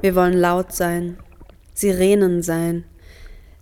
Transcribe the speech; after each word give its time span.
Wir 0.00 0.14
wollen 0.14 0.38
laut 0.38 0.72
sein, 0.72 1.18
Sirenen 1.74 2.42
sein, 2.42 2.84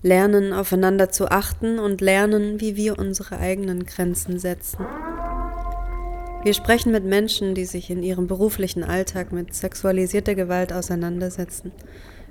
lernen 0.02 0.52
aufeinander 0.52 1.10
zu 1.10 1.30
achten 1.30 1.78
und 1.78 2.00
lernen, 2.00 2.60
wie 2.60 2.76
wir 2.76 2.98
unsere 2.98 3.38
eigenen 3.38 3.84
Grenzen 3.84 4.38
setzen. 4.38 4.86
Wir 6.42 6.54
sprechen 6.54 6.90
mit 6.90 7.04
Menschen, 7.04 7.54
die 7.54 7.66
sich 7.66 7.90
in 7.90 8.02
ihrem 8.02 8.26
beruflichen 8.26 8.82
Alltag 8.82 9.30
mit 9.30 9.54
sexualisierter 9.54 10.34
Gewalt 10.34 10.72
auseinandersetzen, 10.72 11.70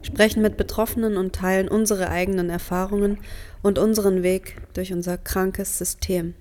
sprechen 0.02 0.42
mit 0.42 0.58
Betroffenen 0.58 1.16
und 1.16 1.36
teilen 1.36 1.68
unsere 1.68 2.10
eigenen 2.10 2.50
Erfahrungen 2.50 3.20
und 3.62 3.78
unseren 3.78 4.24
Weg 4.24 4.56
durch 4.74 4.92
unser 4.94 5.20
krankes 5.20 5.78
System. 5.78 6.34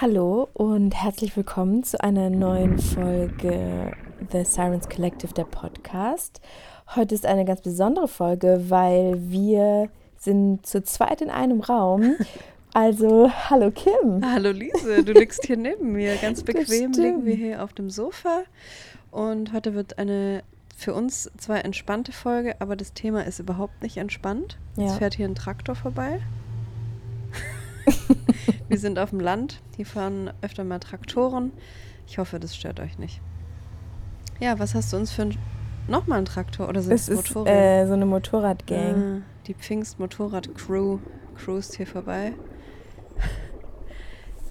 Hallo 0.00 0.48
und 0.54 0.92
herzlich 0.92 1.36
willkommen 1.36 1.84
zu 1.84 2.02
einer 2.02 2.28
neuen 2.28 2.80
Folge 2.80 3.92
The 4.32 4.42
Sirens 4.44 4.88
Collective, 4.88 5.32
der 5.32 5.44
Podcast. 5.44 6.40
Heute 6.96 7.14
ist 7.14 7.24
eine 7.24 7.44
ganz 7.44 7.60
besondere 7.60 8.08
Folge, 8.08 8.64
weil 8.70 9.14
wir 9.30 9.88
sind 10.16 10.66
zu 10.66 10.82
zweit 10.82 11.22
in 11.22 11.30
einem 11.30 11.60
Raum. 11.60 12.16
Also, 12.76 13.30
hallo 13.30 13.70
Kim. 13.70 14.20
Hallo 14.28 14.50
Lise, 14.50 15.04
du 15.04 15.12
liegst 15.12 15.46
hier 15.46 15.56
neben 15.56 15.92
mir. 15.92 16.16
Ganz 16.16 16.42
bequem 16.42 16.90
liegen 16.90 17.24
wir 17.24 17.36
hier 17.36 17.62
auf 17.62 17.72
dem 17.72 17.88
Sofa. 17.88 18.42
Und 19.12 19.52
heute 19.52 19.74
wird 19.74 19.96
eine 19.98 20.42
für 20.76 20.92
uns 20.92 21.30
zwar 21.38 21.64
entspannte 21.64 22.10
Folge, 22.10 22.60
aber 22.60 22.74
das 22.74 22.92
Thema 22.92 23.24
ist 23.24 23.38
überhaupt 23.38 23.80
nicht 23.80 23.96
entspannt. 23.96 24.58
Ja. 24.76 24.86
Es 24.86 24.96
fährt 24.96 25.14
hier 25.14 25.28
ein 25.28 25.36
Traktor 25.36 25.76
vorbei. 25.76 26.20
Wir 28.68 28.78
sind 28.78 28.98
auf 28.98 29.10
dem 29.10 29.20
Land. 29.20 29.62
Hier 29.76 29.86
fahren 29.86 30.30
öfter 30.42 30.64
mal 30.64 30.78
Traktoren. 30.78 31.52
Ich 32.06 32.18
hoffe, 32.18 32.38
das 32.38 32.56
stört 32.56 32.80
euch 32.80 32.98
nicht. 32.98 33.20
Ja, 34.40 34.58
was 34.58 34.74
hast 34.74 34.92
du 34.92 34.96
uns 34.96 35.12
für 35.12 35.22
ein, 35.22 35.38
nochmal 35.88 36.18
einen 36.18 36.26
Traktor 36.26 36.68
oder 36.68 36.82
sind 36.82 36.94
es 36.94 37.10
Motorrad? 37.10 37.48
Ist, 37.48 37.54
äh, 37.54 37.86
so 37.86 37.92
eine 37.94 38.06
Motorradgang. 38.06 39.22
Ah, 39.22 39.22
die 39.46 39.54
Pfingst-Motorrad-Crew 39.54 40.98
cruist 41.36 41.76
hier 41.76 41.86
vorbei. 41.86 42.32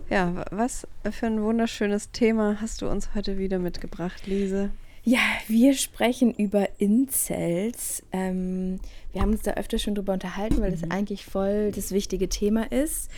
Ja, 0.10 0.46
was 0.52 0.86
für 1.10 1.26
ein 1.26 1.42
wunderschönes 1.42 2.12
Thema 2.12 2.58
hast 2.62 2.84
du 2.84 2.90
uns 2.90 3.16
heute 3.16 3.40
wieder 3.40 3.58
mitgebracht, 3.58 4.28
Lise? 4.28 4.70
Ja, 5.06 5.20
wir 5.48 5.74
sprechen 5.74 6.34
über 6.34 6.68
Incels. 6.78 8.04
Ähm, 8.12 8.80
wir 9.12 9.22
haben 9.22 9.32
uns 9.32 9.42
da 9.42 9.52
öfter 9.54 9.80
schon 9.80 9.96
drüber 9.96 10.14
unterhalten, 10.14 10.62
weil 10.62 10.72
mhm. 10.72 10.80
das 10.80 10.92
eigentlich 10.92 11.26
voll 11.26 11.72
das 11.72 11.92
wichtige 11.92 12.30
Thema 12.30 12.72
ist. 12.72 13.10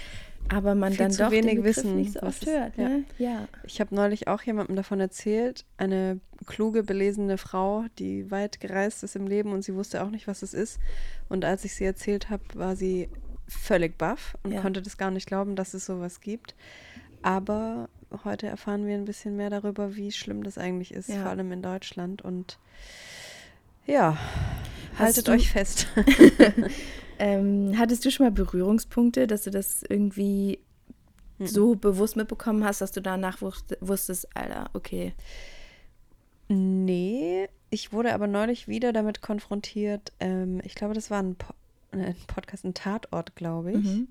Aber 0.49 0.75
man 0.75 0.93
Viel 0.93 1.07
dann 1.07 1.17
doch 1.17 1.31
wenig 1.31 1.63
wissen, 1.63 1.95
nicht 1.95 2.13
so 2.13 2.21
oft 2.21 2.45
hört. 2.45 2.77
Ne? 2.77 3.05
Ja. 3.17 3.27
ja. 3.27 3.47
Ich 3.63 3.79
habe 3.79 3.95
neulich 3.95 4.27
auch 4.27 4.41
jemandem 4.43 4.75
davon 4.75 4.99
erzählt, 4.99 5.65
eine 5.77 6.19
kluge, 6.45 6.83
belesene 6.83 7.37
Frau, 7.37 7.85
die 7.97 8.29
weit 8.29 8.59
gereist 8.59 9.03
ist 9.03 9.15
im 9.15 9.27
Leben 9.27 9.51
und 9.51 9.63
sie 9.63 9.73
wusste 9.73 10.03
auch 10.03 10.09
nicht, 10.09 10.27
was 10.27 10.43
es 10.43 10.53
ist. 10.53 10.79
Und 11.29 11.45
als 11.45 11.65
ich 11.65 11.73
sie 11.73 11.85
erzählt 11.85 12.29
habe, 12.29 12.43
war 12.53 12.75
sie 12.75 13.09
völlig 13.47 13.97
baff 13.97 14.35
und 14.43 14.51
ja. 14.51 14.61
konnte 14.61 14.81
das 14.81 14.97
gar 14.97 15.11
nicht 15.11 15.27
glauben, 15.27 15.55
dass 15.55 15.73
es 15.73 15.85
sowas 15.85 16.21
gibt. 16.21 16.55
Aber 17.21 17.89
heute 18.23 18.47
erfahren 18.47 18.85
wir 18.85 18.95
ein 18.95 19.05
bisschen 19.05 19.35
mehr 19.35 19.49
darüber, 19.49 19.95
wie 19.95 20.11
schlimm 20.11 20.43
das 20.43 20.57
eigentlich 20.57 20.93
ist, 20.93 21.09
ja. 21.09 21.21
vor 21.21 21.31
allem 21.31 21.51
in 21.51 21.61
Deutschland. 21.63 22.21
Und 22.21 22.59
ja, 23.85 24.17
haltet 24.97 25.29
euch 25.29 25.51
fest. 25.51 25.87
ähm, 27.19 27.75
hattest 27.77 28.05
du 28.05 28.11
schon 28.11 28.25
mal 28.25 28.31
Berührungspunkte, 28.31 29.27
dass 29.27 29.43
du 29.43 29.51
das 29.51 29.83
irgendwie 29.83 30.59
mhm. 31.37 31.47
so 31.47 31.75
bewusst 31.75 32.15
mitbekommen 32.15 32.63
hast, 32.63 32.81
dass 32.81 32.91
du 32.91 33.01
danach 33.01 33.41
wusstest, 33.41 34.35
Alter, 34.35 34.69
okay. 34.73 35.13
Nee, 36.47 37.47
ich 37.69 37.91
wurde 37.91 38.13
aber 38.13 38.27
neulich 38.27 38.67
wieder 38.67 38.93
damit 38.93 39.21
konfrontiert. 39.21 40.13
Ähm, 40.19 40.61
ich 40.63 40.75
glaube, 40.75 40.93
das 40.93 41.09
war 41.09 41.21
ein, 41.21 41.35
po 41.35 41.53
ein 41.91 42.15
Podcast, 42.27 42.65
ein 42.65 42.73
Tatort, 42.73 43.35
glaube 43.35 43.71
ich. 43.71 43.83
Mhm. 43.83 44.07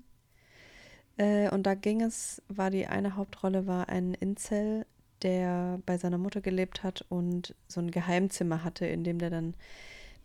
Äh, 1.17 1.49
und 1.49 1.63
da 1.63 1.75
ging 1.75 2.01
es, 2.01 2.41
war 2.47 2.71
die 2.71 2.87
eine 2.87 3.15
Hauptrolle, 3.15 3.67
war 3.67 3.89
ein 3.89 4.13
Incel, 4.15 4.85
der 5.21 5.79
bei 5.85 5.97
seiner 5.97 6.17
Mutter 6.17 6.41
gelebt 6.41 6.83
hat 6.83 7.05
und 7.09 7.55
so 7.67 7.81
ein 7.81 7.91
Geheimzimmer 7.91 8.63
hatte, 8.63 8.85
in 8.85 9.03
dem 9.03 9.19
der 9.19 9.29
dann 9.29 9.53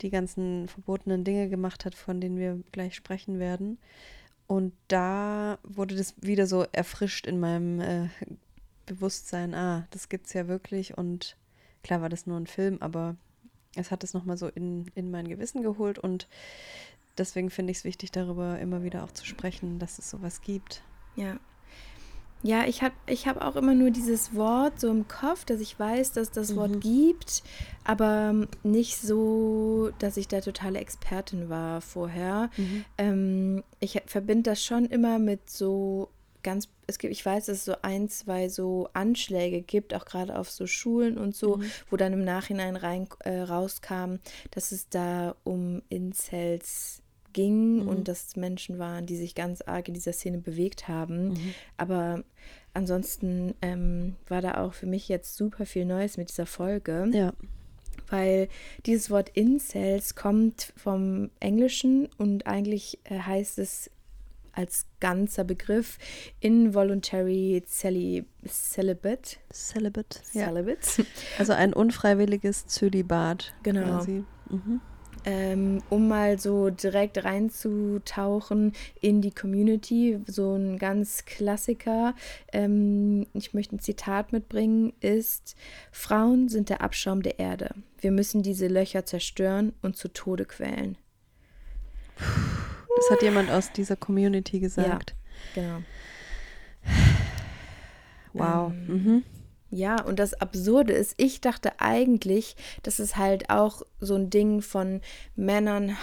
die 0.03 0.11
ganzen 0.11 0.69
verbotenen 0.69 1.25
Dinge 1.25 1.49
gemacht 1.49 1.85
hat, 1.85 1.95
von 1.95 2.21
denen 2.21 2.39
wir 2.39 2.61
gleich 2.73 2.95
sprechen 2.95 3.39
werden. 3.39 3.79
Und 4.47 4.73
da 4.89 5.59
wurde 5.63 5.95
das 5.95 6.15
wieder 6.21 6.47
so 6.47 6.67
erfrischt 6.73 7.27
in 7.27 7.39
meinem 7.39 7.81
äh, 7.81 8.09
Bewusstsein, 8.87 9.55
ah, 9.55 9.87
das 9.91 10.09
gibt's 10.09 10.33
ja 10.33 10.49
wirklich. 10.49 10.99
Und 10.99 11.37
klar 11.83 12.01
war 12.01 12.09
das 12.09 12.27
nur 12.27 12.37
ein 12.37 12.47
Film, 12.47 12.79
aber 12.81 13.17
es 13.77 13.91
hat 13.91 14.03
es 14.03 14.15
nochmal 14.15 14.37
so 14.37 14.49
in, 14.49 14.91
in 14.95 15.11
mein 15.11 15.29
Gewissen 15.29 15.63
geholt 15.63 15.99
und 15.99 16.27
deswegen 17.17 17.51
finde 17.51 17.71
ich 17.71 17.79
es 17.79 17.85
wichtig, 17.85 18.11
darüber 18.11 18.59
immer 18.59 18.83
wieder 18.83 19.05
auch 19.05 19.13
zu 19.13 19.25
sprechen, 19.25 19.79
dass 19.79 19.99
es 19.99 20.11
sowas 20.11 20.41
gibt. 20.41 20.83
Ja. 21.15 21.39
Ja, 22.43 22.65
ich 22.65 22.83
habe 22.83 22.95
ich 23.07 23.27
hab 23.27 23.43
auch 23.43 23.57
immer 23.57 23.75
nur 23.75 23.91
dieses 23.91 24.35
Wort 24.35 24.81
so 24.81 24.91
im 24.91 25.09
Kopf, 25.09 25.45
dass 25.45 25.61
ich 25.61 25.79
weiß, 25.79 26.13
dass 26.13 26.31
das 26.31 26.53
mhm. 26.53 26.57
Wort 26.57 26.81
gibt, 26.81 27.43
aber 27.85 28.47
nicht 28.63 28.97
so, 28.97 29.91
dass 29.99 30.17
ich 30.17 30.27
da 30.27 30.41
totale 30.41 30.79
Expertin 30.79 31.51
war 31.51 31.81
vorher. 31.81 32.51
Mhm. 32.57 32.85
Ähm, 32.97 33.65
ich 33.79 34.01
verbinde 34.07 34.51
das 34.51 34.65
schon 34.65 34.87
immer 34.87 35.19
mit 35.19 35.51
so 35.51 36.09
ganz, 36.43 36.69
es 36.87 36.99
gibt, 36.99 37.13
ich 37.13 37.25
weiß, 37.25 37.47
dass 37.47 37.59
es 37.59 37.65
so 37.65 37.75
ein, 37.83 38.09
zwei 38.09 38.49
so 38.49 38.89
Anschläge 38.93 39.61
gibt, 39.61 39.95
auch 39.95 40.05
gerade 40.05 40.39
auf 40.39 40.51
so 40.51 40.67
Schulen 40.67 41.19
und 41.19 41.37
so, 41.37 41.59
mhm. 41.59 41.71
wo 41.91 41.97
dann 41.97 42.13
im 42.13 42.25
Nachhinein 42.25 42.77
rein 42.77 43.09
äh, 43.21 43.41
rauskam, 43.41 44.17
dass 44.51 44.73
es 44.73 44.89
da 44.89 45.37
um 45.45 45.83
Incels 45.89 47.00
ging 47.33 47.83
mhm. 47.83 47.89
und 47.89 48.09
dass 48.09 48.37
Menschen 48.37 48.79
waren, 48.79 49.07
die 49.07 49.17
sich 49.17 49.35
ganz 49.35 49.63
arg 49.63 49.89
in 49.89 49.95
dieser 49.95 50.13
Szene 50.13 50.39
bewegt 50.39 50.89
haben. 50.89 51.31
Mhm. 51.31 51.55
Aber 51.77 52.25
ansonsten 52.75 53.55
ähm, 53.63 54.17
war 54.29 54.41
da 54.41 54.63
auch 54.63 54.75
für 54.75 54.87
mich 54.87 55.09
jetzt 55.09 55.37
super 55.37 55.67
viel 55.67 55.85
Neues 55.85 56.17
mit 56.17 56.31
dieser 56.31 56.47
Folge. 56.47 57.09
Ja. 57.13 57.33
Weil 58.09 58.49
dieses 58.87 59.11
Wort 59.11 59.31
Incels 59.31 60.15
kommt 60.15 60.73
vom 60.77 61.31
Englischen 61.39 62.09
und 62.19 62.47
eigentlich 62.47 62.99
äh, 63.05 63.19
heißt 63.19 63.59
es 63.59 63.91
als 64.53 64.87
ganzer 64.99 65.45
Begriff 65.45 65.99
Involuntary 66.41 67.63
Celibate. 67.67 68.27
Celibate. 68.47 69.39
Celibate. 69.53 71.07
Also 71.39 71.53
ein 71.53 71.73
unfreiwilliges 71.73 72.67
Zölibat. 72.67 73.55
Genau. 73.63 73.99
Quasi. 73.99 74.25
Mhm 74.49 74.81
ähm, 75.25 75.83
um 75.91 76.09
mal 76.09 76.39
so 76.39 76.71
direkt 76.71 77.25
reinzutauchen 77.25 78.73
in 79.01 79.21
die 79.21 79.31
Community. 79.31 80.19
So 80.27 80.55
ein 80.55 80.79
ganz 80.79 81.25
Klassiker, 81.25 82.15
ähm, 82.53 83.27
ich 83.33 83.55
möchte 83.55 83.77
ein 83.77 83.81
Zitat 83.81 84.33
mitbringen, 84.33 84.93
ist, 85.01 85.57
Frauen 85.93 86.49
sind 86.49 86.69
der 86.69 86.81
Abschaum 86.81 87.23
der 87.23 87.39
Erde. 87.39 87.75
Wir 88.01 88.13
müssen 88.13 88.43
diese 88.43 88.69
Löcher 88.69 89.05
zerstören 89.05 89.73
und 89.83 89.97
zu 89.97 90.09
Tode 90.09 90.45
quälen. 90.45 90.97
Das 92.17 93.11
hat 93.11 93.23
jemand 93.23 93.51
aus 93.51 93.73
dieser 93.73 93.97
Community 93.97 94.61
gesagt. 94.61 95.15
Ja, 95.55 95.63
genau. 95.63 95.83
Wow. 98.33 98.73
Ähm, 98.73 99.05
mhm. 99.05 99.25
Ja, 99.71 100.03
und 100.03 100.19
das 100.19 100.35
Absurde 100.35 100.93
ist, 100.93 101.15
ich 101.17 101.41
dachte 101.41 101.81
eigentlich, 101.81 102.57
dass 102.83 102.99
es 102.99 103.17
halt 103.17 103.51
auch 103.51 103.83
so 104.01 104.17
ein 104.17 104.29
Ding 104.29 104.63
von 104.63 105.01
Männern 105.37 105.97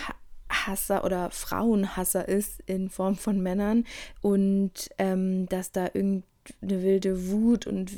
Hasser 0.49 1.03
oder 1.03 1.29
Frauenhasser 1.31 2.27
ist 2.27 2.61
in 2.65 2.89
Form 2.89 3.15
von 3.15 3.41
Männern 3.41 3.85
und 4.21 4.89
ähm, 4.97 5.47
dass 5.47 5.71
da 5.71 5.85
irgendeine 5.85 6.23
wilde 6.61 7.29
Wut 7.29 7.67
und 7.67 7.91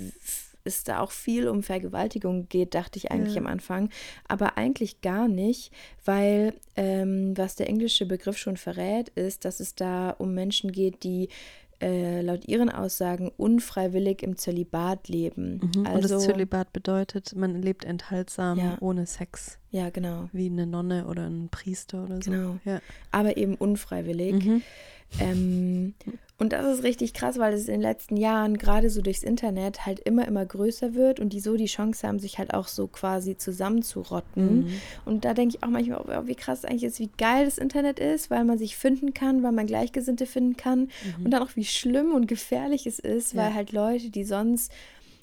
es 0.64 0.84
da 0.84 1.00
auch 1.00 1.12
viel 1.12 1.48
um 1.48 1.64
Vergewaltigung 1.64 2.48
geht, 2.50 2.76
dachte 2.76 2.98
ich 2.98 3.12
eigentlich 3.12 3.36
ja. 3.36 3.42
am 3.42 3.48
Anfang. 3.48 3.90
Aber 4.28 4.58
eigentlich 4.58 5.02
gar 5.02 5.28
nicht, 5.28 5.72
weil 6.06 6.54
ähm, 6.76 7.38
was 7.38 7.56
der 7.56 7.70
englische 7.70 8.06
Begriff 8.06 8.38
schon 8.38 8.58
verrät, 8.58 9.10
ist, 9.10 9.46
dass 9.46 9.60
es 9.60 9.76
da 9.76 10.12
um 10.12 10.34
Menschen 10.34 10.72
geht, 10.72 11.04
die 11.04 11.30
äh, 11.82 12.22
laut 12.22 12.48
ihren 12.48 12.70
Aussagen 12.70 13.32
unfreiwillig 13.38 14.22
im 14.24 14.38
Zölibat 14.38 15.08
leben. 15.08 15.62
Mhm. 15.62 15.86
Also, 15.86 15.96
und 15.96 16.04
das 16.04 16.12
also 16.12 16.32
Zölibat 16.32 16.74
bedeutet, 16.74 17.36
man 17.36 17.62
lebt 17.62 17.86
enthaltsam 17.86 18.58
ja. 18.58 18.78
ohne 18.82 19.06
Sex. 19.06 19.60
Ja, 19.72 19.90
genau. 19.90 20.30
Wie 20.34 20.48
eine 20.48 20.66
Nonne 20.66 21.08
oder 21.08 21.28
ein 21.28 21.50
Priester 21.50 22.04
oder 22.04 22.22
so. 22.22 22.32
Genau. 22.32 22.58
Ja. 22.66 22.82
Aber 23.12 23.38
eben 23.38 23.56
unfreiwillig. 23.56 24.46
Mhm. 24.46 24.62
Ähm, 25.20 25.94
und 26.40 26.54
das 26.54 26.66
ist 26.66 26.84
richtig 26.84 27.14
krass, 27.14 27.38
weil 27.38 27.54
es 27.54 27.68
in 27.68 27.74
den 27.74 27.82
letzten 27.82 28.16
Jahren 28.16 28.58
gerade 28.58 28.90
so 28.90 29.02
durchs 29.02 29.24
Internet 29.24 29.86
halt 29.86 30.00
immer, 30.00 30.26
immer 30.26 30.46
größer 30.46 30.94
wird 30.94 31.20
und 31.20 31.34
die 31.34 31.42
so 31.42 31.58
die 31.58 31.66
Chance 31.66 32.08
haben, 32.08 32.18
sich 32.18 32.38
halt 32.38 32.54
auch 32.54 32.70
so 32.70 32.88
quasi 32.88 33.36
zusammenzurotten. 33.36 34.64
Mhm. 34.64 34.74
Und 35.04 35.26
da 35.26 35.34
denke 35.34 35.58
ich 35.58 35.64
auch 35.64 35.70
manchmal, 35.70 36.00
oh, 36.00 36.28
wie 36.28 36.36
krass 36.36 36.64
eigentlich 36.64 36.86
ist, 36.86 37.00
wie 37.00 37.10
geil 37.18 37.44
das 37.44 37.58
Internet 37.58 38.00
ist, 38.00 38.30
weil 38.30 38.46
man 38.46 38.58
sich 38.58 38.78
finden 38.78 39.14
kann, 39.14 39.44
weil 39.44 39.52
man 39.52 39.68
Gleichgesinnte 39.68 40.26
finden 40.26 40.56
kann. 40.56 40.80
Mhm. 41.18 41.26
Und 41.26 41.32
dann 41.32 41.44
auch, 41.44 41.56
wie 41.56 41.66
schlimm 41.66 42.14
und 42.14 42.28
gefährlich 42.28 42.88
es 42.88 43.00
ist, 43.00 43.34
ja. 43.34 43.44
weil 43.44 43.54
halt 43.54 43.74
Leute, 43.74 44.10
die 44.10 44.24
sonst 44.24 44.72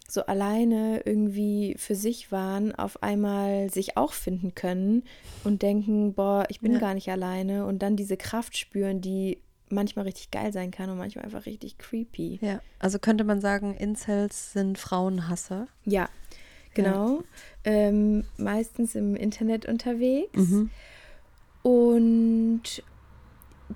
so 0.09 0.27
alleine 0.27 1.01
irgendwie 1.05 1.77
für 1.79 1.95
sich 1.95 2.31
waren, 2.31 2.75
auf 2.75 3.03
einmal 3.03 3.71
sich 3.71 3.97
auch 3.97 4.13
finden 4.13 4.55
können 4.55 5.03
und 5.45 5.63
denken, 5.63 6.13
boah, 6.13 6.45
ich 6.49 6.61
bin 6.61 6.75
ja. 6.75 6.79
gar 6.79 6.95
nicht 6.95 7.11
alleine 7.11 7.67
und 7.67 7.81
dann 7.81 7.97
diese 7.97 8.17
Kraft 8.17 8.57
spüren, 8.57 9.01
die 9.01 9.39
manchmal 9.69 10.05
richtig 10.05 10.31
geil 10.31 10.53
sein 10.53 10.71
kann 10.71 10.91
und 10.91 10.99
manchmal 10.99 11.25
einfach 11.25 11.47
richtig 11.47 11.79
creepy. 11.79 12.39
Ja, 12.41 12.61
also 12.79 12.99
könnte 12.99 13.25
man 13.25 13.41
sagen, 13.41 13.75
Incels 13.75 14.53
sind 14.53 14.79
Frauenhasser. 14.79 15.67
Ja, 15.85 16.09
genau. 16.75 17.19
Ja. 17.65 17.73
Ähm, 17.73 18.25
meistens 18.37 18.95
im 18.95 19.17
Internet 19.17 19.67
unterwegs. 19.67 20.37
Mhm. 20.37 20.71
Und 21.63 22.83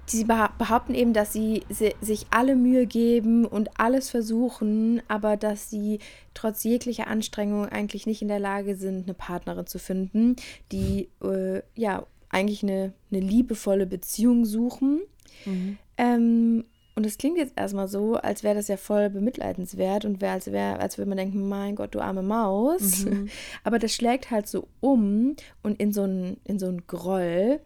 sie 0.06 0.24
behaupten 0.24 0.94
eben, 0.94 1.12
dass 1.12 1.32
sie 1.32 1.64
sich 1.68 2.26
alle 2.30 2.54
Mühe 2.54 2.86
geben 2.86 3.44
und 3.44 3.80
alles 3.80 4.10
versuchen, 4.10 5.02
aber 5.08 5.36
dass 5.36 5.70
sie 5.70 5.98
trotz 6.34 6.62
jeglicher 6.62 7.08
Anstrengung 7.08 7.66
eigentlich 7.66 8.06
nicht 8.06 8.22
in 8.22 8.28
der 8.28 8.38
Lage 8.38 8.76
sind, 8.76 9.04
eine 9.04 9.14
Partnerin 9.14 9.66
zu 9.66 9.78
finden, 9.78 10.36
die 10.70 11.08
äh, 11.22 11.62
ja 11.74 12.06
eigentlich 12.30 12.62
eine, 12.62 12.94
eine 13.10 13.20
liebevolle 13.20 13.86
Beziehung 13.86 14.44
suchen 14.44 15.02
Mhm. 15.44 15.78
Ähm, 15.96 16.64
und 16.96 17.06
es 17.06 17.18
klingt 17.18 17.38
jetzt 17.38 17.54
erstmal 17.56 17.88
so, 17.88 18.16
als 18.16 18.42
wäre 18.42 18.54
das 18.54 18.68
ja 18.68 18.76
voll 18.76 19.10
bemitleidenswert 19.10 20.04
und 20.04 20.20
wäre, 20.20 20.32
als 20.32 20.50
wäre, 20.50 20.80
als 20.80 20.98
würde 20.98 21.08
man 21.08 21.18
denken, 21.18 21.48
mein 21.48 21.76
Gott, 21.76 21.94
du 21.94 22.00
arme 22.00 22.22
Maus. 22.22 23.04
Mhm. 23.04 23.28
Aber 23.64 23.78
das 23.78 23.94
schlägt 23.94 24.30
halt 24.30 24.48
so 24.48 24.68
um 24.80 25.36
und 25.62 25.80
in 25.80 25.92
so 25.92 26.04
ein, 26.04 26.38
in 26.44 26.58
so 26.58 26.74
Groll. 26.86 27.60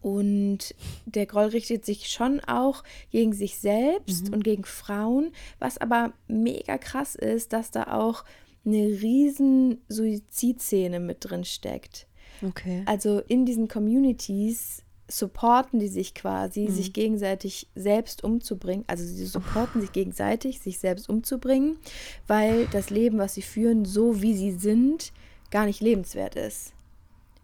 Und 0.00 0.74
der 1.06 1.24
Groll 1.24 1.46
richtet 1.46 1.86
sich 1.86 2.08
schon 2.08 2.40
auch 2.40 2.84
gegen 3.10 3.32
sich 3.32 3.58
selbst 3.58 4.28
mhm. 4.28 4.34
und 4.34 4.44
gegen 4.44 4.64
Frauen. 4.64 5.30
Was 5.58 5.78
aber 5.78 6.12
mega 6.28 6.76
krass 6.76 7.14
ist, 7.14 7.54
dass 7.54 7.70
da 7.70 7.84
auch 7.84 8.24
eine 8.66 8.86
riesen 8.86 9.80
Suizidszene 9.88 11.00
mit 11.00 11.18
drin 11.20 11.44
steckt. 11.44 12.06
Okay. 12.42 12.82
Also 12.86 13.20
in 13.20 13.46
diesen 13.46 13.68
Communities 13.68 14.82
supporten 15.08 15.80
die 15.80 15.88
sich 15.88 16.14
quasi, 16.14 16.60
mhm. 16.68 16.72
sich 16.72 16.92
gegenseitig 16.92 17.68
selbst 17.74 18.24
umzubringen. 18.24 18.84
Also 18.86 19.04
sie 19.04 19.26
supporten 19.26 19.80
sich 19.80 19.92
gegenseitig, 19.92 20.60
sich 20.60 20.78
selbst 20.78 21.08
umzubringen, 21.08 21.76
weil 22.26 22.66
das 22.66 22.90
Leben, 22.90 23.18
was 23.18 23.34
sie 23.34 23.42
führen, 23.42 23.84
so 23.84 24.22
wie 24.22 24.34
sie 24.34 24.52
sind, 24.52 25.12
gar 25.50 25.66
nicht 25.66 25.80
lebenswert 25.80 26.36
ist. 26.36 26.72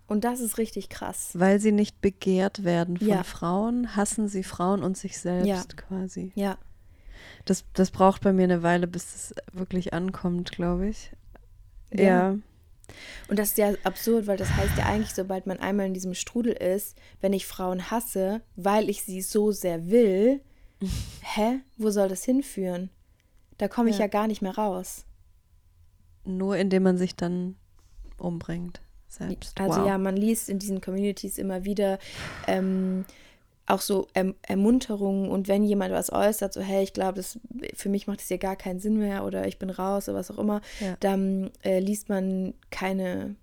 Und 0.06 0.24
das 0.24 0.40
ist 0.40 0.58
richtig 0.58 0.88
krass. 0.88 1.30
Weil 1.34 1.60
sie 1.60 1.70
nicht 1.70 2.00
begehrt 2.00 2.64
werden 2.64 2.96
von 2.96 3.06
ja. 3.06 3.22
Frauen, 3.22 3.94
hassen 3.94 4.26
sie 4.26 4.42
Frauen 4.42 4.82
und 4.82 4.96
sich 4.96 5.18
selbst 5.18 5.46
ja. 5.46 5.62
quasi. 5.76 6.32
Ja. 6.34 6.58
Das, 7.44 7.64
das 7.74 7.90
braucht 7.90 8.22
bei 8.22 8.32
mir 8.32 8.44
eine 8.44 8.62
Weile, 8.62 8.86
bis 8.86 9.14
es 9.14 9.34
wirklich 9.52 9.92
ankommt, 9.94 10.50
glaube 10.50 10.88
ich. 10.88 11.12
ja. 11.92 12.02
ja. 12.02 12.38
Und 13.28 13.38
das 13.38 13.50
ist 13.50 13.58
ja 13.58 13.72
absurd, 13.84 14.26
weil 14.26 14.36
das 14.36 14.50
heißt 14.50 14.76
ja 14.78 14.86
eigentlich, 14.86 15.14
sobald 15.14 15.46
man 15.46 15.58
einmal 15.58 15.86
in 15.86 15.94
diesem 15.94 16.14
Strudel 16.14 16.52
ist, 16.52 16.96
wenn 17.20 17.32
ich 17.32 17.46
Frauen 17.46 17.90
hasse, 17.90 18.42
weil 18.56 18.88
ich 18.88 19.02
sie 19.02 19.22
so 19.22 19.52
sehr 19.52 19.90
will, 19.90 20.40
hä, 21.22 21.60
wo 21.76 21.90
soll 21.90 22.08
das 22.08 22.24
hinführen? 22.24 22.90
Da 23.58 23.68
komme 23.68 23.90
ich 23.90 23.96
ja. 23.96 24.02
ja 24.02 24.08
gar 24.08 24.26
nicht 24.26 24.42
mehr 24.42 24.56
raus. 24.56 25.04
Nur 26.24 26.56
indem 26.56 26.82
man 26.82 26.96
sich 26.96 27.16
dann 27.16 27.56
umbringt 28.18 28.80
selbst. 29.08 29.60
Also 29.60 29.80
wow. 29.80 29.86
ja, 29.86 29.98
man 29.98 30.16
liest 30.16 30.48
in 30.48 30.58
diesen 30.58 30.80
Communities 30.80 31.38
immer 31.38 31.64
wieder, 31.64 31.98
ähm, 32.46 33.04
auch 33.70 33.80
so 33.80 34.08
erm 34.14 34.34
Ermunterungen 34.42 35.30
und 35.30 35.48
wenn 35.48 35.64
jemand 35.64 35.92
was 35.92 36.12
äußert, 36.12 36.52
so 36.52 36.60
hey, 36.60 36.82
ich 36.82 36.92
glaube, 36.92 37.22
für 37.74 37.88
mich 37.88 38.06
macht 38.06 38.20
es 38.20 38.28
hier 38.28 38.38
gar 38.38 38.56
keinen 38.56 38.80
Sinn 38.80 38.98
mehr 38.98 39.24
oder 39.24 39.46
ich 39.46 39.58
bin 39.58 39.70
raus 39.70 40.08
oder 40.08 40.18
was 40.18 40.30
auch 40.30 40.38
immer, 40.38 40.60
ja. 40.80 40.96
dann 41.00 41.50
äh, 41.62 41.80
liest 41.80 42.08
man 42.08 42.54
keine 42.70 43.36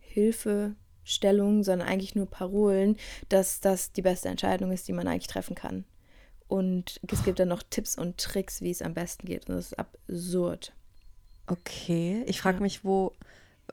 Hilfestellung, 0.00 1.62
sondern 1.62 1.88
eigentlich 1.88 2.14
nur 2.14 2.26
Parolen, 2.26 2.96
dass 3.28 3.60
das 3.60 3.92
die 3.92 4.02
beste 4.02 4.28
Entscheidung 4.28 4.72
ist, 4.72 4.88
die 4.88 4.92
man 4.92 5.06
eigentlich 5.06 5.28
treffen 5.28 5.54
kann. 5.54 5.84
Und 6.48 7.00
es 7.10 7.22
gibt 7.22 7.38
dann 7.38 7.48
noch 7.48 7.62
Tipps 7.62 7.96
und 7.96 8.18
Tricks, 8.18 8.60
wie 8.60 8.72
es 8.72 8.82
am 8.82 8.92
besten 8.92 9.24
geht. 9.24 9.48
Und 9.48 9.54
das 9.54 9.66
ist 9.66 9.78
absurd. 9.78 10.72
Okay, 11.46 12.24
ich 12.26 12.40
frage 12.40 12.56
ja. 12.56 12.62
mich, 12.62 12.84
wo, 12.84 13.12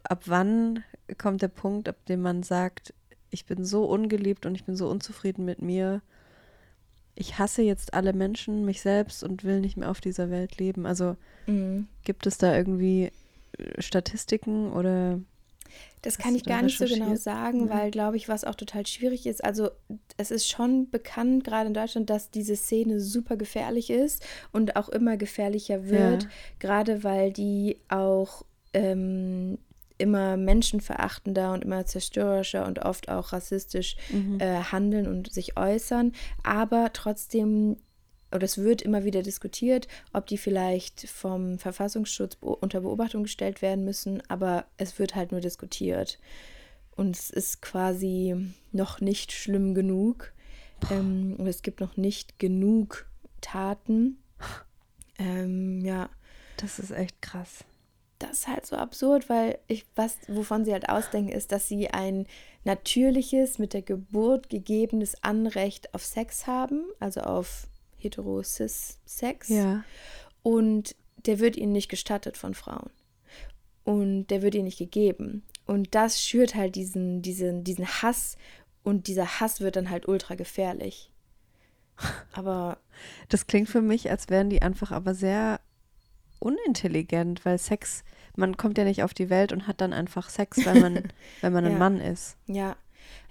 ab 0.04 0.24
wann 0.26 0.84
kommt 1.18 1.42
der 1.42 1.48
Punkt, 1.48 1.90
ab 1.90 1.96
dem 2.06 2.22
man 2.22 2.44
sagt, 2.44 2.94
ich 3.30 3.46
bin 3.46 3.66
so 3.66 3.86
ungeliebt 3.86 4.46
und 4.46 4.56
ich 4.56 4.64
bin 4.64 4.76
so 4.76 4.90
unzufrieden 4.90 5.46
mit 5.46 5.62
mir. 5.62 6.02
Ich 7.16 7.40
hasse 7.40 7.62
jetzt 7.62 7.94
alle 7.94 8.14
Menschen, 8.14 8.66
mich 8.66 8.82
selbst 8.82 9.24
und 9.24 9.44
will 9.44 9.60
nicht 9.60 9.78
mehr 9.78 9.90
auf 9.90 10.02
dieser 10.02 10.30
Welt 10.30 10.58
leben. 10.58 10.86
Also 10.86 11.16
mhm. 11.48 11.88
gibt 12.04 12.28
es 12.28 12.38
da 12.38 12.56
irgendwie 12.56 13.12
äh, 13.58 13.82
Statistiken 13.82 14.72
oder 14.72 15.20
das 16.02 16.18
kann 16.18 16.36
ich 16.36 16.46
gar 16.46 16.62
nicht 16.62 16.78
so 16.78 16.86
genau 16.86 17.16
sagen, 17.16 17.66
mhm. 17.66 17.70
weil, 17.70 17.92
glaube 17.92 18.18
ich, 18.18 18.30
was 18.30 18.44
auch 18.44 18.56
total 18.56 18.86
schwierig 18.86 19.26
ist. 19.26 19.44
Also, 19.44 19.70
es 20.16 20.32
ist 20.32 20.48
schon 20.48 20.90
bekannt, 20.90 21.44
gerade 21.44 21.68
in 21.68 21.74
Deutschland, 21.74 22.10
dass 22.10 22.30
diese 22.30 22.56
Szene 22.56 23.00
super 23.00 23.36
gefährlich 23.36 23.90
ist 23.90 24.26
und 24.52 24.76
auch 24.76 24.90
immer 24.90 25.18
gefährlicher 25.18 25.86
wird, 25.90 26.24
ja. 26.24 26.30
gerade 26.60 27.04
weil 27.04 27.34
die 27.34 27.78
auch 27.90 28.46
ähm, 28.74 29.58
immer 29.98 30.38
menschenverachtender 30.38 31.54
und 31.54 31.64
immer 31.64 31.86
zerstörerischer 31.86 32.66
und 32.66 32.80
oft 32.80 33.10
auch 33.10 33.34
rassistisch 33.34 33.96
mhm. 34.10 34.40
äh, 34.40 34.64
handeln 34.64 35.08
und 35.08 35.32
sich 35.32 35.58
äußern. 35.58 36.14
Aber 36.44 36.92
trotzdem, 36.94 37.78
oder 38.32 38.44
es 38.44 38.58
wird 38.58 38.82
immer 38.82 39.04
wieder 39.04 39.24
diskutiert, 39.24 39.88
ob 40.14 40.28
die 40.28 40.38
vielleicht 40.38 41.10
vom 41.10 41.60
Verfassungsschutz 41.60 42.38
unter 42.42 42.82
Beobachtung 42.82 43.24
gestellt 43.24 43.62
werden 43.62 43.86
müssen, 43.86 44.22
aber 44.30 44.66
es 44.78 45.00
wird 45.00 45.16
halt 45.16 45.32
nur 45.32 45.42
diskutiert. 45.42 46.20
Und 46.96 47.16
es 47.16 47.30
ist 47.30 47.62
quasi 47.62 48.36
noch 48.72 49.02
nicht 49.02 49.32
schlimm 49.32 49.76
genug. 49.76 50.34
Ähm, 50.92 51.36
und 51.38 51.48
es 51.48 51.62
gibt 51.62 51.80
noch 51.80 51.98
nicht 51.98 52.40
genug 52.40 53.08
Taten. 53.42 54.18
Ähm, 55.20 55.84
ja. 55.84 56.12
Das 56.58 56.78
ist 56.78 56.92
echt 56.92 57.24
krass 57.24 57.66
das 58.20 58.40
ist 58.40 58.48
halt 58.48 58.66
so 58.66 58.76
absurd, 58.76 59.30
weil 59.30 59.60
ich, 59.68 59.86
was, 59.96 60.18
wovon 60.28 60.66
sie 60.66 60.74
halt 60.74 60.90
ausdenken, 60.90 61.32
ist, 61.32 61.52
dass 61.52 61.68
sie 61.68 61.90
ein 61.90 62.26
natürliches, 62.64 63.60
mit 63.60 63.74
der 63.74 63.82
Geburt 63.82 64.50
gegebenes 64.50 65.24
Anrecht 65.24 65.94
auf 65.94 66.04
Sex 66.04 66.48
haben, 66.48 66.84
also 67.00 67.22
auf 67.22 67.68
hetero-cis-Sex. 67.98 69.50
Ja. 69.50 69.84
Und 70.44 70.96
der 71.26 71.40
wird 71.40 71.56
ihnen 71.56 71.72
nicht 71.72 71.90
gestattet 71.90 72.38
von 72.38 72.54
Frauen. 72.54 72.90
Und 73.84 74.28
der 74.28 74.42
wird 74.42 74.56
ihnen 74.56 74.66
nicht 74.66 74.80
gegeben. 74.80 75.44
Und 75.66 75.96
das 75.96 76.22
schürt 76.22 76.56
halt 76.56 76.76
diesen, 76.76 77.22
diesen, 77.22 77.64
diesen 77.64 77.88
Hass 77.88 78.38
und 78.84 79.08
dieser 79.08 79.40
Hass 79.40 79.62
wird 79.62 79.76
dann 79.76 79.90
halt 79.90 80.08
ultra 80.08 80.36
gefährlich. 80.36 81.12
Aber. 82.34 82.78
Das 83.30 83.48
klingt 83.48 83.70
für 83.70 83.82
mich, 83.82 84.10
als 84.10 84.30
wären 84.30 84.50
die 84.50 84.62
einfach 84.62 84.92
aber 84.92 85.14
sehr 85.14 85.60
unintelligent, 86.40 87.46
weil 87.46 87.58
Sex, 87.58 88.04
man 88.36 88.58
kommt 88.58 88.78
ja 88.78 88.84
nicht 88.84 89.04
auf 89.04 89.14
die 89.14 89.30
Welt 89.30 89.52
und 89.52 89.68
hat 89.68 89.82
dann 89.82 89.94
einfach 89.94 90.30
Sex, 90.30 90.66
weil 90.66 90.80
man, 90.80 91.04
wenn 91.42 91.54
man 91.54 91.66
ein 91.66 91.74
ja. 91.74 91.78
Mann 91.78 92.00
ist. 92.00 92.38
Ja. 92.48 92.76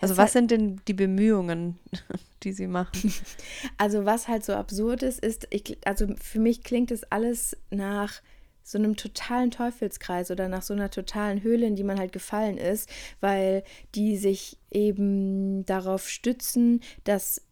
Also 0.00 0.12
es 0.12 0.18
was 0.18 0.32
sind 0.32 0.50
denn 0.50 0.80
die 0.88 0.94
Bemühungen, 0.94 1.78
die 2.42 2.52
sie 2.52 2.66
machen? 2.66 3.12
Also 3.78 4.04
was 4.04 4.28
halt 4.28 4.44
so 4.44 4.54
absurd 4.54 5.02
ist, 5.02 5.20
ist, 5.20 5.46
ich, 5.50 5.78
also 5.84 6.06
für 6.20 6.38
mich 6.38 6.62
klingt 6.62 6.90
es 6.90 7.04
alles 7.04 7.56
nach 7.70 8.22
so 8.62 8.78
einem 8.78 8.96
totalen 8.96 9.50
Teufelskreis 9.50 10.30
oder 10.30 10.48
nach 10.48 10.62
so 10.62 10.74
einer 10.74 10.90
totalen 10.90 11.42
Höhle, 11.42 11.66
in 11.66 11.76
die 11.76 11.84
man 11.84 11.98
halt 11.98 12.12
gefallen 12.12 12.58
ist, 12.58 12.90
weil 13.20 13.62
die 13.94 14.16
sich 14.16 14.58
eben 14.70 15.64
darauf 15.66 16.08
stützen, 16.08 16.80
dass 17.04 17.42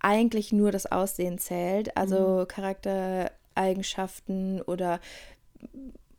eigentlich 0.00 0.52
nur 0.52 0.72
das 0.72 0.86
Aussehen 0.86 1.38
zählt, 1.38 1.96
also 1.96 2.40
mhm. 2.40 2.48
Charakter 2.48 3.30
Eigenschaften 3.54 4.60
oder 4.62 5.00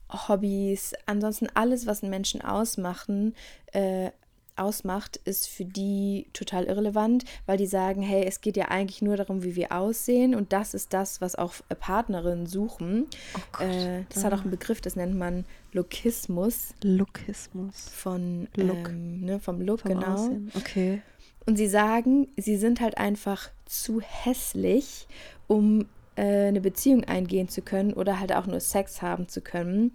Hobbys, 0.09 0.93
ansonsten 1.05 1.47
alles, 1.53 1.87
was 1.87 2.03
einen 2.03 2.11
Menschen 2.11 2.41
ausmachen, 2.41 3.35
äh, 3.71 4.11
ausmacht, 4.55 5.17
ist 5.25 5.47
für 5.47 5.65
die 5.65 6.27
total 6.33 6.65
irrelevant, 6.65 7.25
weil 7.45 7.57
die 7.57 7.65
sagen, 7.65 8.01
hey, 8.01 8.23
es 8.23 8.41
geht 8.41 8.55
ja 8.55 8.65
eigentlich 8.65 9.01
nur 9.01 9.17
darum, 9.17 9.43
wie 9.43 9.55
wir 9.55 9.71
aussehen 9.71 10.35
und 10.35 10.53
das 10.53 10.73
ist 10.75 10.93
das, 10.93 11.21
was 11.21 11.35
auch 11.35 11.55
Partnerinnen 11.79 12.45
suchen. 12.45 13.07
Oh 13.35 13.63
äh, 13.63 14.03
das 14.09 14.21
ja. 14.21 14.25
hat 14.25 14.33
auch 14.33 14.41
einen 14.41 14.51
Begriff, 14.51 14.81
das 14.81 14.95
nennt 14.95 15.15
man 15.15 15.45
Lookismus. 15.71 16.75
Lookismus. 16.83 17.89
Von 17.89 18.47
Look. 18.55 18.89
Ähm, 18.89 19.21
ne, 19.21 19.39
vom 19.39 19.59
Look, 19.61 19.81
vom 19.81 19.91
genau. 19.91 20.13
Aussehen. 20.13 20.51
Okay. 20.55 21.01
Und 21.45 21.57
sie 21.57 21.67
sagen, 21.67 22.27
sie 22.37 22.57
sind 22.57 22.79
halt 22.79 22.97
einfach 22.97 23.49
zu 23.65 24.01
hässlich, 24.01 25.07
um 25.47 25.87
äh, 26.15 26.47
eine 26.47 26.61
Beziehung 26.61 27.03
eingehen 27.03 27.49
zu 27.49 27.61
können 27.61 27.93
oder 27.93 28.19
halt 28.19 28.33
auch 28.33 28.47
nur 28.47 28.59
Sex 28.59 29.01
haben 29.01 29.27
zu 29.27 29.41
können 29.41 29.91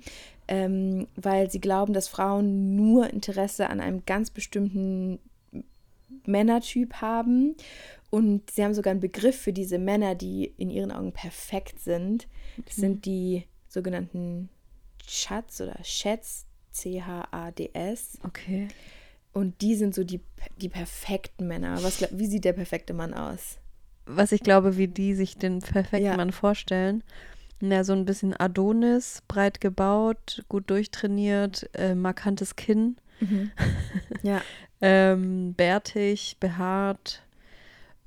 ähm, 0.49 1.07
weil 1.15 1.51
sie 1.51 1.61
glauben, 1.61 1.93
dass 1.93 2.09
Frauen 2.09 2.75
nur 2.75 3.11
Interesse 3.11 3.69
an 3.69 3.81
einem 3.81 4.05
ganz 4.07 4.31
bestimmten 4.31 5.21
Männertyp 6.25 6.95
haben. 6.95 7.55
Und 8.11 8.51
sie 8.51 8.65
haben 8.65 8.73
sogar 8.73 8.93
einen 8.93 9.01
Begriff 9.01 9.39
für 9.39 9.53
diese 9.53 9.79
Männer, 9.79 10.15
die 10.15 10.47
in 10.57 10.71
ihren 10.71 10.91
Augen 10.91 11.13
perfekt 11.13 11.79
sind. 11.81 12.27
Das 12.65 12.79
mhm. 12.79 12.81
sind 12.81 13.05
die 13.05 13.45
sogenannten 13.69 14.49
Chats 15.07 15.61
oder 15.61 15.79
Chats, 15.83 16.47
C-H-A-D-S. 16.73 18.19
Okay. 18.25 18.69
Und 19.35 19.61
die 19.61 19.75
sind 19.75 19.95
so 19.95 20.05
die, 20.05 20.23
die 20.57 20.71
perfekten 20.71 21.47
Männer. 21.47 21.83
Was, 21.83 22.01
wie 22.19 22.27
sieht 22.27 22.47
der 22.47 22.55
perfekte 22.55 22.95
Mann 22.95 23.13
aus? 23.13 23.59
Was 24.09 24.33
ich 24.33 24.43
glaube, 24.43 24.77
wie 24.77 24.89
die 24.89 25.15
sich 25.15 25.37
den 25.37 25.61
perfekten 25.61 26.07
ja. 26.07 26.17
Mann 26.17 26.33
vorstellen. 26.33 27.05
Ja, 27.61 27.85
so 27.85 27.93
ein 27.93 28.05
bisschen 28.05 28.35
Adonis, 28.39 29.23
breit 29.27 29.61
gebaut, 29.61 30.45
gut 30.49 30.71
durchtrainiert, 30.71 31.69
äh, 31.75 31.95
markantes 31.95 32.57
Kinn. 32.57 32.97
Mhm. 33.21 33.51
Ja. 34.23 34.43
ähm, 34.81 35.55
bärtig, 35.55 36.39
behaart, 36.41 37.23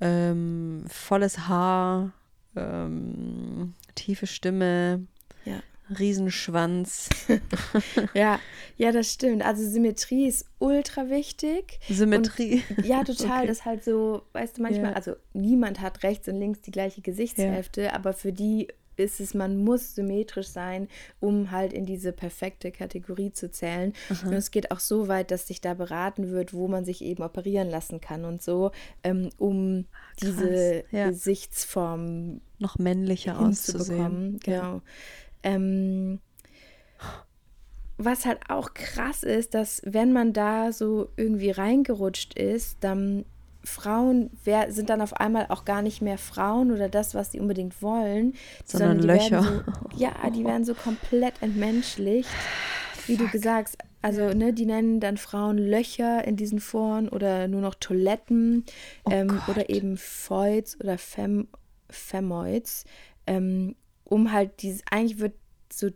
ähm, 0.01 0.83
volles 0.87 1.47
Haar, 1.47 2.11
ähm, 2.55 3.73
tiefe 3.95 4.27
Stimme, 4.27 5.05
ja. 5.45 5.61
Riesenschwanz. 5.99 7.09
ja, 8.13 8.39
ja, 8.77 8.91
das 8.91 9.11
stimmt. 9.11 9.43
Also 9.43 9.67
Symmetrie 9.67 10.27
ist 10.27 10.45
ultra 10.59 11.09
wichtig. 11.09 11.79
Symmetrie. 11.89 12.63
Und, 12.77 12.85
ja, 12.85 13.03
total. 13.03 13.31
Okay. 13.41 13.47
Das 13.47 13.59
ist 13.59 13.65
halt 13.65 13.83
so, 13.83 14.23
weißt 14.33 14.57
du, 14.57 14.61
manchmal, 14.61 14.91
ja. 14.91 14.93
also 14.93 15.15
niemand 15.33 15.79
hat 15.79 16.03
rechts 16.03 16.27
und 16.27 16.35
links 16.35 16.61
die 16.61 16.71
gleiche 16.71 17.01
Gesichtshälfte, 17.01 17.83
ja. 17.83 17.93
aber 17.93 18.13
für 18.13 18.33
die 18.33 18.67
ist 19.01 19.19
es, 19.19 19.33
man 19.33 19.63
muss 19.63 19.95
symmetrisch 19.95 20.47
sein, 20.47 20.87
um 21.19 21.51
halt 21.51 21.73
in 21.73 21.85
diese 21.85 22.11
perfekte 22.11 22.71
Kategorie 22.71 23.31
zu 23.31 23.51
zählen. 23.51 23.93
Aha. 24.09 24.27
Und 24.27 24.33
es 24.33 24.51
geht 24.51 24.71
auch 24.71 24.79
so 24.79 25.07
weit, 25.07 25.31
dass 25.31 25.47
sich 25.47 25.61
da 25.61 25.73
beraten 25.73 26.31
wird, 26.31 26.53
wo 26.53 26.67
man 26.67 26.85
sich 26.85 27.03
eben 27.03 27.23
operieren 27.23 27.69
lassen 27.69 28.01
kann 28.01 28.25
und 28.25 28.41
so, 28.41 28.71
ähm, 29.03 29.29
um 29.37 29.85
Krass. 30.17 30.35
diese 30.35 30.83
ja. 30.91 31.09
Gesichtsform 31.09 32.41
noch 32.59 32.77
männlicher 32.77 33.39
auszusehen. 33.39 34.39
Genau. 34.43 34.75
Ja. 34.75 34.81
Ähm, 35.43 36.19
was 37.97 38.25
halt 38.25 38.39
auch 38.49 38.73
krass 38.73 39.23
ist, 39.23 39.53
dass 39.53 39.81
wenn 39.85 40.11
man 40.11 40.33
da 40.33 40.71
so 40.71 41.09
irgendwie 41.17 41.51
reingerutscht 41.51 42.33
ist, 42.33 42.77
dann 42.81 43.25
Frauen 43.63 44.31
wer, 44.43 44.71
sind 44.71 44.89
dann 44.89 45.01
auf 45.01 45.13
einmal 45.13 45.45
auch 45.49 45.65
gar 45.65 45.81
nicht 45.81 46.01
mehr 46.01 46.17
Frauen 46.17 46.71
oder 46.71 46.89
das, 46.89 47.13
was 47.13 47.31
sie 47.31 47.39
unbedingt 47.39 47.81
wollen, 47.81 48.33
sondern, 48.65 49.01
sondern 49.01 49.17
Löcher. 49.17 49.43
So, 49.43 49.97
ja, 49.97 50.11
die 50.31 50.43
werden 50.43 50.65
so 50.65 50.73
komplett 50.73 51.35
entmenschlicht, 51.41 52.29
wie 53.05 53.17
Fuck. 53.17 53.27
du 53.27 53.31
gesagt 53.31 53.69
hast. 53.69 53.77
Also, 54.03 54.33
ne, 54.33 54.51
die 54.51 54.65
nennen 54.65 54.99
dann 54.99 55.17
Frauen 55.17 55.59
Löcher 55.59 56.25
in 56.25 56.35
diesen 56.35 56.59
Foren 56.59 57.07
oder 57.07 57.47
nur 57.47 57.61
noch 57.61 57.75
Toiletten 57.75 58.65
oh 59.03 59.11
ähm, 59.11 59.39
oder 59.47 59.69
eben 59.69 59.95
Foids 59.95 60.79
oder 60.79 60.97
Fem, 60.97 61.47
Femoids, 61.87 62.85
ähm, 63.27 63.75
um 64.11 64.33
halt 64.33 64.61
dieses, 64.61 64.81
eigentlich 64.91 65.19
wird 65.19 65.33
so 65.71 65.89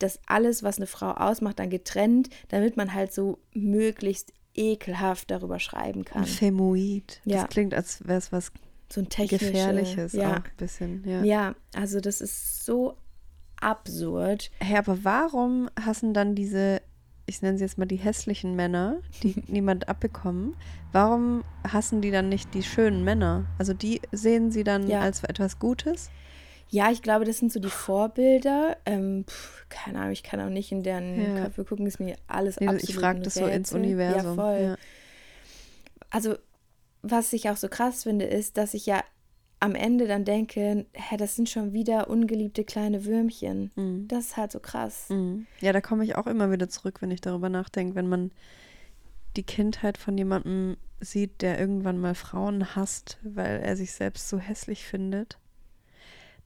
das 0.00 0.18
alles, 0.26 0.62
was 0.64 0.78
eine 0.78 0.86
Frau 0.86 1.12
ausmacht, 1.12 1.60
dann 1.60 1.70
getrennt, 1.70 2.28
damit 2.48 2.76
man 2.76 2.92
halt 2.92 3.12
so 3.12 3.38
möglichst 3.54 4.32
ekelhaft 4.54 5.30
darüber 5.30 5.60
schreiben 5.60 6.04
kann. 6.04 6.24
Femoid. 6.24 7.20
Ja. 7.24 7.42
Das 7.42 7.50
klingt, 7.50 7.72
als 7.72 8.06
wäre 8.06 8.18
es 8.18 8.32
was 8.32 8.50
so 8.92 9.02
ein 9.02 9.28
gefährliches 9.28 10.14
ja. 10.14 10.32
auch 10.32 10.36
ein 10.36 10.42
bisschen. 10.56 11.04
Ja. 11.06 11.22
ja, 11.22 11.54
also 11.72 12.00
das 12.00 12.20
ist 12.20 12.64
so 12.64 12.96
absurd. 13.60 14.50
Hey, 14.58 14.78
aber 14.78 15.04
warum 15.04 15.70
hassen 15.80 16.12
dann 16.12 16.34
diese, 16.34 16.82
ich 17.26 17.40
nenne 17.40 17.56
sie 17.56 17.64
jetzt 17.64 17.78
mal 17.78 17.86
die 17.86 17.96
hässlichen 17.96 18.56
Männer, 18.56 18.96
die 19.22 19.40
niemand 19.46 19.88
abbekommen, 19.88 20.56
warum 20.90 21.44
hassen 21.62 22.00
die 22.00 22.10
dann 22.10 22.28
nicht 22.28 22.52
die 22.52 22.64
schönen 22.64 23.04
Männer? 23.04 23.44
Also 23.58 23.74
die 23.74 24.00
sehen 24.10 24.50
sie 24.50 24.64
dann 24.64 24.88
ja. 24.88 25.02
als 25.02 25.22
etwas 25.22 25.60
Gutes? 25.60 26.10
Ja, 26.70 26.90
ich 26.90 27.02
glaube, 27.02 27.24
das 27.24 27.38
sind 27.38 27.52
so 27.52 27.58
die 27.58 27.68
Vorbilder. 27.68 28.76
Ähm, 28.86 29.24
pf, 29.28 29.66
keine 29.68 29.98
Ahnung, 29.98 30.12
ich 30.12 30.22
kann 30.22 30.40
auch 30.40 30.48
nicht 30.48 30.70
in 30.70 30.82
deren 30.82 31.36
ja. 31.36 31.42
Köpfe 31.42 31.64
gucken, 31.64 31.86
ist 31.86 31.98
mir 31.98 32.16
alles 32.28 32.60
nee, 32.60 32.66
absolut 32.68 32.88
Ich 32.88 32.94
frage 32.94 33.20
das 33.20 33.34
so 33.34 33.46
ins 33.46 33.72
Universum. 33.72 34.36
Ja, 34.36 34.42
voll. 34.42 34.60
Ja. 34.62 34.76
Also, 36.10 36.36
was 37.02 37.32
ich 37.32 37.50
auch 37.50 37.56
so 37.56 37.68
krass 37.68 38.04
finde, 38.04 38.24
ist, 38.26 38.56
dass 38.56 38.74
ich 38.74 38.86
ja 38.86 39.02
am 39.58 39.74
Ende 39.74 40.06
dann 40.06 40.24
denke, 40.24 40.86
hä, 40.92 41.16
das 41.16 41.36
sind 41.36 41.48
schon 41.48 41.72
wieder 41.72 42.08
ungeliebte 42.08 42.64
kleine 42.64 43.04
Würmchen. 43.04 43.70
Mhm. 43.74 44.08
Das 44.08 44.26
ist 44.26 44.36
halt 44.36 44.52
so 44.52 44.60
krass. 44.60 45.06
Mhm. 45.10 45.46
Ja, 45.60 45.72
da 45.72 45.80
komme 45.80 46.04
ich 46.04 46.16
auch 46.16 46.26
immer 46.26 46.50
wieder 46.50 46.68
zurück, 46.68 47.02
wenn 47.02 47.10
ich 47.10 47.20
darüber 47.20 47.48
nachdenke, 47.48 47.94
wenn 47.94 48.08
man 48.08 48.30
die 49.36 49.42
Kindheit 49.42 49.98
von 49.98 50.16
jemandem 50.16 50.76
sieht, 51.00 51.42
der 51.42 51.58
irgendwann 51.58 51.98
mal 51.98 52.14
Frauen 52.14 52.74
hasst, 52.74 53.18
weil 53.22 53.60
er 53.60 53.76
sich 53.76 53.92
selbst 53.92 54.28
so 54.28 54.38
hässlich 54.38 54.84
findet. 54.84 55.38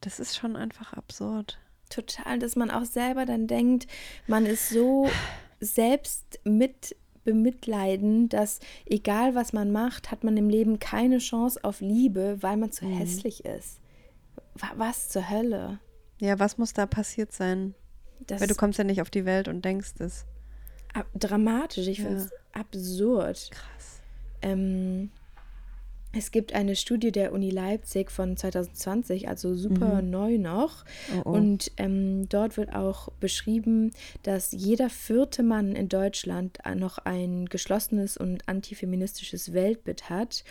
Das 0.05 0.21
ist 0.21 0.37
schon 0.37 0.55
einfach 0.55 0.93
absurd. 0.93 1.59
Total, 1.89 2.39
dass 2.39 2.57
man 2.57 2.71
auch 2.71 2.85
selber 2.85 3.25
dann 3.25 3.47
denkt, 3.47 3.87
man 4.27 4.45
ist 4.45 4.69
so 4.69 5.09
selbst 5.61 6.41
mit 6.45 6.95
bemitleiden, 7.25 8.29
dass 8.29 8.61
egal 8.85 9.35
was 9.35 9.55
man 9.55 9.73
macht, 9.73 10.11
hat 10.11 10.23
man 10.23 10.37
im 10.37 10.51
Leben 10.51 10.79
keine 10.79 11.19
Chance 11.19 11.59
auf 11.63 11.81
Liebe, 11.81 12.37
weil 12.43 12.59
man 12.59 12.71
zu 12.71 12.85
mhm. 12.85 12.99
hässlich 12.99 13.47
ist. 13.47 13.81
Was 14.77 15.09
zur 15.09 15.31
Hölle? 15.31 15.79
Ja, 16.21 16.39
was 16.39 16.59
muss 16.59 16.75
da 16.75 16.85
passiert 16.85 17.33
sein? 17.33 17.75
Das 18.27 18.43
weil 18.43 18.49
du 18.49 18.55
kommst 18.55 18.79
ja 18.79 18.85
nicht 18.85 19.01
auf 19.01 19.11
die 19.11 19.25
Welt 19.25 19.49
und 19.49 19.65
denkst 19.65 19.95
es. 20.01 20.27
Dramatisch, 21.15 21.87
ich 21.89 21.99
ja. 21.99 22.05
finde 22.05 22.21
es 22.25 22.31
absurd. 22.53 23.51
Krass. 23.51 24.01
Ähm, 24.43 25.11
es 26.17 26.31
gibt 26.31 26.55
eine 26.55 26.77
Studie 26.77 27.13
der 27.13 27.33
Uni 27.33 27.51
Leipzig 27.51 28.11
von 28.11 28.37
2020, 28.37 29.29
also 29.29 29.55
super 29.55 30.03
mhm. 30.03 30.11
neu 30.11 30.39
noch. 30.39 30.85
Oh, 31.17 31.23
oh. 31.25 31.31
Und 31.31 31.73
ähm, 31.77 32.29
dort 32.29 32.57
wird 32.57 32.75
auch 32.75 33.09
beschrieben, 33.21 33.93
dass 34.23 34.53
jeder 34.53 34.91
vierte 34.91 35.43
Mann 35.43 35.77
in 35.77 35.89
Deutschland 35.89 36.59
noch 36.77 36.99
ein 36.99 37.47
geschlossenes 37.47 38.17
und 38.17 38.49
antifeministisches 38.49 39.53
Weltbild 39.53 40.09
hat. 40.11 40.45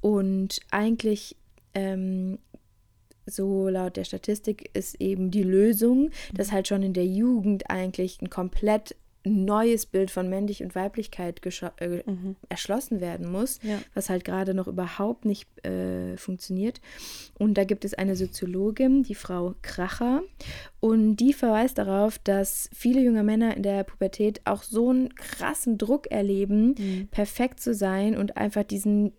Und 0.00 0.60
eigentlich 0.70 1.36
ähm, 1.74 2.38
so 3.26 3.68
laut 3.68 3.96
der 3.96 4.04
Statistik 4.04 4.70
ist 4.74 5.00
eben 5.00 5.30
die 5.30 5.42
Lösung, 5.42 6.10
dass 6.34 6.52
halt 6.52 6.68
schon 6.68 6.82
in 6.82 6.92
der 6.92 7.06
Jugend 7.06 7.70
eigentlich 7.70 8.20
ein 8.20 8.30
komplett 8.30 8.96
neues 9.24 9.86
Bild 9.86 10.10
von 10.10 10.28
Männlich 10.28 10.62
und 10.62 10.74
Weiblichkeit 10.74 11.40
äh, 11.78 12.02
mhm. 12.06 12.36
erschlossen 12.48 13.00
werden 13.00 13.30
muss, 13.30 13.58
ja. 13.62 13.78
was 13.94 14.10
halt 14.10 14.24
gerade 14.24 14.54
noch 14.54 14.68
überhaupt 14.68 15.24
nicht 15.24 15.48
äh, 15.64 16.16
funktioniert. 16.16 16.80
Und 17.38 17.54
da 17.54 17.64
gibt 17.64 17.84
es 17.84 17.94
eine 17.94 18.16
Soziologin, 18.16 19.02
die 19.02 19.14
Frau 19.14 19.54
Kracher, 19.62 20.22
und 20.80 21.16
die 21.16 21.32
verweist 21.32 21.78
darauf, 21.78 22.18
dass 22.18 22.68
viele 22.74 23.00
junge 23.00 23.22
Männer 23.22 23.56
in 23.56 23.62
der 23.62 23.84
Pubertät 23.84 24.42
auch 24.44 24.62
so 24.62 24.90
einen 24.90 25.14
krassen 25.14 25.78
Druck 25.78 26.10
erleben, 26.10 26.74
mhm. 26.78 27.08
perfekt 27.10 27.60
zu 27.60 27.72
sein 27.72 28.18
und 28.18 28.36
einfach 28.36 28.64
diesen 28.64 29.12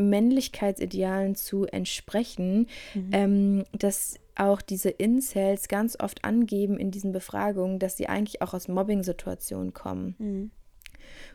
Männlichkeitsidealen 0.00 1.34
zu 1.34 1.66
entsprechen, 1.66 2.68
mhm. 2.94 3.08
ähm, 3.12 3.64
dass 3.72 4.14
auch 4.40 4.62
diese 4.62 4.90
Incels 4.90 5.68
ganz 5.68 5.98
oft 6.00 6.24
angeben 6.24 6.78
in 6.78 6.90
diesen 6.90 7.12
Befragungen, 7.12 7.78
dass 7.78 7.96
sie 7.96 8.08
eigentlich 8.08 8.42
auch 8.42 8.54
aus 8.54 8.68
Mobbing-Situationen 8.68 9.74
kommen. 9.74 10.14
Mhm. 10.18 10.50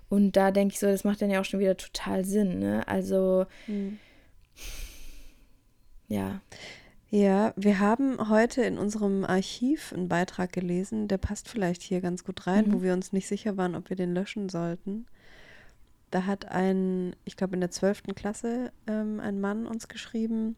Und 0.09 0.35
da 0.35 0.51
denke 0.51 0.74
ich 0.74 0.79
so, 0.79 0.88
das 0.88 1.03
macht 1.03 1.21
dann 1.21 1.29
ja 1.29 1.41
auch 1.41 1.45
schon 1.45 1.59
wieder 1.59 1.77
total 1.77 2.25
Sinn. 2.25 2.59
Ne? 2.59 2.88
Also, 2.88 3.45
mhm. 3.67 4.00
ja. 6.07 6.41
Ja, 7.12 7.53
wir 7.55 7.79
haben 7.79 8.29
heute 8.29 8.63
in 8.63 8.77
unserem 8.77 9.24
Archiv 9.24 9.93
einen 9.93 10.09
Beitrag 10.09 10.51
gelesen, 10.51 11.07
der 11.07 11.17
passt 11.17 11.47
vielleicht 11.47 11.81
hier 11.81 12.01
ganz 12.01 12.24
gut 12.24 12.47
rein, 12.47 12.67
mhm. 12.67 12.74
wo 12.74 12.81
wir 12.81 12.93
uns 12.93 13.13
nicht 13.13 13.27
sicher 13.27 13.55
waren, 13.57 13.75
ob 13.75 13.89
wir 13.89 13.95
den 13.95 14.13
löschen 14.13 14.50
sollten. 14.50 15.05
Da 16.12 16.25
hat 16.25 16.45
ein, 16.45 17.15
ich 17.24 17.38
glaube 17.38 17.53
in 17.53 17.62
der 17.62 17.71
12. 17.71 18.03
Klasse, 18.15 18.71
ähm, 18.88 19.19
ein 19.19 19.39
Mann 19.39 19.67
uns 19.67 19.88
geschrieben, 19.88 20.55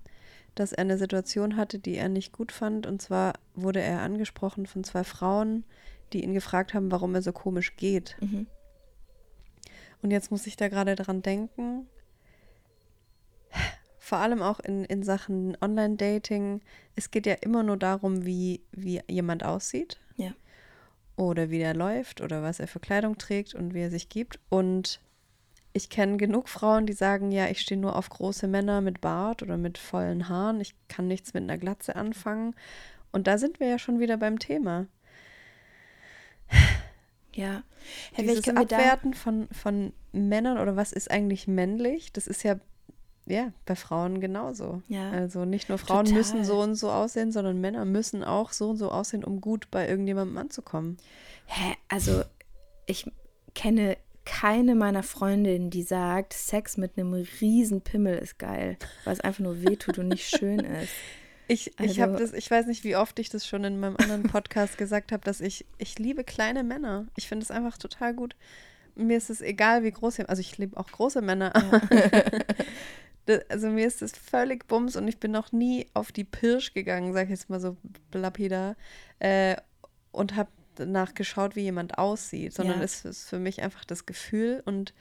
dass 0.59 0.73
er 0.73 0.81
eine 0.81 0.97
Situation 0.97 1.57
hatte, 1.57 1.79
die 1.79 1.95
er 1.95 2.09
nicht 2.09 2.31
gut 2.31 2.51
fand. 2.51 2.85
Und 2.87 3.01
zwar 3.01 3.33
wurde 3.55 3.81
er 3.81 4.01
angesprochen 4.01 4.65
von 4.65 4.83
zwei 4.83 5.03
Frauen, 5.03 5.63
die 6.13 6.23
ihn 6.23 6.33
gefragt 6.33 6.73
haben, 6.73 6.91
warum 6.91 7.15
er 7.15 7.21
so 7.21 7.31
komisch 7.31 7.75
geht. 7.75 8.17
Mhm. 8.19 8.47
Und 10.01 10.11
jetzt 10.11 10.31
muss 10.31 10.47
ich 10.47 10.55
da 10.55 10.67
gerade 10.69 10.95
dran 10.95 11.21
denken, 11.21 11.87
vor 13.99 14.19
allem 14.19 14.41
auch 14.41 14.59
in, 14.61 14.85
in 14.85 15.03
Sachen 15.03 15.57
Online-Dating, 15.59 16.61
es 16.95 17.11
geht 17.11 17.25
ja 17.25 17.33
immer 17.33 17.63
nur 17.63 17.75
darum, 17.77 18.25
wie, 18.25 18.61
wie 18.71 19.01
jemand 19.09 19.43
aussieht. 19.43 19.99
Ja. 20.15 20.31
Oder 21.17 21.49
wie 21.49 21.59
der 21.59 21.73
läuft 21.73 22.21
oder 22.21 22.41
was 22.41 22.59
er 22.59 22.67
für 22.67 22.79
Kleidung 22.79 23.17
trägt 23.17 23.53
und 23.53 23.73
wie 23.73 23.81
er 23.81 23.89
sich 23.89 24.07
gibt. 24.07 24.39
Und 24.49 25.01
ich 25.77 25.89
kenne 25.89 26.17
genug 26.17 26.50
Frauen, 26.50 26.86
die 26.88 26.93
sagen, 26.93 27.31
ja, 27.31 27.48
ich 27.48 27.62
stehe 27.62 27.79
nur 27.79 27.96
auf 27.96 28.10
große 28.10 28.48
Männer 28.48 28.81
mit 28.81 29.00
Bart 29.00 29.43
oder 29.43 29.57
mit 29.57 29.77
vollen 29.77 30.27
Haaren. 30.27 30.60
Ich 30.60 30.75
kann 30.88 31.07
nichts 31.07 31.34
mit 31.34 31.43
einer 31.43 31.57
Glatze 31.57 31.96
anfangen. 31.96 32.55
Und 33.12 33.27
da 33.27 33.38
sind 33.38 33.60
wir 33.60 33.67
ja 33.67 33.79
schon 33.79 34.00
wieder 34.00 34.17
beim 34.17 34.39
Thema. 34.39 34.88
Ja. 37.34 37.62
Hey, 38.13 38.25
Dieses 38.25 38.50
Abwerten 38.50 39.13
von, 39.13 39.48
von 39.51 39.93
Männern 40.12 40.57
oder 40.57 40.75
was 40.75 40.91
ist 40.91 41.12
eigentlich 41.12 41.48
männlich, 41.48 42.12
das 42.12 42.25
ist 42.25 42.41
ja 42.41 42.55
ja, 43.27 43.51
bei 43.65 43.75
Frauen 43.75 44.22
genauso. 44.22 44.81
Ja. 44.88 45.12
Also 45.12 45.46
nicht 45.46 45.69
nur 45.69 45.77
Frauen 45.77 46.05
Total. 46.05 46.17
müssen 46.17 46.46
so 46.46 46.62
und 46.62 46.75
so 46.75 46.89
aussehen, 46.89 47.31
sondern 47.31 47.60
Männer 47.60 47.86
müssen 47.86 48.24
auch 48.24 48.53
so 48.53 48.69
und 48.72 48.77
so 48.77 48.89
aussehen, 48.89 49.24
um 49.24 49.41
gut 49.41 49.69
bei 49.69 49.88
irgendjemandem 49.88 50.38
anzukommen. 50.38 50.98
Hä? 51.46 51.75
Also 51.89 52.24
ich 52.86 53.12
kenne 53.53 53.98
keine 54.27 54.75
meiner 54.75 55.03
Freundinnen, 55.03 55.69
die 55.69 55.84
sagt, 55.84 56.34
Sex 56.34 56.75
mit 56.75 56.98
einem 56.98 57.13
riesen 57.13 57.81
Pimmel 57.81 58.17
ist 58.17 58.38
geil, 58.38 58.77
weil 59.05 59.13
es 59.13 59.22
einfach 59.22 59.39
nur 59.39 59.62
wehtut 59.62 59.98
und 59.98 60.10
nicht 60.10 60.29
schön 60.29 60.60
ist. 60.60 60.93
Ich, 61.50 61.79
also, 61.79 61.89
ich 61.89 62.01
habe 62.01 62.17
das, 62.17 62.34
ich 62.34 62.51
weiß 62.51 62.65
nicht, 62.65 62.84
wie 62.84 62.98
oft 62.98 63.17
ich 63.19 63.29
das 63.29 63.48
schon 63.48 63.63
in 63.63 63.79
meinem 63.79 63.96
anderen 63.96 64.24
Podcast 64.29 64.77
gesagt 64.77 65.13
habe, 65.13 65.24
dass 65.24 65.39
ich, 65.39 65.65
ich 65.77 65.98
liebe 65.98 66.25
kleine 66.25 66.62
Männer. 66.62 67.07
Ich 67.15 67.29
finde 67.29 67.46
es 67.46 67.51
einfach 67.51 67.77
total 67.77 68.13
gut. 68.13 68.36
Mir 68.96 69.15
ist 69.15 69.29
es 69.29 69.39
egal, 69.39 69.81
wie 69.86 69.91
groß 69.91 70.15
sie 70.15 70.27
Also 70.27 70.41
ich 70.41 70.57
liebe 70.57 70.75
auch 70.75 70.91
große 70.91 71.22
Männer. 71.22 71.53
Ja. 71.72 73.38
also 73.48 73.69
mir 73.69 73.88
ist 73.88 74.01
das 74.01 74.12
völlig 74.12 74.67
bums 74.67 74.98
und 74.98 75.07
ich 75.07 75.22
bin 75.22 75.31
noch 75.31 75.53
nie 75.53 75.88
auf 75.93 76.12
die 76.12 76.25
Pirsch 76.25 76.74
gegangen, 76.74 77.13
sag 77.13 77.27
ich 77.27 77.29
jetzt 77.29 77.50
mal 77.50 77.62
so 77.62 77.77
lapidar, 78.12 78.75
äh, 79.19 79.55
und 80.12 80.36
habe 80.36 80.50
danach 80.79 81.13
geschaut, 81.13 81.55
wie 81.55 81.62
jemand 81.62 81.98
aussieht, 81.98 82.53
sondern 82.53 82.79
ja. 82.79 82.84
es 82.84 83.05
ist 83.05 83.29
für 83.29 83.39
mich 83.39 83.62
einfach 83.62 83.86
das 83.86 84.05
Gefühl 84.05 84.62
und 84.65 84.93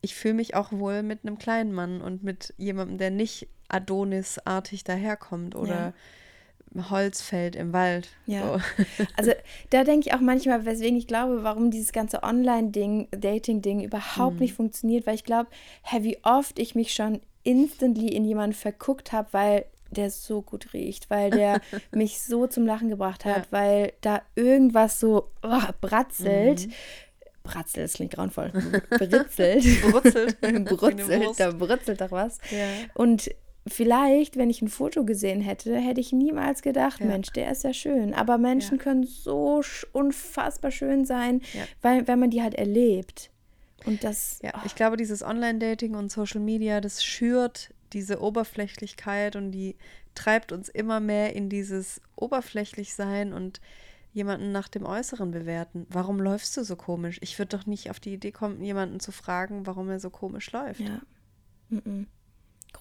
ich 0.00 0.14
fühle 0.14 0.34
mich 0.34 0.54
auch 0.54 0.72
wohl 0.72 1.02
mit 1.02 1.20
einem 1.24 1.38
kleinen 1.38 1.72
Mann 1.72 2.00
und 2.00 2.22
mit 2.22 2.54
jemandem, 2.56 2.98
der 2.98 3.10
nicht 3.10 3.48
Adonis-artig 3.68 4.84
daherkommt 4.84 5.56
oder 5.56 5.92
ja. 6.74 6.90
Holz 6.90 7.20
fällt 7.22 7.56
im 7.56 7.72
Wald. 7.72 8.08
Ja. 8.26 8.58
So. 8.58 8.60
Also 9.16 9.32
da 9.70 9.84
denke 9.84 10.08
ich 10.08 10.14
auch 10.14 10.20
manchmal, 10.20 10.64
weswegen 10.64 10.96
ich 10.96 11.06
glaube, 11.06 11.42
warum 11.42 11.70
dieses 11.70 11.92
ganze 11.92 12.22
Online-Ding, 12.22 13.08
Dating-Ding 13.10 13.82
überhaupt 13.82 14.34
mhm. 14.34 14.40
nicht 14.40 14.54
funktioniert, 14.54 15.06
weil 15.06 15.14
ich 15.14 15.24
glaube, 15.24 15.50
wie 16.00 16.18
oft 16.22 16.58
ich 16.58 16.74
mich 16.74 16.94
schon 16.94 17.20
instantly 17.42 18.08
in 18.08 18.24
jemanden 18.24 18.54
verguckt 18.54 19.12
habe, 19.12 19.28
weil 19.32 19.64
der 19.90 20.10
so 20.10 20.42
gut 20.42 20.72
riecht, 20.72 21.10
weil 21.10 21.30
der 21.30 21.60
mich 21.92 22.20
so 22.20 22.46
zum 22.46 22.66
Lachen 22.66 22.88
gebracht 22.88 23.24
hat, 23.24 23.46
ja. 23.46 23.46
weil 23.50 23.92
da 24.00 24.22
irgendwas 24.34 25.00
so 25.00 25.30
oh, 25.42 25.72
bratzelt. 25.80 26.66
Mhm. 26.66 26.72
Bratzelt, 27.42 27.84
das 27.84 27.94
klingt 27.94 28.12
grauenvoll. 28.12 28.52
Britzelt. 28.90 29.64
Brutzelt. 29.90 30.40
Brutzelt, 30.40 31.30
da 31.40 31.50
brutzelt 31.52 32.00
doch 32.00 32.10
was. 32.10 32.38
Ja. 32.50 32.66
Und 32.94 33.30
vielleicht, 33.66 34.36
wenn 34.36 34.50
ich 34.50 34.60
ein 34.60 34.68
Foto 34.68 35.04
gesehen 35.04 35.40
hätte, 35.40 35.74
hätte 35.76 36.00
ich 36.00 36.12
niemals 36.12 36.62
gedacht, 36.62 37.00
ja. 37.00 37.06
Mensch, 37.06 37.30
der 37.30 37.50
ist 37.50 37.64
ja 37.64 37.72
schön. 37.72 38.12
Aber 38.12 38.36
Menschen 38.36 38.76
ja. 38.76 38.84
können 38.84 39.04
so 39.04 39.62
unfassbar 39.92 40.70
schön 40.70 41.06
sein, 41.06 41.40
ja. 41.54 41.62
weil, 41.80 42.06
wenn 42.06 42.18
man 42.18 42.30
die 42.30 42.42
halt 42.42 42.54
erlebt. 42.54 43.30
Und 43.86 44.04
das. 44.04 44.40
Ja, 44.42 44.52
oh. 44.56 44.60
ich 44.66 44.74
glaube, 44.74 44.96
dieses 44.96 45.22
Online-Dating 45.22 45.94
und 45.94 46.10
Social 46.10 46.40
Media, 46.40 46.80
das 46.80 47.02
schürt 47.02 47.70
diese 47.92 48.20
Oberflächlichkeit 48.20 49.36
und 49.36 49.52
die 49.52 49.76
treibt 50.14 50.52
uns 50.52 50.68
immer 50.68 51.00
mehr 51.00 51.34
in 51.34 51.48
dieses 51.48 52.00
Oberflächlichsein 52.16 53.32
und 53.32 53.60
jemanden 54.12 54.52
nach 54.52 54.68
dem 54.68 54.84
Äußeren 54.84 55.30
bewerten. 55.30 55.86
Warum 55.90 56.20
läufst 56.20 56.56
du 56.56 56.64
so 56.64 56.76
komisch? 56.76 57.18
Ich 57.20 57.38
würde 57.38 57.56
doch 57.56 57.66
nicht 57.66 57.90
auf 57.90 58.00
die 58.00 58.14
Idee 58.14 58.32
kommen, 58.32 58.62
jemanden 58.62 59.00
zu 59.00 59.12
fragen, 59.12 59.66
warum 59.66 59.88
er 59.88 60.00
so 60.00 60.10
komisch 60.10 60.50
läuft. 60.52 60.80
Ja. 60.80 61.00
Mm 61.68 61.78
-mm. 61.78 62.06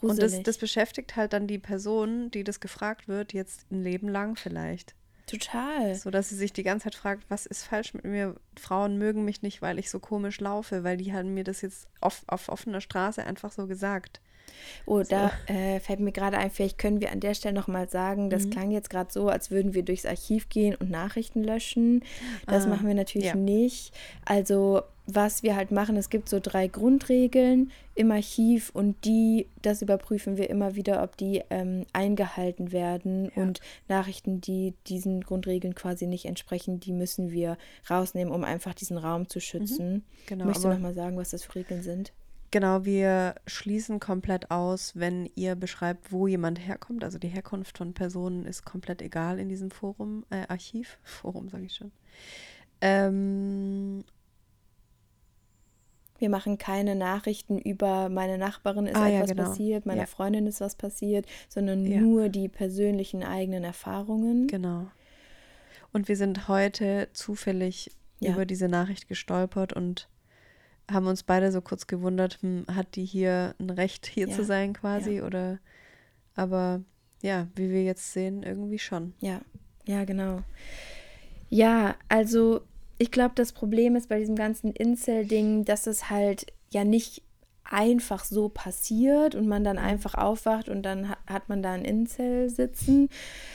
Und 0.02 0.22
das, 0.22 0.43
das 0.43 0.58
beschäftigt 0.58 1.15
halt 1.15 1.34
dann 1.34 1.48
die 1.48 1.60
Person, 1.60 2.30
die 2.32 2.43
das 2.43 2.60
gefragt 2.60 3.08
wird, 3.08 3.34
jetzt 3.34 3.72
ein 3.72 3.84
Leben 3.84 4.10
lang 4.10 4.36
vielleicht. 4.36 4.96
Total. 5.28 5.93
So 5.96 6.10
dass 6.10 6.30
sie 6.30 6.36
sich 6.36 6.54
die 6.54 6.63
ganze 6.63 6.86
Zeit 6.86 6.96
fragt, 6.96 7.30
was 7.30 7.46
ist 7.46 7.63
falsch 7.63 7.93
mit 7.93 8.06
mir? 8.06 8.36
Frauen 8.58 8.98
mögen 8.98 9.26
mich 9.26 9.41
nicht, 9.41 9.62
weil 9.62 9.78
ich 9.78 9.89
so 9.89 10.00
komisch 10.00 10.39
laufe, 10.39 10.84
weil 10.84 10.98
die 10.98 11.13
haben 11.13 11.34
mir 11.34 11.43
das 11.43 11.62
jetzt 11.62 11.88
auf, 12.00 12.24
auf 12.28 12.50
offener 12.50 12.82
Straße 12.82 13.24
einfach 13.24 13.52
so 13.52 13.67
gesagt. 13.67 14.22
Oh, 14.86 15.04
so. 15.04 15.10
da 15.10 15.32
äh, 15.48 15.80
fällt 15.80 16.00
mir 16.00 16.12
gerade 16.12 16.38
ein, 16.38 16.52
vielleicht 16.52 16.78
können 16.78 17.02
wir 17.02 17.12
an 17.12 17.20
der 17.20 17.34
Stelle 17.34 17.56
nochmal 17.56 17.89
sagen, 17.89 18.30
das 18.30 18.46
mhm. 18.46 18.50
klang 18.52 18.72
jetzt 18.72 18.89
gerade 18.89 19.12
so, 19.12 19.30
als 19.30 19.52
würden 19.52 19.74
wir 19.74 19.84
durchs 19.84 20.06
Archiv 20.06 20.50
gehen 20.50 20.76
und 20.76 20.89
Nachrichten 20.89 21.43
löschen. 21.43 22.04
Das 22.46 22.65
ah, 22.65 22.70
machen 22.70 22.88
wir 22.88 22.96
natürlich 22.96 23.28
ja. 23.28 23.36
nicht. 23.36 23.93
Also 24.26 24.84
was 25.08 25.41
wir 25.41 25.56
halt 25.56 25.72
machen, 25.72 25.96
es 25.96 26.10
gibt 26.10 26.28
so 26.28 26.39
drei 26.41 26.67
Grundregeln 26.67 27.72
im 27.96 28.12
Archiv 28.12 28.72
und 28.74 29.06
die, 29.06 29.48
das 29.62 29.82
überprüfen 29.82 30.36
wir 30.36 30.50
immer 30.50 30.76
wieder, 30.76 31.02
ob 31.02 31.15
die 31.15 31.41
ähm, 31.50 31.86
eingehalten 31.93 32.74
werden 32.74 33.32
ja. 33.34 33.41
und 33.41 33.62
Nachrichten, 33.88 34.41
die 34.41 34.74
diesen 34.88 35.22
Grundregeln 35.22 35.76
quasi 35.76 36.08
nicht 36.08 36.26
entsprechen, 36.26 36.82
die 36.82 36.91
müssen 36.91 37.32
wir 37.32 37.58
rausnehmen, 37.89 38.34
um 38.34 38.43
einfach 38.43 38.74
diesen 38.74 38.98
Raum 38.98 39.30
zu 39.30 39.39
schützen. 39.39 39.93
Mhm. 39.93 40.04
Genau, 40.26 40.46
Möchtest 40.46 40.65
du 40.65 40.70
nochmal 40.70 40.93
sagen, 40.93 41.15
was 41.15 41.30
das 41.30 41.46
für 41.46 41.56
Regeln 41.56 41.84
sind? 41.84 42.12
Genau, 42.52 42.86
wir 42.86 43.36
schließen 43.46 44.00
komplett 44.00 44.52
aus, 44.52 44.94
wenn 44.96 45.30
ihr 45.36 45.56
beschreibt, 45.56 46.12
wo 46.12 46.28
jemand 46.28 46.66
herkommt. 46.66 47.04
Also 47.04 47.20
die 47.20 47.28
Herkunft 47.28 47.78
von 47.78 47.94
Personen 47.94 48.46
ist 48.46 48.64
komplett 48.64 49.02
egal 49.02 49.40
in 49.40 49.50
diesem 49.50 49.70
Forum, 49.70 50.26
äh, 50.30 50.48
Archiv, 50.48 50.98
Forum 51.04 51.50
sage 51.50 51.66
ich 51.66 51.76
schon. 51.76 51.92
Ähm, 52.80 54.04
wir 56.20 56.30
machen 56.30 56.58
keine 56.58 56.96
Nachrichten 56.96 57.60
über 57.60 58.10
meine 58.10 58.38
Nachbarin 58.38 58.88
ist 58.88 58.96
ah, 58.96 59.08
etwas 59.08 59.30
ja, 59.30 59.36
genau. 59.36 59.50
passiert, 59.50 59.86
meiner 59.86 60.02
ja. 60.02 60.08
Freundin 60.08 60.48
ist 60.48 60.62
was 60.62 60.76
passiert, 60.76 61.26
sondern 61.50 61.86
ja. 61.86 62.00
nur 62.00 62.30
die 62.30 62.48
persönlichen 62.48 63.24
eigenen 63.24 63.64
Erfahrungen. 63.64 64.48
Genau. 64.48 64.88
Und 65.92 66.08
wir 66.08 66.16
sind 66.16 66.48
heute 66.48 67.10
zufällig 67.14 67.92
über 68.20 68.46
diese 68.46 68.68
Nachricht 68.68 69.08
gestolpert 69.08 69.74
und 69.74 70.08
haben 70.89 71.08
uns 71.08 71.23
beide 71.23 71.52
so 71.52 71.62
kurz 71.62 71.88
gewundert, 71.88 72.39
hm, 72.41 72.65
hat 72.73 72.95
die 72.95 73.06
hier 73.06 73.56
ein 73.60 73.69
Recht, 73.69 74.06
hier 74.06 74.30
zu 74.30 74.43
sein 74.43 74.73
quasi? 74.73 75.21
Oder 75.21 75.60
aber 76.36 76.82
ja, 77.21 77.47
wie 77.56 77.69
wir 77.69 77.84
jetzt 77.84 78.13
sehen, 78.13 78.43
irgendwie 78.43 78.80
schon. 78.80 79.13
Ja, 79.19 79.41
ja, 79.86 80.06
genau. 80.06 80.43
Ja, 81.50 81.95
also 82.10 82.62
ich 82.97 83.12
glaube, 83.12 83.34
das 83.36 83.54
Problem 83.54 83.95
ist 83.95 84.10
bei 84.10 84.19
diesem 84.19 84.36
ganzen 84.36 84.71
Incel-Ding, 84.71 85.65
dass 85.65 85.88
es 85.88 86.10
halt 86.10 86.47
ja 86.69 86.84
nicht 86.84 87.23
einfach 87.63 88.23
so 88.23 88.50
passiert 88.50 89.36
und 89.36 89.47
man 89.47 89.63
dann 89.63 89.78
mhm. 89.78 89.84
einfach 89.84 90.15
aufwacht 90.15 90.69
und 90.69 90.84
dann 90.84 91.10
hat 91.28 91.50
man 91.50 91.62
da 91.62 91.73
ein 91.73 91.86
Incel 91.86 92.50
sitzen, 92.50 93.10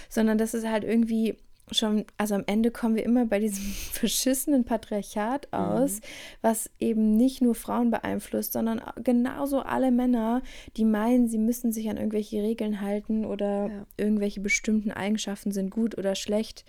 sondern 0.08 0.38
dass 0.38 0.54
es 0.54 0.66
halt 0.66 0.84
irgendwie 0.84 1.36
schon, 1.72 2.04
also 2.16 2.34
am 2.34 2.44
Ende 2.46 2.70
kommen 2.70 2.94
wir 2.94 3.04
immer 3.04 3.26
bei 3.26 3.38
diesem 3.38 3.64
verschissenen 3.92 4.64
Patriarchat 4.64 5.48
mhm. 5.52 5.58
aus, 5.58 5.96
mhm. 5.96 6.00
was 6.40 6.70
eben 6.78 7.16
nicht 7.16 7.42
nur 7.42 7.54
Frauen 7.54 7.90
beeinflusst, 7.90 8.52
sondern 8.52 8.82
genauso 9.02 9.60
alle 9.60 9.90
Männer, 9.90 10.42
die 10.76 10.84
meinen, 10.84 11.28
sie 11.28 11.38
müssen 11.38 11.72
sich 11.72 11.88
an 11.88 11.96
irgendwelche 11.96 12.42
Regeln 12.42 12.80
halten 12.80 13.24
oder 13.24 13.68
ja. 13.68 13.86
irgendwelche 13.96 14.40
bestimmten 14.40 14.90
Eigenschaften 14.90 15.52
sind 15.52 15.70
gut 15.70 15.96
oder 15.98 16.14
schlecht. 16.14 16.64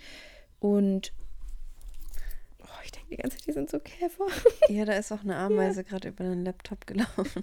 Und 0.60 1.12
ich 2.84 2.92
denke 2.92 3.08
die 3.10 3.16
ganze 3.16 3.36
Zeit, 3.38 3.46
die 3.46 3.52
sind 3.52 3.70
so 3.70 3.78
Käfer. 3.78 4.26
Ja, 4.68 4.84
da 4.84 4.94
ist 4.94 5.12
auch 5.12 5.22
eine 5.22 5.36
Ameise 5.36 5.80
ja. 5.80 5.88
gerade 5.88 6.08
über 6.08 6.24
den 6.24 6.44
Laptop 6.44 6.86
gelaufen. 6.86 7.42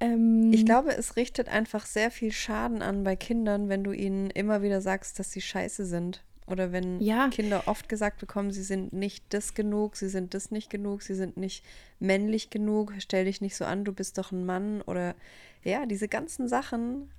ähm, 0.00 0.52
ich 0.52 0.64
glaube, 0.64 0.96
es 0.96 1.16
richtet 1.16 1.48
einfach 1.48 1.86
sehr 1.86 2.10
viel 2.10 2.32
Schaden 2.32 2.82
an 2.82 3.04
bei 3.04 3.16
Kindern, 3.16 3.68
wenn 3.68 3.84
du 3.84 3.92
ihnen 3.92 4.30
immer 4.30 4.62
wieder 4.62 4.80
sagst, 4.80 5.18
dass 5.18 5.32
sie 5.32 5.40
scheiße 5.40 5.84
sind. 5.86 6.22
Oder 6.46 6.72
wenn 6.72 7.00
ja. 7.00 7.28
Kinder 7.28 7.62
oft 7.66 7.88
gesagt 7.88 8.20
bekommen, 8.20 8.50
sie 8.50 8.62
sind 8.62 8.92
nicht 8.92 9.24
das 9.30 9.54
genug, 9.54 9.96
sie 9.96 10.08
sind 10.08 10.34
das 10.34 10.50
nicht 10.50 10.68
genug, 10.68 11.02
sie 11.02 11.14
sind 11.14 11.38
nicht 11.38 11.64
männlich 12.00 12.50
genug, 12.50 12.92
stell 12.98 13.24
dich 13.24 13.40
nicht 13.40 13.56
so 13.56 13.64
an, 13.64 13.84
du 13.84 13.92
bist 13.92 14.18
doch 14.18 14.30
ein 14.30 14.44
Mann. 14.44 14.82
Oder 14.82 15.14
ja, 15.62 15.86
diese 15.86 16.06
ganzen 16.06 16.46
Sachen, 16.46 17.10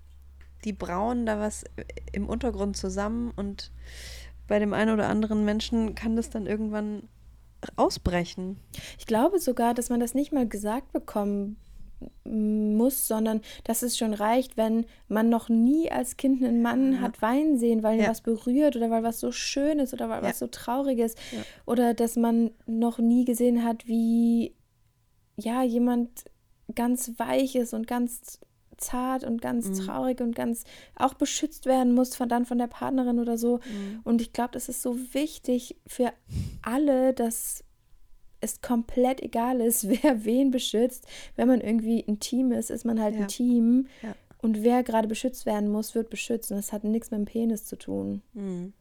die 0.63 0.74
brauen 0.74 1.26
da 1.26 1.39
was 1.39 1.63
im 2.12 2.30
Untergrund 2.30 2.78
zusammen 2.78 3.32
und 3.36 3.71
bei 4.47 4.60
dem 4.60 4.73
einen 4.73 4.93
oder 4.93 5.08
anderen 5.08 5.45
Menschen 5.45 5.95
kann 5.95 6.15
das 6.15 6.29
dann 6.29 6.45
irgendwann 6.45 7.08
ausbrechen. 7.75 8.58
Ich 8.97 9.05
glaube 9.05 9.39
sogar, 9.39 9.73
dass 9.73 9.89
man 9.89 9.99
das 9.99 10.13
nicht 10.13 10.31
mal 10.31 10.47
gesagt 10.47 10.91
bekommen 10.91 11.58
muss, 12.23 13.08
sondern 13.08 13.41
dass 13.63 13.81
es 13.81 13.97
schon 13.97 14.13
reicht, 14.13 14.58
wenn 14.58 14.86
man 15.08 15.29
noch 15.29 15.49
nie 15.49 15.91
als 15.91 16.17
Kind 16.17 16.43
einen 16.43 16.62
Mann 16.62 16.93
ja. 16.93 16.99
hat 16.99 17.21
weinen 17.21 17.58
sehen, 17.58 17.84
weil 17.84 17.99
ja. 17.99 18.10
was 18.10 18.21
berührt 18.21 18.75
oder 18.75 18.89
weil 18.91 19.03
was 19.03 19.19
so 19.19 19.31
schön 19.31 19.79
ist 19.79 19.93
oder 19.93 20.10
weil 20.10 20.21
ja. 20.21 20.29
was 20.29 20.39
so 20.39 20.47
traurig 20.47 20.99
ist. 20.99 21.17
Oder 21.65 21.93
dass 21.93 22.15
man 22.15 22.51
noch 22.65 22.99
nie 22.99 23.25
gesehen 23.25 23.63
hat, 23.63 23.88
wie 23.88 24.53
ja, 25.38 25.63
jemand 25.63 26.25
ganz 26.73 27.13
weich 27.17 27.55
ist 27.55 27.73
und 27.73 27.88
ganz 27.88 28.39
zart 28.78 29.24
und 29.24 29.42
ganz 29.42 29.68
mhm. 29.68 29.86
traurig 29.86 30.22
und 30.22 30.36
ganz 30.36 30.64
auch 30.96 31.14
beschützt 31.14 31.66
werden 31.66 31.94
muss 31.94 32.16
von 32.16 32.30
dann 32.30 32.46
von 32.46 32.58
der 32.58 32.68
Partnerin 32.68 33.20
oder 33.20 33.38
so. 33.38 33.58
Mhm. 33.58 34.02
Und 34.04 34.22
ich 34.22 34.34
glaube, 34.34 34.52
das 34.52 34.70
ist 34.70 34.82
so 34.82 34.98
wichtig 35.14 35.76
für 35.88 36.14
alle, 36.62 37.14
dass 37.14 37.64
es 38.42 38.62
komplett 38.62 39.22
egal 39.22 39.62
ist, 39.62 39.88
wer 40.04 40.26
wen 40.26 40.52
beschützt. 40.52 41.06
Wenn 41.36 41.48
man 41.48 41.62
irgendwie 41.62 42.04
ein 42.08 42.20
Team 42.20 42.52
ist, 42.52 42.70
ist 42.70 42.86
man 42.86 43.02
halt 43.02 43.16
ja. 43.16 43.22
ein 43.22 43.28
Team. 43.28 43.88
Ja. 44.02 44.16
Und 44.42 44.64
wer 44.64 44.84
gerade 44.84 45.08
beschützt 45.08 45.46
werden 45.46 45.72
muss, 45.72 45.96
wird 45.96 46.10
beschützt. 46.10 46.52
Und 46.52 46.58
das 46.58 46.72
hat 46.72 46.84
nichts 46.84 47.12
mit 47.12 47.20
dem 47.20 47.26
Penis 47.26 47.66
zu 47.66 47.78
tun. 47.78 48.22
Mhm. 48.34 48.74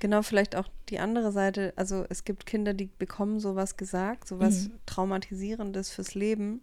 Genau, 0.00 0.22
vielleicht 0.22 0.56
auch 0.56 0.68
die 0.88 0.98
andere 0.98 1.32
Seite. 1.32 1.72
Also 1.76 2.04
es 2.08 2.24
gibt 2.24 2.46
Kinder, 2.46 2.74
die 2.74 2.90
bekommen 2.98 3.40
sowas 3.40 3.76
gesagt, 3.76 4.28
sowas 4.28 4.68
mhm. 4.68 4.72
Traumatisierendes 4.86 5.90
fürs 5.90 6.14
Leben. 6.14 6.60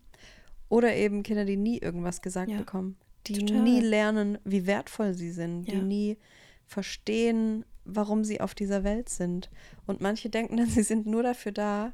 Oder 0.69 0.95
eben 0.95 1.23
Kinder, 1.23 1.45
die 1.45 1.57
nie 1.57 1.79
irgendwas 1.79 2.21
gesagt 2.21 2.51
ja, 2.51 2.57
bekommen, 2.57 2.97
die 3.27 3.39
total. 3.39 3.63
nie 3.63 3.81
lernen, 3.81 4.37
wie 4.45 4.65
wertvoll 4.67 5.13
sie 5.13 5.31
sind, 5.31 5.67
ja. 5.67 5.75
die 5.75 5.81
nie 5.81 6.17
verstehen, 6.65 7.65
warum 7.85 8.23
sie 8.23 8.39
auf 8.39 8.53
dieser 8.53 8.83
Welt 8.83 9.09
sind. 9.09 9.49
Und 9.87 9.99
manche 9.99 10.29
denken 10.29 10.57
dann, 10.57 10.67
sie 10.69 10.83
sind 10.83 11.07
nur 11.07 11.23
dafür 11.23 11.51
da, 11.51 11.93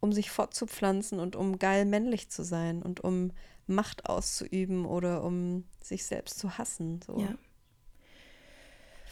um 0.00 0.12
sich 0.12 0.30
fortzupflanzen 0.30 1.18
und 1.18 1.34
um 1.34 1.58
geil 1.58 1.84
männlich 1.84 2.30
zu 2.30 2.44
sein 2.44 2.82
und 2.82 3.02
um 3.02 3.32
Macht 3.66 4.06
auszuüben 4.06 4.84
oder 4.84 5.24
um 5.24 5.64
sich 5.82 6.04
selbst 6.04 6.38
zu 6.38 6.58
hassen. 6.58 7.00
So. 7.06 7.18
Ja. 7.18 7.34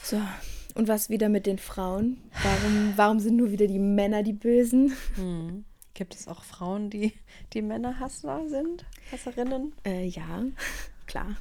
So, 0.02 0.20
und 0.74 0.88
was 0.88 1.08
wieder 1.10 1.28
mit 1.28 1.46
den 1.46 1.58
Frauen? 1.58 2.18
Warum, 2.42 2.92
warum 2.96 3.20
sind 3.20 3.36
nur 3.36 3.50
wieder 3.50 3.66
die 3.66 3.78
Männer 3.78 4.22
die 4.22 4.32
Bösen? 4.32 4.92
Hm. 5.14 5.64
Gibt 6.02 6.16
es 6.16 6.26
auch 6.26 6.42
Frauen, 6.42 6.90
die, 6.90 7.12
die 7.52 7.62
Männerhassler 7.62 8.48
sind? 8.48 8.84
Hasserinnen? 9.12 9.72
Äh, 9.86 10.04
ja, 10.06 10.42
klar. 11.06 11.36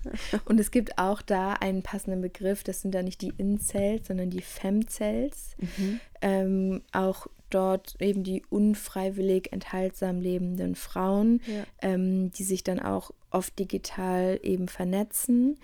Und 0.45 0.59
es 0.59 0.69
gibt 0.69 0.99
auch 0.99 1.23
da 1.23 1.53
einen 1.53 1.81
passenden 1.81 2.21
Begriff, 2.21 2.63
das 2.63 2.83
sind 2.83 2.93
da 2.93 3.01
nicht 3.01 3.23
die 3.23 3.33
Incels, 3.39 4.05
sondern 4.05 4.29
die 4.29 4.43
Femcells. 4.43 5.55
Mhm. 5.57 5.99
Ähm, 6.21 6.81
auch 6.91 7.25
dort 7.49 7.99
eben 7.99 8.23
die 8.23 8.43
unfreiwillig 8.51 9.51
enthaltsam 9.51 10.21
lebenden 10.21 10.75
Frauen, 10.75 11.41
ja. 11.47 11.63
ähm, 11.81 12.31
die 12.31 12.43
sich 12.43 12.63
dann 12.63 12.79
auch 12.79 13.09
oft 13.31 13.57
digital 13.57 14.39
eben 14.43 14.67
vernetzen. 14.67 15.57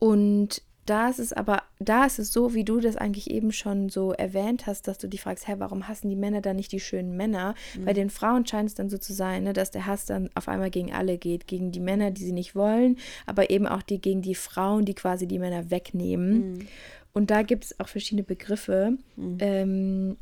Und 0.00 0.64
da 0.90 1.08
ist 1.08 1.20
es 1.20 1.32
aber, 1.32 1.62
da 1.78 2.04
ist 2.04 2.18
es 2.18 2.32
so, 2.32 2.52
wie 2.52 2.64
du 2.64 2.80
das 2.80 2.96
eigentlich 2.96 3.30
eben 3.30 3.52
schon 3.52 3.90
so 3.90 4.12
erwähnt 4.12 4.66
hast, 4.66 4.88
dass 4.88 4.98
du 4.98 5.06
dich 5.06 5.22
fragst, 5.22 5.46
hä, 5.46 5.54
warum 5.58 5.86
hassen 5.86 6.08
die 6.08 6.16
Männer 6.16 6.40
dann 6.40 6.56
nicht 6.56 6.72
die 6.72 6.80
schönen 6.80 7.16
Männer? 7.16 7.54
Mhm. 7.76 7.84
Bei 7.84 7.92
den 7.92 8.10
Frauen 8.10 8.44
scheint 8.44 8.68
es 8.68 8.74
dann 8.74 8.90
so 8.90 8.98
zu 8.98 9.12
sein, 9.12 9.44
ne, 9.44 9.52
dass 9.52 9.70
der 9.70 9.86
Hass 9.86 10.04
dann 10.06 10.30
auf 10.34 10.48
einmal 10.48 10.68
gegen 10.70 10.92
alle 10.92 11.16
geht, 11.16 11.46
gegen 11.46 11.70
die 11.70 11.78
Männer, 11.78 12.10
die 12.10 12.24
sie 12.24 12.32
nicht 12.32 12.56
wollen, 12.56 12.98
aber 13.24 13.50
eben 13.50 13.68
auch 13.68 13.82
die 13.82 14.00
gegen 14.00 14.20
die 14.20 14.34
Frauen, 14.34 14.84
die 14.84 14.94
quasi 14.94 15.28
die 15.28 15.38
Männer 15.38 15.70
wegnehmen. 15.70 16.54
Mhm. 16.54 16.68
Und 17.12 17.30
da 17.30 17.42
gibt 17.42 17.66
es 17.66 17.78
auch 17.78 17.88
verschiedene 17.88 18.24
Begriffe. 18.24 18.94
Mhm. 19.14 19.38
Ähm, 19.38 20.16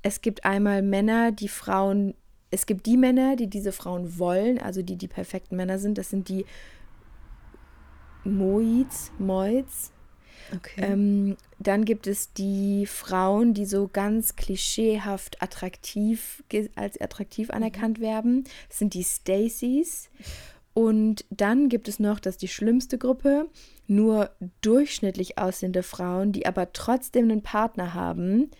es 0.00 0.22
gibt 0.22 0.46
einmal 0.46 0.80
Männer, 0.80 1.30
die 1.30 1.48
Frauen, 1.48 2.14
es 2.50 2.64
gibt 2.64 2.86
die 2.86 2.96
Männer, 2.96 3.36
die 3.36 3.48
diese 3.48 3.72
Frauen 3.72 4.18
wollen, 4.18 4.58
also 4.58 4.80
die 4.80 4.96
die 4.96 5.08
perfekten 5.08 5.56
Männer 5.56 5.78
sind. 5.78 5.98
Das 5.98 6.08
sind 6.08 6.30
die 6.30 6.46
Moids, 8.24 9.12
Moids, 9.18 9.92
Okay. 10.54 10.80
Ähm, 10.82 11.36
dann 11.58 11.84
gibt 11.84 12.06
es 12.06 12.32
die 12.32 12.86
Frauen, 12.86 13.54
die 13.54 13.64
so 13.64 13.88
ganz 13.88 14.36
klischeehaft 14.36 15.42
attraktiv 15.42 16.42
als 16.74 17.00
attraktiv 17.00 17.48
mhm. 17.48 17.54
anerkannt 17.54 18.00
werden. 18.00 18.44
Das 18.68 18.78
sind 18.78 18.94
die 18.94 19.04
Stacys. 19.04 20.08
Und 20.74 21.24
dann 21.30 21.70
gibt 21.70 21.88
es 21.88 21.98
noch, 21.98 22.20
das 22.20 22.34
ist 22.34 22.42
die 22.42 22.48
schlimmste 22.48 22.98
Gruppe, 22.98 23.48
nur 23.86 24.30
durchschnittlich 24.60 25.38
aussehende 25.38 25.82
Frauen, 25.82 26.32
die 26.32 26.44
aber 26.44 26.72
trotzdem 26.74 27.30
einen 27.30 27.42
Partner 27.42 27.94
haben. 27.94 28.50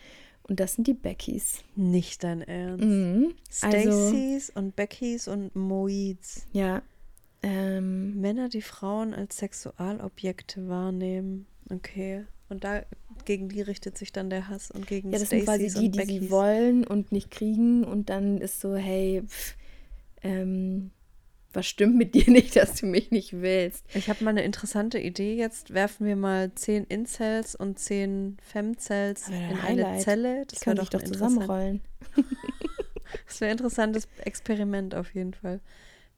Und 0.49 0.61
das 0.61 0.75
sind 0.75 0.87
die 0.87 0.95
Beckys. 0.95 1.63
Nicht 1.75 2.25
dein 2.25 2.41
Ernst. 2.41 2.85
Mhm. 2.85 3.35
Stacys 3.51 4.51
also, 4.51 4.61
und 4.61 4.77
Beckys 4.77 5.29
und 5.29 5.55
Moids. 5.57 6.47
Ja. 6.53 6.83
Ähm, 7.43 8.21
Männer, 8.21 8.49
die 8.49 8.63
Frauen 8.63 9.13
als 9.13 9.37
Sexualobjekte 9.37 10.69
wahrnehmen. 10.69 11.47
Okay. 11.71 12.25
Und 12.49 12.65
da 12.65 12.83
gegen 13.25 13.49
die 13.49 13.61
richtet 13.61 13.99
sich 13.99 14.13
dann 14.13 14.31
der 14.31 14.49
Hass 14.49 14.71
und 14.71 14.87
gegen 14.87 15.11
Ja, 15.13 15.19
das 15.19 15.29
Stacys 15.29 15.47
sind 15.47 15.59
quasi 15.73 15.81
die, 15.81 15.91
die 15.91 15.99
Beckys. 15.99 16.21
sie 16.21 16.31
wollen 16.31 16.87
und 16.87 17.11
nicht 17.11 17.31
kriegen 17.31 17.85
und 17.85 18.09
dann 18.09 18.39
ist 18.39 18.61
so, 18.61 18.77
hey, 18.77 19.23
pff, 19.27 19.57
ähm, 20.23 20.93
was 21.53 21.67
stimmt 21.67 21.97
mit 21.97 22.15
dir 22.15 22.31
nicht, 22.31 22.55
dass 22.55 22.77
du 22.77 22.87
mich 22.87 23.11
nicht 23.11 23.33
willst? 23.33 23.85
Ich 23.95 24.09
habe 24.09 24.23
mal 24.23 24.31
eine 24.31 24.45
interessante 24.45 24.99
Idee 24.99 25.35
jetzt. 25.37 25.75
Werfen 25.75 26.07
wir 26.07 26.15
mal 26.17 26.53
zehn 26.55 26.85
Incels 26.85 27.57
und 27.57 27.79
zehn 27.79 28.37
Femcells 28.43 29.29
in 29.29 29.63
Highlight. 29.63 29.87
eine 29.87 29.99
Zelle. 30.01 30.47
Das 30.47 30.67
wäre 30.67 30.77
doch, 30.77 30.89
doch 30.89 31.03
zusammenrollen. 31.03 31.81
das 33.27 33.41
wäre 33.41 33.51
ein 33.51 33.57
interessantes 33.57 34.07
Experiment 34.19 34.95
auf 34.95 35.15
jeden 35.15 35.35
Fall. 35.35 35.61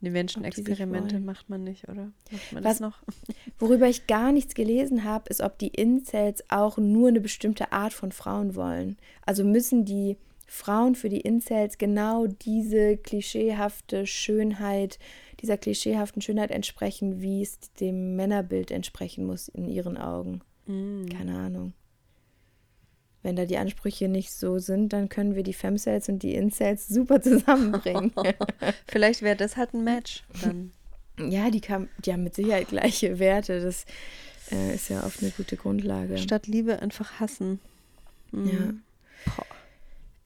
Die 0.01 0.11
Menschenexperimente 0.11 1.19
macht 1.19 1.51
man 1.51 1.65
nicht, 1.65 1.89
oder? 1.89 2.13
Macht 2.31 2.53
man 2.53 2.65
Was, 2.65 2.79
das 2.79 2.81
noch? 2.81 2.99
Worüber 3.59 3.89
ich 3.89 4.07
gar 4.07 4.31
nichts 4.31 4.55
gelesen 4.55 5.03
habe, 5.03 5.29
ist, 5.29 5.41
ob 5.41 5.59
die 5.59 5.69
Incels 5.69 6.45
auch 6.49 6.79
nur 6.79 7.09
eine 7.09 7.21
bestimmte 7.21 7.73
Art 7.73 7.93
von 7.93 8.13
Frauen 8.13 8.55
wollen. 8.55 8.97
Also 9.27 9.45
müssen 9.45 9.85
die 9.85 10.17
Frauen 10.47 10.95
für 10.95 11.09
die 11.09 11.21
Incels 11.21 11.79
genau 11.79 12.27
diese 12.27 12.97
klischeehafte 12.97 14.07
Schönheit, 14.07 14.99
dieser 15.41 15.59
klischeehaften 15.59 16.23
Schönheit 16.23 16.53
entsprechen, 16.53 17.21
wie 17.21 17.43
es 17.43 17.59
dem 17.81 18.15
Männerbild 18.15 18.71
entsprechen 18.71 19.27
muss 19.27 19.49
in 19.49 19.69
ihren 19.69 19.97
Augen. 19.97 20.41
Mm. 20.67 21.07
Keine 21.07 21.39
Ahnung. 21.39 21.73
Wenn 23.23 23.37
da 23.37 23.45
die 23.45 23.59
Ansprüche 23.59 24.09
nicht 24.09 24.33
so 24.33 24.59
sind, 24.59 24.93
dann 24.93 25.09
können 25.09 25.35
wir 25.35 25.43
die 25.43 25.53
Femcells 25.53 26.09
und 26.09 26.23
die 26.23 26.35
Incels 26.35 26.89
super 26.89 27.21
zusammenbringen. 27.23 28.13
Vielleicht 28.87 29.23
wäre 29.23 29.37
das 29.37 29.57
halt 29.57 29.75
ein 29.75 29.85
Match 29.85 30.25
dann. 30.43 30.73
Ja, 31.21 31.51
die, 31.51 31.61
kam, 31.61 31.89
die 31.99 32.13
haben 32.13 32.23
mit 32.23 32.37
Sicherheit 32.37 32.69
gleiche 32.69 33.19
Werte. 33.19 33.61
Das 33.61 33.87
äh, 34.53 34.77
ist 34.77 34.89
ja 34.89 35.05
oft 35.05 35.21
eine 35.21 35.33
gute 35.33 35.57
Grundlage. 35.57 36.17
Statt 36.17 36.47
Liebe 36.47 36.81
einfach 36.81 37.19
hassen. 37.19 37.59
Mhm. 38.31 38.47
Ja. 38.47 39.45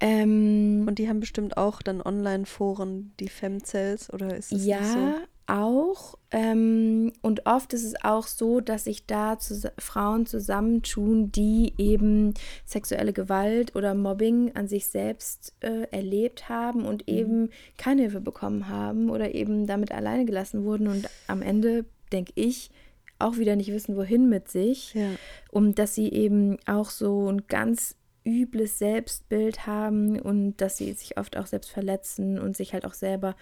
Ähm, 0.01 0.85
und 0.87 0.99
die 0.99 1.09
haben 1.09 1.21
bestimmt 1.21 1.57
auch 1.57 1.81
dann 1.81 2.03
Online-Foren, 2.03 3.13
die 3.21 3.29
Femcells, 3.29 4.13
oder 4.13 4.37
ist 4.37 4.53
es 4.53 4.67
ja, 4.67 4.81
nicht 4.81 4.93
so? 4.93 5.15
Auch. 5.53 6.19
Ähm, 6.31 7.13
und 7.21 7.47
oft 7.47 7.75
ist 7.75 7.85
es 7.85 8.03
auch 8.03 8.27
so, 8.27 8.61
dass 8.61 8.85
sich 8.85 9.07
da 9.07 9.39
zu, 9.39 9.71
Frauen 9.79 10.25
zusammentun, 10.25 11.31
die 11.31 11.75
eben 11.77 12.33
sexuelle 12.65 13.13
Gewalt 13.13 13.77
oder 13.77 13.95
Mobbing 13.95 14.57
an 14.57 14.67
sich 14.67 14.87
selbst 14.87 15.55
äh, 15.61 15.87
erlebt 15.91 16.49
haben 16.49 16.87
und 16.87 17.07
mhm. 17.07 17.15
eben 17.15 17.51
keine 17.77 18.03
Hilfe 18.03 18.23
bekommen 18.23 18.69
haben 18.69 19.11
oder 19.11 19.35
eben 19.35 19.67
damit 19.67 19.93
alleine 19.93 20.25
gelassen 20.25 20.65
wurden 20.65 20.89
und 20.89 21.09
am 21.27 21.43
Ende, 21.43 21.85
denke 22.13 22.33
ich, 22.35 22.71
auch 23.19 23.37
wieder 23.37 23.55
nicht 23.55 23.71
wissen, 23.71 23.97
wohin 23.97 24.29
mit 24.29 24.49
sich. 24.49 24.95
Ja. 24.95 25.11
Und 25.51 25.79
dass 25.79 25.95
sie 25.95 26.11
eben 26.11 26.57
auch 26.67 26.89
so 26.89 27.31
ein 27.31 27.47
ganz 27.47 27.95
übles 28.25 28.79
Selbstbild 28.79 29.67
haben 29.67 30.19
und 30.19 30.57
dass 30.57 30.79
sie 30.79 30.93
sich 30.93 31.19
oft 31.19 31.37
auch 31.37 31.47
selbst 31.47 31.71
verletzen 31.71 32.39
und 32.39 32.57
sich 32.57 32.73
halt 32.73 32.87
auch 32.87 32.95
selber 32.95 33.37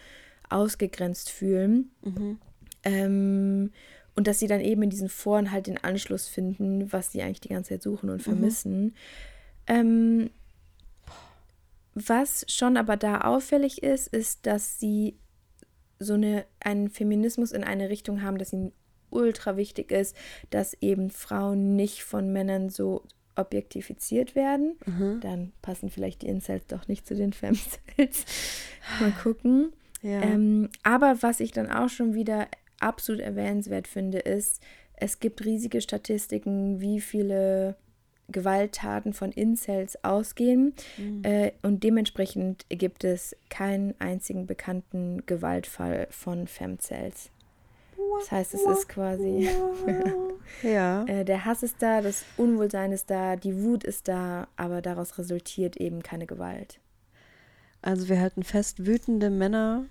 ausgegrenzt 0.51 1.31
fühlen. 1.31 1.91
Mhm. 2.03 2.39
Ähm, 2.83 3.73
und 4.15 4.27
dass 4.27 4.39
sie 4.39 4.49
dann 4.49 4.61
eben 4.61 4.83
in 4.83 4.91
diesen 4.91 5.09
Foren 5.09 5.51
halt 5.51 5.67
den 5.67 5.79
Anschluss 5.79 6.29
finden, 6.29 6.93
was 6.93 7.13
sie 7.13 7.23
eigentlich 7.23 7.41
die 7.41 7.49
ganze 7.49 7.71
Zeit 7.71 7.83
suchen 7.83 8.11
und 8.11 8.19
mhm. 8.19 8.23
vermissen. 8.23 8.83
Mhm. 8.83 8.93
Ähm, 9.67 10.31
was 11.95 12.45
schon 12.49 12.77
aber 12.77 12.97
da 12.97 13.23
auffällig 13.23 13.83
ist, 13.83 14.09
ist, 14.09 14.47
dass 14.47 14.79
sie 14.79 15.17
so 15.99 16.15
eine, 16.15 16.47
einen 16.61 16.89
Feminismus 16.89 17.53
in 17.53 17.65
eine 17.65 17.89
Richtung 17.89 18.23
haben, 18.23 18.39
dass 18.39 18.53
ihnen 18.53 18.73
ultra 19.11 19.57
wichtig 19.57 19.91
ist, 19.91 20.17
dass 20.51 20.75
eben 20.81 21.11
Frauen 21.11 21.77
nicht 21.77 22.03
von 22.03 22.33
Männern 22.33 22.71
so 22.71 23.05
objektifiziert 23.37 24.35
werden. 24.35 24.79
Mhm. 24.87 25.21
Dann 25.21 25.53
passen 25.63 25.91
vielleicht 25.91 26.23
die 26.23 26.29
Incels 26.29 26.67
doch 26.67 26.89
nicht 26.89 27.07
zu 27.07 27.15
den 27.15 27.33
Femcells. 27.33 28.25
Mal 29.01 29.13
gucken. 29.23 29.73
Ja. 30.03 30.23
Ähm, 30.23 30.69
aber 30.83 31.23
was 31.23 31.41
ich 31.41 31.53
dann 31.53 31.71
auch 31.71 31.89
schon 31.89 32.15
wieder 32.15 32.49
absolut 32.79 33.21
erwähnenswert 33.21 33.87
finde, 33.87 34.19
ist, 34.19 34.63
es 34.97 35.21
gibt 35.21 35.45
riesige 35.45 35.81
Statistiken, 35.81 36.81
wie 36.81 37.01
viele 37.01 37.77
Gewalttaten 38.29 39.13
von 39.13 39.33
Incels 39.33 40.03
ausgehen. 40.05 40.75
Mhm. 40.97 41.23
Äh, 41.25 41.53
und 41.63 41.83
dementsprechend 41.83 42.67
gibt 42.69 43.05
es 43.05 43.37
keinen 43.49 43.95
einzigen 43.99 44.47
bekannten 44.47 45.25
Gewaltfall 45.27 46.07
von 46.11 46.47
Femcells. 46.47 47.31
Das 48.21 48.33
heißt, 48.33 48.55
es 48.55 48.63
ist 48.63 48.89
quasi. 48.89 49.49
ja. 50.63 51.05
äh, 51.05 51.25
der 51.25 51.45
Hass 51.45 51.63
ist 51.63 51.77
da, 51.81 52.01
das 52.01 52.25
Unwohlsein 52.37 52.93
ist 52.93 53.11
da, 53.11 53.37
die 53.37 53.63
Wut 53.63 53.85
ist 53.85 54.09
da, 54.09 54.49
aber 54.57 54.83
daraus 54.83 55.19
resultiert 55.19 55.77
eben 55.77 56.03
keine 56.03 56.27
Gewalt. 56.27 56.81
Also 57.83 58.09
wir 58.09 58.21
halten 58.21 58.43
fest, 58.43 58.87
wütende 58.87 59.31
Männer 59.31 59.85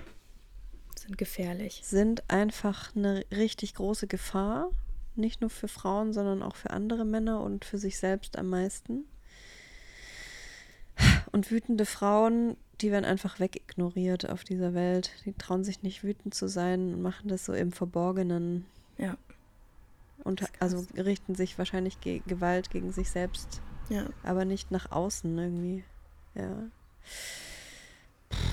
sind 0.96 1.18
gefährlich. 1.18 1.82
Sind 1.84 2.24
einfach 2.30 2.96
eine 2.96 3.26
richtig 3.32 3.76
große 3.76 4.08
Gefahr. 4.08 4.70
Nicht 5.16 5.42
nur 5.42 5.50
für 5.50 5.68
Frauen, 5.68 6.14
sondern 6.14 6.44
auch 6.44 6.56
für 6.56 6.70
andere 6.70 7.06
Männer 7.06 7.42
und 7.42 7.66
für 7.66 7.78
sich 7.78 7.98
selbst 7.98 8.38
am 8.38 8.48
meisten. 8.48 9.06
Und 11.32 11.52
wütende 11.52 11.86
Frauen, 11.86 12.58
die 12.82 12.92
werden 12.92 13.06
einfach 13.06 13.40
wegignoriert 13.40 14.30
auf 14.30 14.44
dieser 14.44 14.74
Welt. 14.74 15.12
Die 15.26 15.34
trauen 15.34 15.64
sich 15.64 15.84
nicht 15.84 16.04
wütend 16.04 16.34
zu 16.34 16.48
sein 16.48 16.94
und 16.94 17.02
machen 17.02 17.28
das 17.28 17.46
so 17.46 17.54
im 17.54 17.72
Verborgenen. 17.72 18.66
Ja. 18.98 19.18
Und 20.24 20.44
also 20.60 20.86
richten 20.98 21.36
sich 21.36 21.58
wahrscheinlich 21.58 22.02
ge 22.02 22.22
Gewalt 22.28 22.70
gegen 22.70 22.92
sich 22.92 23.10
selbst. 23.10 23.62
Ja. 23.90 24.06
Aber 24.24 24.46
nicht 24.46 24.72
nach 24.72 24.92
außen 24.92 25.38
irgendwie. 25.38 25.84
Ja. 26.36 26.70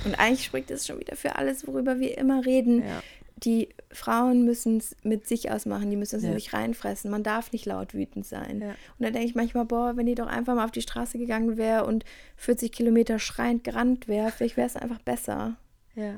Und 0.04 0.14
eigentlich 0.14 0.44
spricht 0.44 0.70
es 0.70 0.86
schon 0.86 1.00
wieder 1.00 1.16
für 1.16 1.36
alles, 1.36 1.66
worüber 1.66 1.98
wir 1.98 2.16
immer 2.18 2.44
reden. 2.44 2.80
Ja. 2.80 3.02
Die 3.36 3.68
Frauen 3.90 4.44
müssen 4.44 4.78
es 4.78 4.96
mit 5.02 5.26
sich 5.26 5.50
ausmachen, 5.50 5.90
die 5.90 5.96
müssen 5.96 6.16
es 6.16 6.22
ja. 6.22 6.30
in 6.30 6.34
sich 6.36 6.54
reinfressen. 6.54 7.10
Man 7.10 7.22
darf 7.22 7.52
nicht 7.52 7.66
laut 7.66 7.92
wütend 7.92 8.24
sein. 8.24 8.60
Ja. 8.62 8.68
Und 8.70 9.00
dann 9.00 9.12
denke 9.12 9.28
ich 9.28 9.34
manchmal, 9.34 9.66
boah, 9.66 9.96
wenn 9.96 10.06
die 10.06 10.14
doch 10.14 10.26
einfach 10.26 10.54
mal 10.54 10.64
auf 10.64 10.70
die 10.70 10.80
Straße 10.80 11.18
gegangen 11.18 11.58
wäre 11.58 11.84
und 11.84 12.04
40 12.36 12.72
Kilometer 12.72 13.18
schreiend 13.18 13.64
gerannt 13.64 14.08
wäre, 14.08 14.30
vielleicht 14.30 14.56
wäre 14.56 14.66
es 14.66 14.76
einfach 14.76 15.00
besser. 15.00 15.56
Ja. 15.94 16.14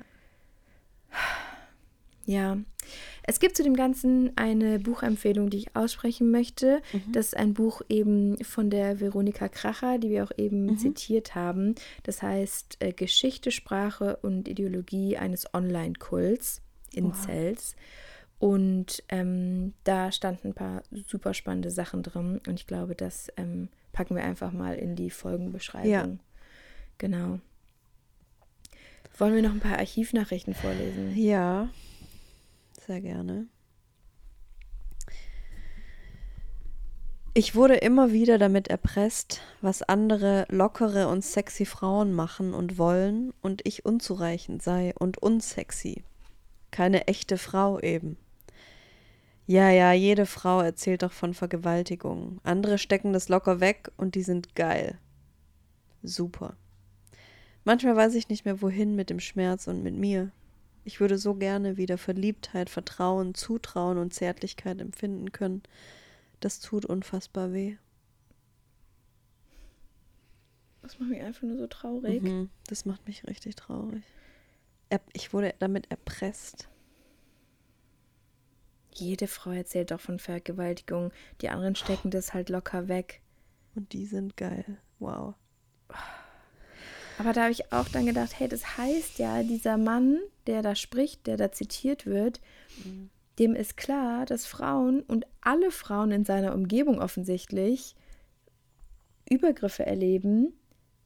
Ja. 2.28 2.58
Es 3.22 3.40
gibt 3.40 3.56
zu 3.56 3.62
dem 3.62 3.74
Ganzen 3.74 4.36
eine 4.36 4.78
Buchempfehlung, 4.78 5.48
die 5.48 5.56
ich 5.56 5.74
aussprechen 5.74 6.30
möchte. 6.30 6.82
Mhm. 6.92 7.12
Das 7.12 7.28
ist 7.28 7.36
ein 7.36 7.54
Buch 7.54 7.80
eben 7.88 8.42
von 8.44 8.68
der 8.68 9.00
Veronika 9.00 9.48
Kracher, 9.48 9.98
die 9.98 10.10
wir 10.10 10.24
auch 10.24 10.32
eben 10.36 10.66
mhm. 10.66 10.78
zitiert 10.78 11.34
haben. 11.34 11.74
Das 12.02 12.22
heißt 12.22 12.76
äh, 12.80 12.92
Geschichte, 12.92 13.50
Sprache 13.50 14.18
und 14.20 14.46
Ideologie 14.46 15.16
eines 15.16 15.52
Online-Kults 15.54 16.60
in 16.92 17.06
wow. 17.06 17.74
Und 18.38 19.02
ähm, 19.08 19.72
da 19.84 20.12
standen 20.12 20.48
ein 20.48 20.54
paar 20.54 20.82
super 21.06 21.32
spannende 21.32 21.70
Sachen 21.70 22.02
drin. 22.02 22.42
Und 22.46 22.60
ich 22.60 22.66
glaube, 22.66 22.94
das 22.94 23.32
ähm, 23.38 23.68
packen 23.92 24.16
wir 24.16 24.24
einfach 24.24 24.52
mal 24.52 24.74
in 24.74 24.96
die 24.96 25.10
Folgenbeschreibung. 25.10 25.90
Ja. 25.90 26.08
Genau. 26.98 27.40
Wollen 29.16 29.34
wir 29.34 29.42
noch 29.42 29.52
ein 29.52 29.60
paar 29.60 29.78
Archivnachrichten 29.78 30.54
vorlesen? 30.54 31.16
Ja 31.16 31.70
sehr 32.88 33.02
gerne. 33.02 33.46
Ich 37.34 37.54
wurde 37.54 37.76
immer 37.76 38.12
wieder 38.12 38.38
damit 38.38 38.68
erpresst, 38.68 39.42
was 39.60 39.82
andere 39.82 40.46
lockere 40.48 41.08
und 41.08 41.22
sexy 41.22 41.66
Frauen 41.66 42.12
machen 42.12 42.54
und 42.54 42.78
wollen 42.78 43.32
und 43.42 43.60
ich 43.66 43.84
unzureichend 43.84 44.62
sei 44.62 44.94
und 44.98 45.18
unsexy. 45.18 46.02
Keine 46.70 47.06
echte 47.06 47.36
Frau 47.36 47.78
eben. 47.78 48.16
Ja, 49.46 49.68
ja, 49.70 49.92
jede 49.92 50.24
Frau 50.24 50.60
erzählt 50.60 51.02
doch 51.02 51.12
von 51.12 51.34
Vergewaltigung. 51.34 52.40
Andere 52.42 52.78
stecken 52.78 53.12
das 53.12 53.28
locker 53.28 53.60
weg 53.60 53.92
und 53.98 54.14
die 54.14 54.22
sind 54.22 54.56
geil. 54.56 54.98
Super. 56.02 56.56
Manchmal 57.64 57.96
weiß 57.96 58.14
ich 58.14 58.30
nicht 58.30 58.46
mehr 58.46 58.62
wohin 58.62 58.96
mit 58.96 59.10
dem 59.10 59.20
Schmerz 59.20 59.68
und 59.68 59.82
mit 59.82 59.94
mir. 59.94 60.32
Ich 60.88 61.00
würde 61.00 61.18
so 61.18 61.34
gerne 61.34 61.76
wieder 61.76 61.98
Verliebtheit, 61.98 62.70
Vertrauen, 62.70 63.34
Zutrauen 63.34 63.98
und 63.98 64.14
Zärtlichkeit 64.14 64.80
empfinden 64.80 65.32
können. 65.32 65.62
Das 66.40 66.60
tut 66.60 66.86
unfassbar 66.86 67.52
weh. 67.52 67.76
Das 70.80 70.98
macht 70.98 71.10
mich 71.10 71.20
einfach 71.20 71.42
nur 71.42 71.58
so 71.58 71.66
traurig. 71.66 72.22
Mhm, 72.22 72.48
das 72.68 72.86
macht 72.86 73.06
mich 73.06 73.26
richtig 73.28 73.54
traurig. 73.56 74.02
Ich 75.12 75.34
wurde 75.34 75.54
damit 75.58 75.90
erpresst. 75.90 76.70
Jede 78.94 79.26
Frau 79.26 79.50
erzählt 79.50 79.90
doch 79.90 80.00
von 80.00 80.18
Vergewaltigung. 80.18 81.12
Die 81.42 81.50
anderen 81.50 81.76
stecken 81.76 82.10
das 82.10 82.32
halt 82.32 82.48
locker 82.48 82.88
weg. 82.88 83.20
Und 83.74 83.92
die 83.92 84.06
sind 84.06 84.38
geil. 84.38 84.78
Wow. 85.00 85.34
Aber 87.18 87.32
da 87.32 87.42
habe 87.42 87.52
ich 87.52 87.72
auch 87.72 87.88
dann 87.88 88.06
gedacht, 88.06 88.38
hey, 88.38 88.48
das 88.48 88.78
heißt 88.78 89.18
ja, 89.18 89.42
dieser 89.42 89.76
Mann, 89.76 90.18
der 90.46 90.62
da 90.62 90.74
spricht, 90.74 91.26
der 91.26 91.36
da 91.36 91.50
zitiert 91.50 92.06
wird, 92.06 92.40
mhm. 92.84 93.10
dem 93.38 93.54
ist 93.54 93.76
klar, 93.76 94.24
dass 94.24 94.46
Frauen 94.46 95.02
und 95.02 95.26
alle 95.40 95.70
Frauen 95.70 96.12
in 96.12 96.24
seiner 96.24 96.54
Umgebung 96.54 97.00
offensichtlich 97.00 97.96
Übergriffe 99.28 99.84
erleben. 99.84 100.52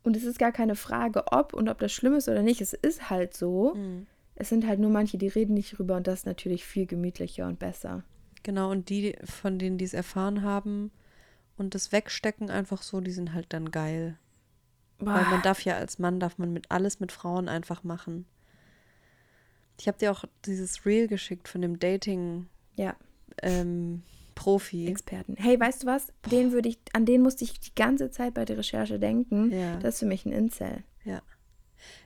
Und 0.02 0.16
es 0.16 0.24
ist 0.24 0.38
gar 0.38 0.52
keine 0.52 0.74
Frage, 0.74 1.24
ob 1.32 1.54
und 1.54 1.68
ob 1.68 1.78
das 1.78 1.92
schlimm 1.92 2.14
ist 2.14 2.28
oder 2.28 2.42
nicht. 2.42 2.60
Es 2.60 2.72
ist 2.72 3.08
halt 3.08 3.34
so. 3.34 3.74
Mhm. 3.74 4.06
Es 4.34 4.48
sind 4.48 4.66
halt 4.66 4.80
nur 4.80 4.90
manche, 4.90 5.18
die 5.18 5.28
reden 5.28 5.54
nicht 5.54 5.78
drüber 5.78 5.96
und 5.96 6.06
das 6.06 6.20
ist 6.20 6.26
natürlich 6.26 6.64
viel 6.64 6.86
gemütlicher 6.86 7.46
und 7.46 7.58
besser. 7.58 8.02
Genau, 8.42 8.70
und 8.70 8.88
die, 8.88 9.16
von 9.24 9.58
denen 9.58 9.78
die 9.78 9.84
es 9.84 9.94
erfahren 9.94 10.42
haben 10.42 10.90
und 11.56 11.74
das 11.74 11.92
wegstecken 11.92 12.50
einfach 12.50 12.82
so, 12.82 13.00
die 13.00 13.12
sind 13.12 13.34
halt 13.34 13.46
dann 13.50 13.70
geil. 13.70 14.18
Boah. 15.04 15.14
Weil 15.14 15.24
man 15.24 15.42
darf 15.42 15.64
ja 15.64 15.76
als 15.76 15.98
Mann, 15.98 16.20
darf 16.20 16.38
man 16.38 16.52
mit 16.52 16.70
alles 16.70 17.00
mit 17.00 17.12
Frauen 17.12 17.48
einfach 17.48 17.82
machen. 17.84 18.26
Ich 19.78 19.88
habe 19.88 19.98
dir 19.98 20.12
auch 20.12 20.24
dieses 20.44 20.86
Reel 20.86 21.08
geschickt 21.08 21.48
von 21.48 21.60
dem 21.60 21.78
Dating 21.78 22.46
ja. 22.76 22.94
ähm, 23.42 24.02
Profi. 24.34 24.86
Experten. 24.86 25.34
Hey, 25.36 25.58
weißt 25.58 25.82
du 25.82 25.86
was? 25.86 26.12
Den 26.30 26.52
würde 26.52 26.68
ich, 26.68 26.78
an 26.92 27.04
den 27.04 27.22
musste 27.22 27.44
ich 27.44 27.58
die 27.58 27.74
ganze 27.74 28.10
Zeit 28.10 28.34
bei 28.34 28.44
der 28.44 28.58
Recherche 28.58 28.98
denken. 28.98 29.50
Ja. 29.50 29.76
Das 29.78 29.94
ist 29.94 30.00
für 30.00 30.06
mich 30.06 30.24
ein 30.24 30.32
Incel. 30.32 30.84
Ja. 31.04 31.22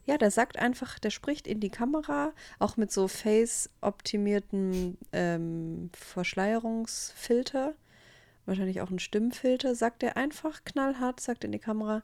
Ja, 0.06 0.16
der 0.16 0.30
sagt 0.30 0.58
einfach, 0.58 0.98
der 0.98 1.10
spricht 1.10 1.46
in 1.46 1.60
die 1.60 1.68
Kamera, 1.68 2.32
auch 2.58 2.78
mit 2.78 2.90
so 2.90 3.08
face-optimierten 3.08 4.96
ähm, 5.12 5.90
Verschleierungsfilter, 5.92 7.74
wahrscheinlich 8.46 8.80
auch 8.80 8.90
ein 8.90 8.98
Stimmfilter, 8.98 9.74
sagt 9.74 10.02
er 10.02 10.16
einfach 10.16 10.64
knallhart, 10.64 11.20
sagt 11.20 11.44
in 11.44 11.52
die 11.52 11.58
Kamera, 11.58 12.02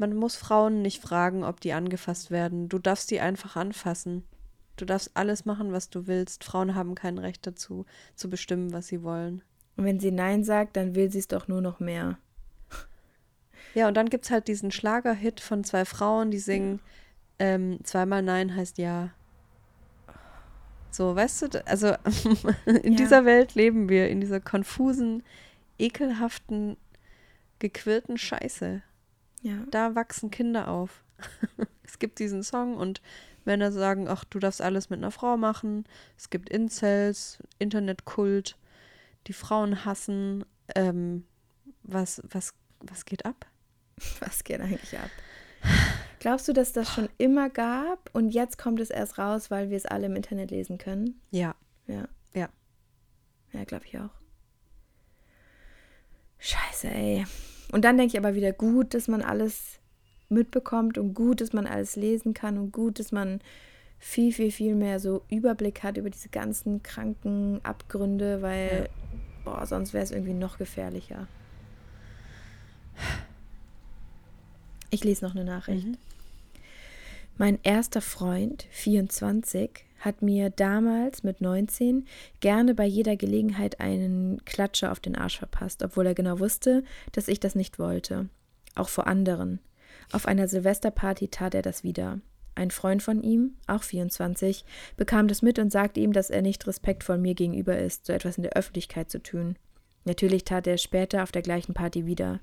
man 0.00 0.16
muss 0.16 0.34
Frauen 0.34 0.80
nicht 0.80 1.02
fragen, 1.02 1.44
ob 1.44 1.60
die 1.60 1.74
angefasst 1.74 2.30
werden. 2.30 2.70
Du 2.70 2.78
darfst 2.78 3.10
die 3.10 3.20
einfach 3.20 3.54
anfassen. 3.54 4.24
Du 4.76 4.86
darfst 4.86 5.10
alles 5.12 5.44
machen, 5.44 5.72
was 5.72 5.90
du 5.90 6.06
willst. 6.06 6.42
Frauen 6.42 6.74
haben 6.74 6.94
kein 6.94 7.18
Recht 7.18 7.46
dazu, 7.46 7.84
zu 8.14 8.30
bestimmen, 8.30 8.72
was 8.72 8.86
sie 8.86 9.02
wollen. 9.02 9.42
Und 9.76 9.84
wenn 9.84 10.00
sie 10.00 10.10
Nein 10.10 10.42
sagt, 10.42 10.76
dann 10.76 10.94
will 10.94 11.12
sie 11.12 11.18
es 11.18 11.28
doch 11.28 11.46
nur 11.46 11.60
noch 11.60 11.78
mehr. 11.78 12.18
Ja, 13.74 13.86
und 13.86 13.94
dann 13.96 14.08
gibt 14.08 14.24
es 14.24 14.32
halt 14.32 14.48
diesen 14.48 14.72
Schlagerhit 14.72 15.38
von 15.38 15.62
zwei 15.62 15.84
Frauen, 15.84 16.32
die 16.32 16.40
singen 16.40 16.80
ähm, 17.38 17.78
zweimal 17.84 18.20
Nein 18.20 18.56
heißt 18.56 18.78
Ja. 18.78 19.10
So, 20.90 21.14
weißt 21.14 21.54
du, 21.54 21.66
also 21.66 21.94
in 22.66 22.94
ja. 22.94 22.96
dieser 22.96 23.24
Welt 23.24 23.54
leben 23.54 23.88
wir, 23.88 24.08
in 24.08 24.20
dieser 24.20 24.40
konfusen, 24.40 25.22
ekelhaften, 25.78 26.78
gequirlten 27.60 28.18
Scheiße. 28.18 28.82
Ja. 29.42 29.64
Da 29.70 29.94
wachsen 29.94 30.30
Kinder 30.30 30.68
auf. 30.68 31.02
es 31.84 31.98
gibt 31.98 32.18
diesen 32.18 32.42
Song 32.42 32.76
und 32.76 33.00
Männer 33.44 33.72
sagen, 33.72 34.08
ach, 34.08 34.24
du 34.24 34.38
darfst 34.38 34.60
alles 34.60 34.90
mit 34.90 34.98
einer 34.98 35.10
Frau 35.10 35.36
machen. 35.36 35.84
Es 36.16 36.30
gibt 36.30 36.50
Incels, 36.50 37.38
Internetkult, 37.58 38.56
die 39.26 39.32
Frauen 39.32 39.84
hassen. 39.84 40.44
Ähm, 40.74 41.24
was, 41.82 42.22
was, 42.30 42.54
was 42.80 43.04
geht 43.04 43.24
ab? 43.24 43.46
Was 44.20 44.44
geht 44.44 44.62
eigentlich 44.62 44.98
ab? 44.98 45.10
Glaubst 46.20 46.48
du, 46.48 46.54
dass 46.54 46.72
das 46.72 46.90
schon 46.90 47.10
immer 47.18 47.50
gab 47.50 48.08
und 48.14 48.30
jetzt 48.30 48.56
kommt 48.56 48.80
es 48.80 48.88
erst 48.88 49.18
raus, 49.18 49.50
weil 49.50 49.68
wir 49.68 49.76
es 49.76 49.84
alle 49.84 50.06
im 50.06 50.16
Internet 50.16 50.50
lesen 50.50 50.78
können? 50.78 51.20
Ja. 51.30 51.54
Ja. 51.86 52.08
Ja. 52.32 52.48
Ja, 53.52 53.64
glaube 53.64 53.84
ich 53.84 53.98
auch. 53.98 54.10
Scheiße, 56.38 56.88
ey. 56.88 57.26
Und 57.72 57.84
dann 57.84 57.96
denke 57.96 58.12
ich 58.12 58.18
aber 58.18 58.34
wieder 58.34 58.52
gut, 58.52 58.94
dass 58.94 59.08
man 59.08 59.22
alles 59.22 59.78
mitbekommt 60.28 60.98
und 60.98 61.14
gut, 61.14 61.40
dass 61.40 61.52
man 61.52 61.66
alles 61.66 61.96
lesen 61.96 62.34
kann 62.34 62.58
und 62.58 62.72
gut, 62.72 62.98
dass 62.98 63.12
man 63.12 63.40
viel, 63.98 64.32
viel, 64.32 64.50
viel 64.50 64.74
mehr 64.74 64.98
so 64.98 65.22
Überblick 65.28 65.82
hat 65.82 65.96
über 65.96 66.10
diese 66.10 66.30
ganzen 66.30 66.82
kranken 66.82 67.60
Abgründe, 67.64 68.42
weil, 68.42 68.88
ja. 68.88 68.88
boah, 69.44 69.66
sonst 69.66 69.92
wäre 69.92 70.04
es 70.04 70.10
irgendwie 70.10 70.32
noch 70.34 70.58
gefährlicher. 70.58 71.28
Ich 74.90 75.04
lese 75.04 75.24
noch 75.24 75.34
eine 75.34 75.44
Nachricht. 75.44 75.86
Mhm. 75.86 75.98
Mein 77.38 77.58
erster 77.62 78.00
Freund, 78.00 78.66
24, 78.70 79.84
hat 80.00 80.22
mir 80.22 80.50
damals 80.50 81.22
mit 81.22 81.40
19 81.40 82.06
gerne 82.40 82.74
bei 82.74 82.86
jeder 82.86 83.16
Gelegenheit 83.16 83.80
einen 83.80 84.44
Klatscher 84.44 84.90
auf 84.90 85.00
den 85.00 85.16
Arsch 85.16 85.38
verpasst, 85.38 85.82
obwohl 85.82 86.06
er 86.06 86.14
genau 86.14 86.40
wusste, 86.40 86.82
dass 87.12 87.28
ich 87.28 87.38
das 87.38 87.54
nicht 87.54 87.78
wollte. 87.78 88.28
Auch 88.74 88.88
vor 88.88 89.06
anderen. 89.06 89.60
Auf 90.12 90.26
einer 90.26 90.48
Silvesterparty 90.48 91.28
tat 91.28 91.54
er 91.54 91.62
das 91.62 91.84
wieder. 91.84 92.20
Ein 92.54 92.70
Freund 92.70 93.02
von 93.02 93.22
ihm, 93.22 93.54
auch 93.66 93.82
24, 93.82 94.64
bekam 94.96 95.28
das 95.28 95.40
mit 95.42 95.58
und 95.58 95.70
sagte 95.70 96.00
ihm, 96.00 96.12
dass 96.12 96.30
er 96.30 96.42
nicht 96.42 96.66
respektvoll 96.66 97.18
mir 97.18 97.34
gegenüber 97.34 97.78
ist, 97.78 98.06
so 98.06 98.12
etwas 98.12 98.36
in 98.36 98.42
der 98.42 98.56
Öffentlichkeit 98.56 99.10
zu 99.10 99.22
tun. 99.22 99.56
Natürlich 100.04 100.44
tat 100.44 100.66
er 100.66 100.74
es 100.74 100.82
später 100.82 101.22
auf 101.22 101.30
der 101.30 101.42
gleichen 101.42 101.74
Party 101.74 102.06
wieder. 102.06 102.40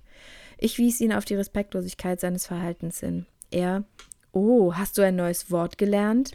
Ich 0.58 0.78
wies 0.78 1.02
ihn 1.02 1.12
auf 1.12 1.26
die 1.26 1.36
Respektlosigkeit 1.36 2.20
seines 2.20 2.48
Verhaltens 2.48 3.00
hin. 3.00 3.26
Er 3.52 3.84
Oh, 4.32 4.74
hast 4.76 4.98
du 4.98 5.02
ein 5.02 5.16
neues 5.16 5.50
Wort 5.50 5.78
gelernt? 5.78 6.32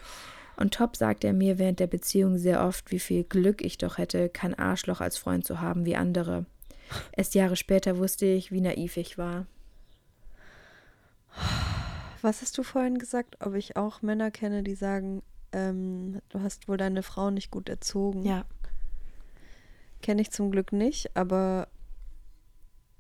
Und 0.56 0.74
top 0.74 0.96
sagt 0.96 1.24
er 1.24 1.32
mir 1.32 1.58
während 1.58 1.80
der 1.80 1.86
Beziehung 1.86 2.38
sehr 2.38 2.64
oft, 2.64 2.90
wie 2.90 2.98
viel 2.98 3.24
Glück 3.24 3.62
ich 3.62 3.78
doch 3.78 3.98
hätte, 3.98 4.28
kein 4.28 4.54
Arschloch 4.54 5.00
als 5.00 5.16
Freund 5.16 5.44
zu 5.44 5.60
haben 5.60 5.84
wie 5.84 5.96
andere. 5.96 6.46
Erst 7.12 7.34
Jahre 7.34 7.56
später 7.56 7.98
wusste 7.98 8.26
ich, 8.26 8.52
wie 8.52 8.60
naiv 8.60 8.96
ich 8.96 9.18
war. 9.18 9.46
Was 12.20 12.42
hast 12.42 12.56
du 12.58 12.62
vorhin 12.62 12.98
gesagt? 12.98 13.36
Ob 13.40 13.54
ich 13.54 13.76
auch 13.76 14.02
Männer 14.02 14.30
kenne, 14.30 14.62
die 14.62 14.74
sagen, 14.74 15.22
ähm, 15.52 16.20
du 16.28 16.40
hast 16.40 16.68
wohl 16.68 16.76
deine 16.76 17.02
Frau 17.02 17.30
nicht 17.30 17.50
gut 17.50 17.68
erzogen. 17.68 18.24
Ja. 18.24 18.44
Kenne 20.02 20.22
ich 20.22 20.30
zum 20.30 20.50
Glück 20.50 20.72
nicht, 20.72 21.16
aber 21.16 21.68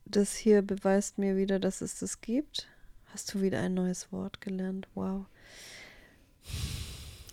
das 0.04 0.34
hier 0.34 0.62
beweist 0.62 1.18
mir 1.18 1.36
wieder, 1.36 1.58
dass 1.58 1.80
es 1.80 1.98
das 1.98 2.20
gibt. 2.20 2.68
Hast 3.12 3.34
du 3.34 3.40
wieder 3.40 3.60
ein 3.60 3.74
neues 3.74 4.10
Wort 4.12 4.40
gelernt? 4.40 4.88
Wow. 4.94 5.26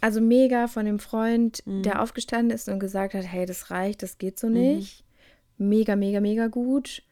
Also 0.02 0.22
mega 0.22 0.68
von 0.68 0.86
dem 0.86 1.00
Freund, 1.00 1.66
mhm. 1.66 1.84
der 1.84 2.02
aufgestanden 2.02 2.56
ist 2.56 2.70
und 2.70 2.80
gesagt 2.80 3.14
hat, 3.14 3.26
hey, 3.26 3.46
das 3.46 3.70
reicht, 3.72 4.02
das 4.04 4.18
geht 4.18 4.40
so 4.40 4.48
mhm. 4.48 4.54
nicht. 4.54 5.04
Mhm. 5.58 5.70
Mega, 5.70 5.96
mega, 5.96 6.20
mega 6.22 6.48
gut. 6.48 7.04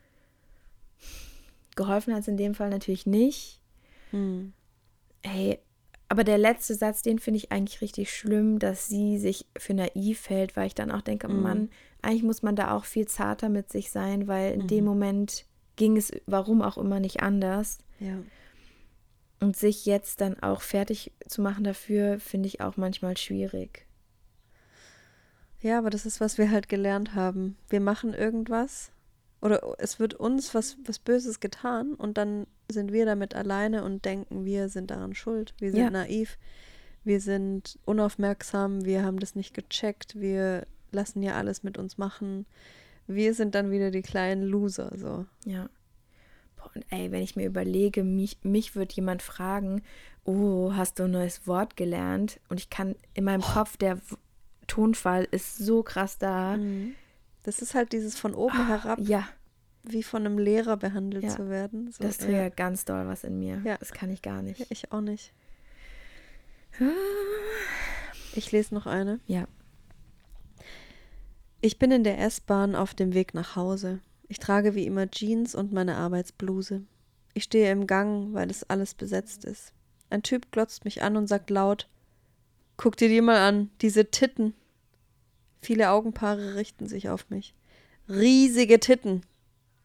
Geholfen 1.75 2.13
hat 2.13 2.21
es 2.21 2.27
in 2.27 2.37
dem 2.37 2.55
Fall 2.55 2.69
natürlich 2.69 3.05
nicht. 3.05 3.61
Mhm. 4.11 4.53
Hey, 5.23 5.59
aber 6.09 6.23
der 6.23 6.37
letzte 6.37 6.73
Satz, 6.75 7.01
den 7.01 7.19
finde 7.19 7.39
ich 7.39 7.51
eigentlich 7.51 7.81
richtig 7.81 8.11
schlimm, 8.13 8.59
dass 8.59 8.87
sie 8.87 9.17
sich 9.17 9.45
für 9.57 9.73
naiv 9.73 10.29
hält, 10.29 10.55
weil 10.55 10.67
ich 10.67 10.75
dann 10.75 10.91
auch 10.91 11.01
denke, 11.01 11.27
mhm. 11.27 11.41
Mann, 11.41 11.69
eigentlich 12.01 12.23
muss 12.23 12.41
man 12.41 12.55
da 12.55 12.71
auch 12.71 12.85
viel 12.85 13.07
zarter 13.07 13.49
mit 13.49 13.69
sich 13.69 13.91
sein, 13.91 14.27
weil 14.27 14.53
in 14.53 14.61
mhm. 14.63 14.67
dem 14.67 14.85
Moment 14.85 15.45
ging 15.75 15.97
es, 15.97 16.11
warum 16.25 16.61
auch 16.61 16.77
immer, 16.77 16.99
nicht 16.99 17.21
anders. 17.21 17.79
Ja. 17.99 18.17
Und 19.39 19.55
sich 19.55 19.85
jetzt 19.85 20.21
dann 20.21 20.39
auch 20.39 20.61
fertig 20.61 21.11
zu 21.27 21.41
machen 21.41 21.63
dafür, 21.63 22.19
finde 22.19 22.47
ich 22.47 22.61
auch 22.61 22.75
manchmal 22.75 23.17
schwierig. 23.17 23.85
Ja, 25.61 25.77
aber 25.77 25.89
das 25.89 26.05
ist, 26.05 26.19
was 26.19 26.37
wir 26.37 26.49
halt 26.49 26.69
gelernt 26.69 27.13
haben. 27.13 27.57
Wir 27.69 27.79
machen 27.79 28.13
irgendwas 28.13 28.91
oder 29.41 29.75
es 29.77 29.99
wird 29.99 30.13
uns 30.15 30.55
was, 30.55 30.77
was 30.85 30.99
Böses 30.99 31.39
getan 31.39 31.93
und 31.93 32.17
dann 32.17 32.47
sind 32.69 32.91
wir 32.91 33.05
damit 33.05 33.35
alleine 33.35 33.83
und 33.83 34.05
denken, 34.05 34.45
wir 34.45 34.69
sind 34.69 34.91
daran 34.91 35.13
schuld. 35.15 35.53
Wir 35.59 35.71
sind 35.71 35.79
ja. 35.79 35.89
naiv, 35.89 36.37
wir 37.03 37.21
sind 37.21 37.79
unaufmerksam, 37.85 38.85
wir 38.85 39.03
haben 39.03 39.19
das 39.19 39.35
nicht 39.35 39.53
gecheckt, 39.53 40.19
wir 40.19 40.65
lassen 40.91 41.21
ja 41.21 41.35
alles 41.35 41.63
mit 41.63 41.77
uns 41.77 41.97
machen. 41.97 42.45
Wir 43.05 43.33
sind 43.33 43.55
dann 43.55 43.71
wieder 43.71 43.91
die 43.91 44.01
kleinen 44.01 44.43
Loser, 44.43 44.91
so. 44.95 45.25
Ja. 45.45 45.69
Und 46.73 46.85
ey, 46.89 47.11
wenn 47.11 47.23
ich 47.23 47.35
mir 47.35 47.45
überlege, 47.45 48.03
mich, 48.03 48.39
mich 48.43 48.75
wird 48.75 48.93
jemand 48.93 49.21
fragen, 49.21 49.81
oh, 50.23 50.73
hast 50.73 50.99
du 50.99 51.03
ein 51.03 51.11
neues 51.11 51.47
Wort 51.47 51.77
gelernt? 51.77 52.39
Und 52.49 52.59
ich 52.59 52.69
kann 52.69 52.95
in 53.13 53.23
meinem 53.23 53.43
oh. 53.43 53.53
Kopf, 53.53 53.77
der 53.77 53.99
Tonfall 54.67 55.27
ist 55.31 55.57
so 55.57 55.83
krass 55.83 56.17
da. 56.17 56.57
Mhm. 56.57 56.93
Das 57.43 57.61
ist 57.61 57.75
halt 57.75 57.93
dieses 57.93 58.19
von 58.19 58.35
oben 58.35 58.57
ah, 58.57 58.67
herab. 58.67 58.99
Ja 59.01 59.27
wie 59.89 60.03
von 60.03 60.25
einem 60.25 60.37
Lehrer 60.37 60.77
behandelt 60.77 61.23
ja, 61.23 61.29
zu 61.29 61.49
werden. 61.49 61.91
So, 61.91 62.03
das 62.03 62.17
triggert 62.17 62.41
ja. 62.41 62.49
ganz 62.49 62.85
doll 62.85 63.07
was 63.07 63.23
in 63.23 63.39
mir. 63.39 63.61
Ja. 63.63 63.77
Das 63.77 63.91
kann 63.91 64.11
ich 64.11 64.21
gar 64.21 64.41
nicht. 64.41 64.69
ich 64.69 64.91
auch 64.91 65.01
nicht. 65.01 65.33
Ich 68.33 68.51
lese 68.51 68.73
noch 68.73 68.85
eine. 68.85 69.19
Ja. 69.27 69.47
Ich 71.61 71.79
bin 71.79 71.91
in 71.91 72.03
der 72.03 72.19
S-Bahn 72.19 72.75
auf 72.75 72.93
dem 72.93 73.13
Weg 73.13 73.33
nach 73.33 73.55
Hause. 73.55 73.99
Ich 74.27 74.39
trage 74.39 74.75
wie 74.75 74.85
immer 74.85 75.09
Jeans 75.09 75.55
und 75.55 75.71
meine 75.71 75.95
Arbeitsbluse. 75.95 76.83
Ich 77.33 77.43
stehe 77.43 77.71
im 77.71 77.87
Gang, 77.87 78.33
weil 78.33 78.49
es 78.49 78.63
alles 78.69 78.93
besetzt 78.93 79.45
ist. 79.45 79.73
Ein 80.09 80.23
Typ 80.23 80.51
glotzt 80.51 80.85
mich 80.85 81.01
an 81.01 81.17
und 81.17 81.27
sagt 81.27 81.49
laut: 81.49 81.87
Guck 82.77 82.97
dir 82.97 83.09
die 83.09 83.21
mal 83.21 83.47
an, 83.47 83.69
diese 83.81 84.09
Titten. 84.11 84.53
Viele 85.61 85.91
Augenpaare 85.91 86.55
richten 86.55 86.87
sich 86.87 87.09
auf 87.09 87.29
mich. 87.29 87.55
Riesige 88.07 88.79
Titten. 88.79 89.21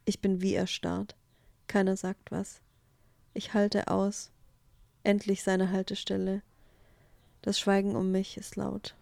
Ich 0.04 0.20
bin 0.20 0.40
wie 0.42 0.54
erstarrt. 0.54 1.16
Keiner 1.66 1.96
sagt 1.96 2.30
was. 2.30 2.60
Ich 3.34 3.54
halte 3.54 3.88
aus. 3.88 4.30
Endlich 5.04 5.42
seine 5.42 5.70
Haltestelle. 5.70 6.42
Das 7.40 7.58
Schweigen 7.58 7.96
um 7.96 8.12
mich 8.12 8.36
ist 8.36 8.56
laut. 8.56 8.94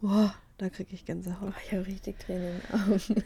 Boah, 0.00 0.34
da 0.58 0.68
kriege 0.68 0.94
ich 0.94 1.04
Gänsehaut. 1.06 1.54
Oh, 1.54 1.60
ich 1.64 1.72
habe 1.72 1.86
richtig 1.86 2.18
Tränen 2.18 2.56
in 2.56 2.60
den 2.60 2.92
Augen. 2.92 3.24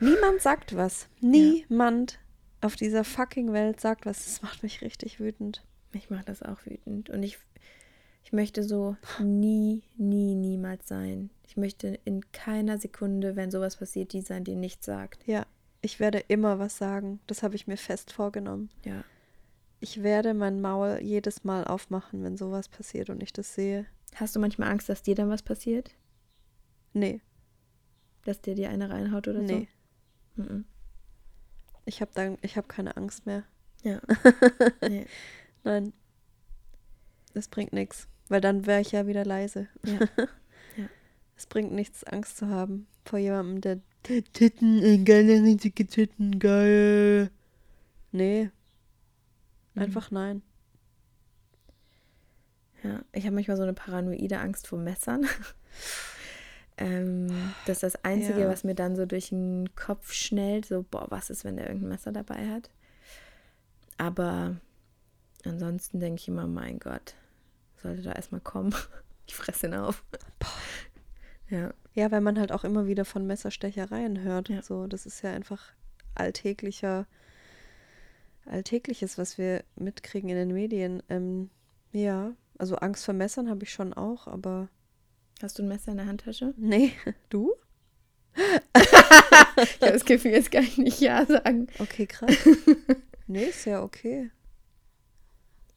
Niemand 0.00 0.40
sagt 0.40 0.76
was. 0.76 1.08
Niemand 1.20 2.12
ja. 2.12 2.66
auf 2.66 2.76
dieser 2.76 3.04
fucking 3.04 3.52
Welt 3.52 3.80
sagt 3.80 4.06
was. 4.06 4.24
Das 4.24 4.42
macht 4.42 4.62
mich 4.62 4.82
richtig 4.82 5.20
wütend. 5.20 5.64
Mich 5.92 6.10
macht 6.10 6.28
das 6.28 6.42
auch 6.42 6.64
wütend. 6.64 7.10
Und 7.10 7.22
ich, 7.22 7.38
ich 8.24 8.32
möchte 8.32 8.62
so 8.62 8.96
nie, 9.22 9.82
nie, 9.96 10.34
niemals 10.34 10.88
sein. 10.88 11.30
Ich 11.46 11.56
möchte 11.56 11.98
in 12.04 12.20
keiner 12.32 12.78
Sekunde, 12.78 13.36
wenn 13.36 13.50
sowas 13.50 13.76
passiert, 13.76 14.12
die 14.12 14.20
sein, 14.20 14.44
die 14.44 14.56
nichts 14.56 14.86
sagt. 14.86 15.26
Ja, 15.26 15.46
ich 15.80 16.00
werde 16.00 16.18
immer 16.18 16.58
was 16.58 16.76
sagen. 16.76 17.20
Das 17.26 17.42
habe 17.42 17.54
ich 17.54 17.66
mir 17.66 17.76
fest 17.76 18.12
vorgenommen. 18.12 18.70
Ja. 18.84 19.04
Ich 19.80 20.02
werde 20.02 20.34
mein 20.34 20.60
Maul 20.60 20.98
jedes 21.02 21.44
Mal 21.44 21.64
aufmachen, 21.64 22.24
wenn 22.24 22.36
sowas 22.36 22.68
passiert 22.68 23.10
und 23.10 23.22
ich 23.22 23.32
das 23.32 23.54
sehe. 23.54 23.86
Hast 24.14 24.34
du 24.34 24.40
manchmal 24.40 24.70
Angst, 24.70 24.88
dass 24.88 25.02
dir 25.02 25.14
dann 25.14 25.28
was 25.28 25.42
passiert? 25.42 25.94
Nee. 26.92 27.20
Dass 28.24 28.40
dir 28.40 28.54
die 28.54 28.66
eine 28.66 28.90
reinhaut 28.90 29.28
oder 29.28 29.40
nee. 29.40 29.46
so? 29.46 29.58
Nee. 29.58 29.68
Ich 31.84 32.00
habe 32.00 32.10
dann, 32.14 32.38
ich 32.42 32.56
habe 32.56 32.68
keine 32.68 32.96
Angst 32.96 33.26
mehr. 33.26 33.44
Ja. 33.82 34.00
nee. 34.88 35.06
Nein. 35.64 35.92
Das 37.34 37.48
bringt 37.48 37.72
nichts, 37.72 38.08
weil 38.28 38.40
dann 38.40 38.66
wäre 38.66 38.80
ich 38.80 38.92
ja 38.92 39.06
wieder 39.06 39.24
leise. 39.24 39.68
Ja. 40.78 40.88
Es 41.38 41.46
bringt 41.46 41.72
nichts, 41.72 42.02
Angst 42.04 42.38
zu 42.38 42.48
haben 42.48 42.86
vor 43.04 43.18
jemandem, 43.18 43.60
der 43.60 44.22
Titten, 44.32 44.82
äh, 44.82 44.98
geile, 44.98 45.42
riesige 45.42 45.86
Titten, 45.86 46.38
geil. 46.38 47.30
Nee. 48.12 48.50
Mhm. 49.74 49.82
Einfach 49.82 50.10
mhm. 50.10 50.14
nein. 50.14 50.42
Ja, 52.82 53.02
ich 53.12 53.24
habe 53.24 53.34
manchmal 53.34 53.56
so 53.56 53.62
eine 53.64 53.74
paranoide 53.74 54.38
Angst 54.38 54.66
vor 54.66 54.78
Messern. 54.78 55.26
ähm, 56.78 57.28
das 57.66 57.78
ist 57.78 57.94
das 57.94 58.04
Einzige, 58.04 58.40
ja. 58.40 58.48
was 58.48 58.64
mir 58.64 58.74
dann 58.74 58.96
so 58.96 59.06
durch 59.06 59.30
den 59.30 59.74
Kopf 59.76 60.12
schnellt. 60.12 60.66
So, 60.66 60.84
boah, 60.88 61.06
was 61.10 61.30
ist, 61.30 61.44
wenn 61.44 61.56
der 61.56 61.66
irgendein 61.66 61.90
Messer 61.90 62.12
dabei 62.12 62.48
hat? 62.50 62.70
Aber 63.98 64.56
ansonsten 65.44 66.00
denke 66.00 66.20
ich 66.20 66.28
immer, 66.28 66.46
mein 66.46 66.78
Gott, 66.78 67.14
sollte 67.76 68.02
da 68.02 68.12
erstmal 68.12 68.40
kommen. 68.40 68.74
Ich 69.28 69.34
fresse 69.34 69.66
ihn 69.66 69.74
auf. 69.74 70.04
Boah. 70.38 70.48
Ja. 71.48 71.74
Ja, 71.94 72.12
weil 72.12 72.20
man 72.20 72.38
halt 72.38 72.52
auch 72.52 72.62
immer 72.62 72.86
wieder 72.86 73.04
von 73.04 73.26
Messerstechereien 73.26 74.22
hört. 74.22 74.48
Ja. 74.48 74.62
So, 74.62 74.86
das 74.86 75.04
ist 75.04 75.22
ja 75.22 75.32
einfach 75.32 75.72
alltäglicher, 76.14 77.06
alltägliches, 78.44 79.18
was 79.18 79.38
wir 79.38 79.64
mitkriegen 79.74 80.28
in 80.30 80.36
den 80.36 80.52
Medien. 80.52 81.02
Ähm, 81.08 81.50
ja, 81.90 82.34
also 82.58 82.76
Angst 82.76 83.04
vor 83.04 83.14
Messern 83.14 83.48
habe 83.50 83.64
ich 83.64 83.72
schon 83.72 83.94
auch, 83.94 84.26
aber. 84.26 84.68
Hast 85.42 85.58
du 85.58 85.62
ein 85.62 85.68
Messer 85.68 85.92
in 85.92 85.98
der 85.98 86.06
Handtasche? 86.06 86.54
Nee. 86.56 86.92
Du? 87.28 87.54
ich 88.36 88.92
habe 88.92 89.92
das 89.92 90.04
Gefühl, 90.04 90.32
jetzt 90.32 90.50
kann 90.50 90.64
ich 90.64 90.78
nicht 90.78 91.00
Ja 91.00 91.26
sagen. 91.26 91.68
Okay, 91.78 92.06
krass. 92.06 92.34
nee, 93.26 93.44
ist 93.44 93.66
ja 93.66 93.82
okay. 93.82 94.30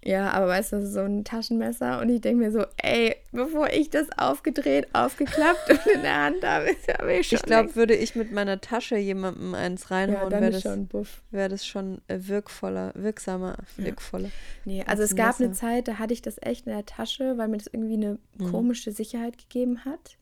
Ja, 0.04 0.32
aber 0.32 0.48
weißt 0.48 0.72
du, 0.72 0.76
das 0.78 0.86
ist 0.86 0.94
so 0.94 1.02
ein 1.02 1.26
Taschenmesser 1.26 2.00
und 2.00 2.10
ich 2.10 2.22
denke 2.22 2.46
mir 2.46 2.52
so, 2.52 2.66
ey, 2.78 3.18
bevor 3.34 3.70
ich 3.70 3.90
das 3.90 4.08
aufgedreht, 4.18 4.88
aufgeklappt 4.94 5.70
und 5.70 5.86
in 5.94 6.02
der 6.04 6.24
Hand 6.24 6.44
habe, 6.44 6.70
ist 6.70 6.88
ja 6.88 7.06
ich 7.08 7.28
schon. 7.28 7.36
Ich 7.38 7.44
glaube, 7.44 7.76
würde 7.76 7.96
ich 7.96 8.16
mit 8.16 8.32
meiner 8.32 8.62
Tasche 8.62 8.96
jemandem 8.96 9.54
eins 9.56 9.92
reinhauen, 9.92 10.32
ja, 10.32 10.40
wäre 10.40 10.52
das, 10.52 11.14
wär 11.32 11.50
das 11.50 11.66
schon 11.66 12.00
äh, 12.08 12.18
wirkvoller, 12.22 12.94
wirksamer, 12.96 13.58
wirkvoller. 13.76 14.28
Ja. 14.28 14.32
Nee, 14.64 14.84
also 14.88 15.04
es 15.04 15.16
gab 15.18 15.40
Messer. 15.40 15.44
eine 15.44 15.54
Zeit, 15.54 15.88
da 15.90 16.00
hatte 16.00 16.14
ich 16.14 16.22
das 16.22 16.38
echt 16.42 16.66
in 16.66 16.74
der 16.74 16.86
Tasche, 16.86 17.38
weil 17.38 17.50
mir 17.50 17.58
das 17.58 17.68
irgendwie 17.68 17.96
eine 17.96 18.20
mhm. 18.38 18.52
komische 18.52 18.94
Sicherheit 18.94 19.38
gegeben 19.38 19.84
hat. 19.84 20.19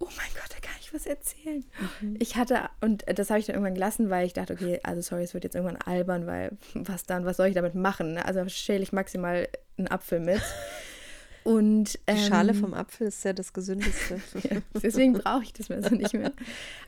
Oh 0.00 0.06
mein 0.16 0.28
Gott, 0.34 0.50
da 0.50 0.60
kann 0.60 0.76
ich 0.80 0.92
was 0.92 1.06
erzählen. 1.06 1.64
Mhm. 2.00 2.16
Ich 2.18 2.36
hatte, 2.36 2.68
und 2.80 3.04
das 3.06 3.30
habe 3.30 3.40
ich 3.40 3.46
dann 3.46 3.54
irgendwann 3.54 3.74
gelassen, 3.74 4.10
weil 4.10 4.26
ich 4.26 4.32
dachte, 4.32 4.54
okay, 4.54 4.80
also 4.82 5.00
sorry, 5.00 5.22
es 5.22 5.34
wird 5.34 5.44
jetzt 5.44 5.54
irgendwann 5.54 5.76
albern, 5.76 6.26
weil 6.26 6.56
was 6.74 7.04
dann, 7.04 7.24
was 7.24 7.36
soll 7.36 7.48
ich 7.48 7.54
damit 7.54 7.74
machen? 7.74 8.18
Also 8.18 8.46
schäle 8.48 8.82
ich 8.82 8.92
maximal 8.92 9.48
einen 9.78 9.88
Apfel 9.88 10.20
mit. 10.20 10.42
Und, 11.44 11.98
ähm, 12.06 12.16
Die 12.16 12.22
Schale 12.22 12.54
vom 12.54 12.72
Apfel 12.72 13.08
ist 13.08 13.22
ja 13.22 13.34
das 13.34 13.52
Gesündeste. 13.52 14.18
ja, 14.50 14.62
deswegen 14.82 15.12
brauche 15.12 15.42
ich 15.42 15.52
das 15.52 15.68
Messer 15.68 15.94
nicht 15.94 16.14
mehr. 16.14 16.32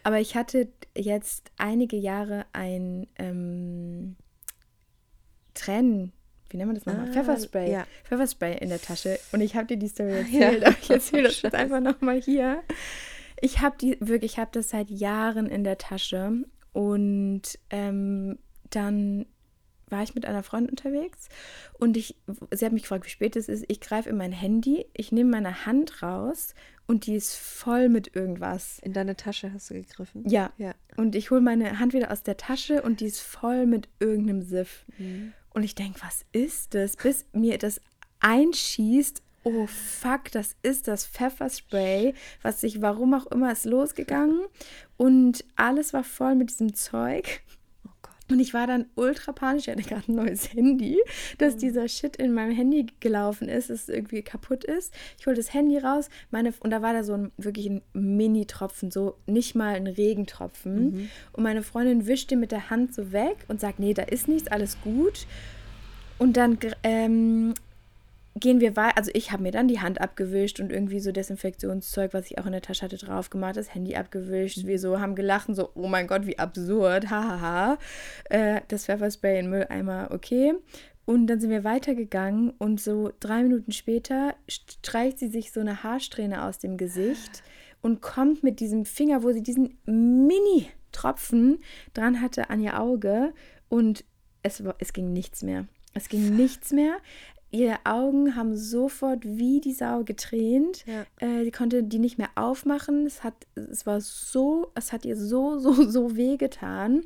Aber 0.03 0.19
ich 0.19 0.35
hatte 0.35 0.69
jetzt 0.97 1.51
einige 1.59 1.97
Jahre 1.97 2.47
ein 2.55 3.07
ähm, 3.19 4.17
Tränen, 5.53 6.13
wie 6.51 6.57
nennt 6.57 6.69
man 6.69 6.77
das 6.77 6.87
nochmal? 6.87 7.09
Ah, 7.09 7.13
Pfefferspray. 7.13 7.73
Ja. 7.73 7.87
Pfefferspray 8.05 8.59
in 8.59 8.69
der 8.69 8.81
Tasche. 8.81 9.19
Und 9.33 9.41
ich 9.41 9.57
habe 9.57 9.67
dir 9.67 9.77
die 9.77 9.89
Story 9.89 10.13
erzählt, 10.19 10.63
ja. 10.63 10.69
aber 10.69 10.77
ich 10.81 10.91
erzähle 10.91 11.25
das 11.25 11.43
jetzt 11.43 11.55
einfach 11.55 11.81
nochmal 11.81 12.21
hier. 12.21 12.63
Ich 13.41 13.61
habe 13.61 13.77
die, 13.79 13.97
wirklich, 14.01 14.33
ich 14.33 14.39
habe 14.39 14.51
das 14.53 14.71
seit 14.71 14.91
Jahren 14.91 15.47
in 15.47 15.65
der 15.65 15.79
Tasche. 15.79 16.45
Und 16.73 17.59
ähm, 17.71 18.39
dann 18.71 19.27
war 19.89 20.03
ich 20.03 20.15
mit 20.15 20.27
einer 20.27 20.43
Freundin 20.43 20.71
unterwegs 20.71 21.29
und 21.79 21.97
ich, 21.97 22.17
sie 22.51 22.65
hat 22.65 22.73
mich 22.73 22.83
gefragt, 22.83 23.07
wie 23.07 23.11
spät 23.11 23.37
es 23.37 23.49
ist. 23.49 23.65
Ich 23.69 23.81
greife 23.81 24.09
in 24.09 24.17
mein 24.17 24.33
Handy, 24.33 24.87
ich 24.95 25.13
nehme 25.13 25.31
meine 25.31 25.65
Hand 25.65 26.03
raus 26.03 26.55
und 26.87 27.07
die 27.07 27.15
ist 27.15 27.37
voll 27.37 27.89
mit 27.89 28.15
irgendwas. 28.15 28.79
In 28.81 28.93
deine 28.93 29.17
Tasche 29.17 29.53
hast 29.53 29.71
du 29.71 29.75
gegriffen? 29.75 30.29
Ja. 30.29 30.53
ja. 30.57 30.75
Und 30.97 31.15
ich 31.15 31.31
hole 31.31 31.41
meine 31.41 31.79
Hand 31.79 31.93
wieder 31.93 32.11
aus 32.11 32.23
der 32.23 32.37
Tasche 32.37 32.83
und 32.83 33.01
die 33.01 33.07
ist 33.07 33.21
voll 33.21 33.67
mit 33.67 33.89
irgendeinem 34.01 34.43
Siff. 34.43 34.85
Mhm. 34.99 35.33
Und 35.57 35.63
ich 35.63 35.75
denke, 35.75 36.03
was 36.03 36.27
ist 36.33 36.75
das? 36.75 36.97
Bis 36.97 37.25
mir 37.33 37.57
das 37.57 37.81
einschießt, 38.21 39.23
oh 39.43 39.67
fuck, 39.67 40.31
das 40.31 40.55
ist 40.63 40.87
das 40.87 41.07
Pfefferspray, 41.07 42.13
was 42.43 42.61
sich, 42.61 42.83
warum 42.83 43.15
auch 43.15 43.25
immer, 43.29 43.51
ist 43.53 43.65
losgegangen. 43.65 44.43
Und 44.99 45.47
alles 45.57 45.95
war 45.95 46.05
voll 46.05 46.35
mit 46.35 46.51
diesem 46.51 46.75
Zeug. 46.75 47.41
Und 48.31 48.41
ich 48.41 48.55
war 48.55 48.67
dann 48.67 48.87
ultra 48.97 49.33
panisch. 49.33 49.69
Ich 49.69 49.73
hatte 49.73 49.83
gerade 49.83 50.11
ein 50.11 50.17
neues 50.17 50.53
Handy, 50.53 50.99
dass 51.39 51.55
mhm. 51.55 51.59
dieser 51.59 51.89
Shit 51.89 52.17
in 52.17 52.33
meinem 52.33 52.55
Handy 52.55 52.87
gelaufen 53.01 53.49
ist, 53.49 53.71
dass 53.71 53.83
es 53.83 53.89
irgendwie 53.89 54.23
kaputt 54.23 54.65
ist. 54.65 54.93
Ich 55.19 55.27
hole 55.27 55.37
das 55.37 55.55
Handy 55.55 55.79
raus, 55.79 56.09
meine, 56.31 56.53
und 56.61 56.71
da 56.71 56.83
war 56.83 56.93
da 56.93 57.05
so 57.05 57.15
ein 57.15 57.33
wirklich 57.37 57.69
ein 57.69 57.83
Mini-Tropfen, 57.93 58.91
so 58.91 59.17
nicht 59.27 59.55
mal 59.55 59.75
ein 59.75 59.87
Regentropfen. 59.87 60.93
Mhm. 60.93 61.09
Und 61.33 61.43
meine 61.43 61.63
Freundin 61.63 62.07
wischt 62.07 62.31
den 62.31 62.41
mit 62.41 62.53
der 62.53 62.71
Hand 62.71 62.95
so 62.95 63.13
weg 63.13 63.37
und 63.49 63.61
sagt: 63.61 63.79
Nee, 63.79 63.95
da 63.95 64.03
ist 64.03 64.29
nichts, 64.29 64.49
alles 64.49 64.81
gut. 64.81 65.27
Und 66.19 66.37
dann 66.37 66.59
ähm, 66.83 67.55
gehen 68.39 68.61
wir 68.61 68.77
weiter. 68.77 68.99
Also 68.99 69.11
ich 69.15 69.33
habe 69.33 69.43
mir 69.43 69.51
dann 69.51 69.67
die 69.67 69.81
Hand 69.81 70.01
abgewischt 70.01 70.61
und 70.61 70.71
irgendwie 70.71 71.01
so 71.01 71.11
Desinfektionszeug, 71.11 72.13
was 72.13 72.31
ich 72.31 72.39
auch 72.39 72.47
in 72.47 72.53
der 72.53 72.63
Tasche 72.63 72.83
hatte, 72.83 72.99
drauf 72.99 73.31
gemacht, 73.31 73.57
das 73.57 73.75
Handy 73.75 73.97
abgewischt. 73.97 74.67
Wir 74.67 74.79
so 74.79 75.01
haben 75.01 75.15
gelacht 75.15 75.49
und 75.49 75.55
so, 75.55 75.71
oh 75.75 75.89
mein 75.89 76.07
Gott, 76.07 76.27
wie 76.27 76.39
absurd, 76.39 77.11
hahaha. 77.11 77.79
Äh, 78.29 78.61
das 78.69 78.85
Pfefferspray 78.85 79.39
in 79.39 79.49
Mülleimer, 79.49 80.09
okay. 80.11 80.55
Und 81.07 81.29
dann 81.29 81.41
sind 81.41 81.51
wir 81.51 81.65
weitergegangen 81.65 82.51
und 82.59 82.81
so 82.81 83.13
drei 83.21 83.43
Minuten 83.43 83.73
später 83.73 84.35
streicht 84.49 85.19
sie 85.19 85.29
sich 85.29 85.53
so 85.53 85.61
eine 85.61 85.83
Haarsträhne 85.83 86.45
aus 86.45 86.59
dem 86.59 86.77
Gesicht 86.77 87.45
und 87.81 88.03
kommt 88.03 88.43
mit 88.43 88.59
diesem 88.59 88.85
Finger, 88.85 89.23
wo 89.23 89.31
sie 89.31 89.43
diesen 89.43 89.79
Mini-Tropfen 89.87 91.59
dran 91.95 92.21
hatte, 92.21 92.51
an 92.51 92.61
ihr 92.61 92.81
Auge 92.81 93.33
und 93.69 94.05
es, 94.43 94.63
es 94.79 94.93
ging 94.93 95.13
nichts 95.13 95.43
mehr. 95.43 95.67
Es 95.95 96.09
ging 96.09 96.37
nichts 96.37 96.73
mehr 96.73 96.97
ihre 97.51 97.79
Augen 97.85 98.37
haben 98.37 98.57
sofort 98.57 99.25
wie 99.25 99.61
die 99.61 99.73
Sau 99.73 100.05
getränt. 100.05 100.85
Ja. 100.87 101.07
Äh, 101.21 101.45
sie 101.45 101.51
konnte 101.51 101.83
die 101.83 101.99
nicht 101.99 102.19
mehr 102.19 102.31
aufmachen. 102.35 103.07
Es 103.07 103.25
hat, 103.25 103.35
es 103.55 103.87
war 103.87 104.01
so, 104.01 104.73
es 104.75 104.93
hat 104.93 105.05
ihr 105.05 105.17
so, 105.17 105.59
so, 105.59 105.89
so 105.89 106.17
weh 106.17 106.37
getan. 106.37 107.05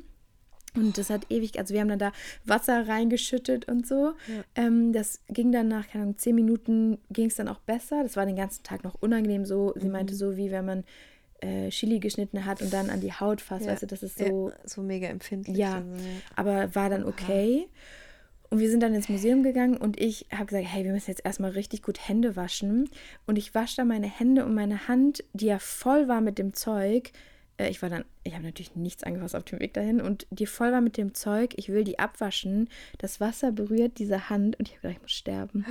Und 0.73 0.97
das 0.97 1.09
hat 1.09 1.29
ewig, 1.29 1.59
also 1.59 1.73
wir 1.73 1.81
haben 1.81 1.89
dann 1.89 1.99
da 1.99 2.13
Wasser 2.45 2.87
reingeschüttet 2.87 3.67
und 3.67 3.85
so. 3.85 4.13
Ja. 4.27 4.43
Ähm, 4.55 4.93
das 4.93 5.19
ging 5.27 5.51
dann 5.51 5.67
nach, 5.67 5.87
keine 5.87 6.03
Ahnung, 6.03 6.17
zehn 6.17 6.33
Minuten 6.33 6.97
ging 7.09 7.27
es 7.27 7.35
dann 7.35 7.49
auch 7.49 7.59
besser. 7.59 8.03
Das 8.03 8.15
war 8.15 8.25
den 8.25 8.37
ganzen 8.37 8.63
Tag 8.63 8.83
noch 8.83 8.95
unangenehm 8.95 9.45
so. 9.45 9.73
Sie 9.75 9.87
mhm. 9.87 9.91
meinte 9.91 10.15
so, 10.15 10.37
wie 10.37 10.49
wenn 10.49 10.65
man 10.65 10.83
äh, 11.41 11.69
Chili 11.69 11.99
geschnitten 11.99 12.45
hat 12.45 12.61
und 12.61 12.71
dann 12.71 12.89
an 12.89 13.01
die 13.01 13.11
Haut 13.11 13.41
fasst, 13.41 13.65
ja. 13.65 13.71
weißt 13.71 13.83
du, 13.83 13.87
das 13.87 14.03
ist 14.03 14.17
so. 14.17 14.49
Ja, 14.49 14.55
so 14.63 14.81
mega 14.81 15.07
empfindlich. 15.07 15.57
Ja, 15.57 15.75
also, 15.75 15.89
aber 16.35 16.75
war 16.75 16.89
dann 16.89 17.03
okay. 17.03 17.67
Aha. 17.67 18.00
Und 18.51 18.59
wir 18.59 18.69
sind 18.69 18.83
dann 18.83 18.93
ins 18.93 19.07
Museum 19.07 19.43
gegangen 19.43 19.77
und 19.77 19.97
ich 19.97 20.25
habe 20.29 20.47
gesagt, 20.47 20.67
hey, 20.67 20.83
wir 20.83 20.91
müssen 20.91 21.09
jetzt 21.09 21.23
erstmal 21.23 21.51
richtig 21.51 21.83
gut 21.83 22.05
Hände 22.05 22.35
waschen. 22.35 22.89
Und 23.25 23.37
ich 23.37 23.55
wasche 23.55 23.77
dann 23.77 23.87
meine 23.87 24.07
Hände 24.07 24.45
und 24.45 24.53
meine 24.53 24.89
Hand, 24.89 25.23
die 25.31 25.45
ja 25.45 25.57
voll 25.57 26.09
war 26.09 26.19
mit 26.19 26.37
dem 26.37 26.53
Zeug. 26.53 27.13
Äh, 27.55 27.69
ich 27.69 27.81
war 27.81 27.89
dann, 27.89 28.03
ich 28.25 28.33
habe 28.33 28.43
natürlich 28.43 28.75
nichts 28.75 29.03
angefasst 29.03 29.37
auf 29.37 29.45
dem 29.45 29.61
Weg 29.61 29.73
dahin 29.73 30.01
und 30.01 30.27
die 30.31 30.45
voll 30.45 30.73
war 30.73 30.81
mit 30.81 30.97
dem 30.97 31.13
Zeug. 31.13 31.53
Ich 31.55 31.69
will 31.69 31.85
die 31.85 31.97
abwaschen. 31.97 32.67
Das 32.97 33.21
Wasser 33.21 33.53
berührt 33.53 33.99
diese 33.99 34.29
Hand 34.29 34.59
und 34.59 34.67
ich 34.67 34.73
habe 34.73 34.81
gedacht, 34.81 34.97
ich 34.97 35.01
muss 35.03 35.11
sterben. 35.11 35.65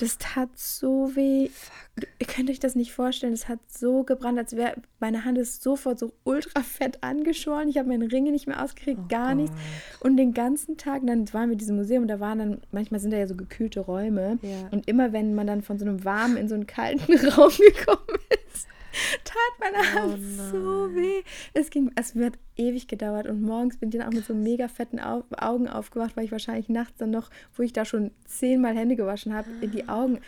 Das 0.00 0.16
tat 0.16 0.48
so 0.56 1.14
weh. 1.14 1.48
Fuck. 1.48 2.08
Ihr 2.18 2.26
könnt 2.26 2.48
euch 2.48 2.58
das 2.58 2.74
nicht 2.74 2.92
vorstellen. 2.92 3.34
Es 3.34 3.48
hat 3.48 3.58
so 3.68 4.02
gebrannt, 4.02 4.38
als 4.38 4.56
wäre 4.56 4.76
meine 4.98 5.26
Hand 5.26 5.36
ist 5.36 5.62
sofort 5.62 5.98
so 5.98 6.14
ultra 6.24 6.62
fett 6.62 7.02
angeschwollen. 7.02 7.68
Ich 7.68 7.76
habe 7.76 7.88
meine 7.88 8.10
Ringe 8.10 8.30
nicht 8.30 8.46
mehr 8.46 8.62
ausgekriegt, 8.64 9.00
oh 9.04 9.08
gar 9.08 9.34
Gott. 9.34 9.36
nichts. 9.36 9.56
Und 10.00 10.16
den 10.16 10.32
ganzen 10.32 10.78
Tag, 10.78 11.02
dann 11.04 11.30
waren 11.34 11.50
wir 11.50 11.52
in 11.52 11.58
diesem 11.58 11.76
Museum 11.76 12.02
und 12.02 12.08
da 12.08 12.18
waren 12.18 12.38
dann, 12.38 12.60
manchmal 12.72 13.00
sind 13.00 13.10
da 13.10 13.18
ja 13.18 13.26
so 13.26 13.34
gekühlte 13.34 13.80
Räume. 13.80 14.38
Ja. 14.40 14.68
Und 14.70 14.88
immer 14.88 15.12
wenn 15.12 15.34
man 15.34 15.46
dann 15.46 15.60
von 15.60 15.78
so 15.78 15.84
einem 15.84 16.02
warmen 16.04 16.38
in 16.38 16.48
so 16.48 16.54
einen 16.54 16.66
kalten 16.66 17.12
Raum 17.28 17.52
gekommen 17.58 18.18
ist, 18.54 18.66
tat 19.24 19.36
meine 19.58 19.78
oh 19.78 20.00
Hand 20.00 20.18
oh 20.18 20.50
so 20.50 20.94
weh. 20.94 21.22
Es 21.54 21.70
ging, 21.70 21.90
es 21.96 22.14
wird 22.14 22.38
ewig 22.56 22.88
gedauert 22.88 23.26
und 23.26 23.42
morgens 23.42 23.78
bin 23.78 23.90
ich 23.90 23.98
dann 23.98 24.08
auch 24.08 24.12
mit 24.12 24.24
so 24.24 24.34
mega 24.34 24.68
fetten 24.68 25.00
Au 25.00 25.24
Augen 25.36 25.68
aufgewacht, 25.68 26.16
weil 26.16 26.24
ich 26.24 26.32
wahrscheinlich 26.32 26.68
nachts 26.68 26.98
dann 26.98 27.10
noch, 27.10 27.30
wo 27.54 27.62
ich 27.62 27.72
da 27.72 27.84
schon 27.84 28.10
zehnmal 28.24 28.76
Hände 28.76 28.96
gewaschen 28.96 29.34
habe, 29.34 29.50
in 29.60 29.70
die 29.70 29.88
Augen. 29.88 30.20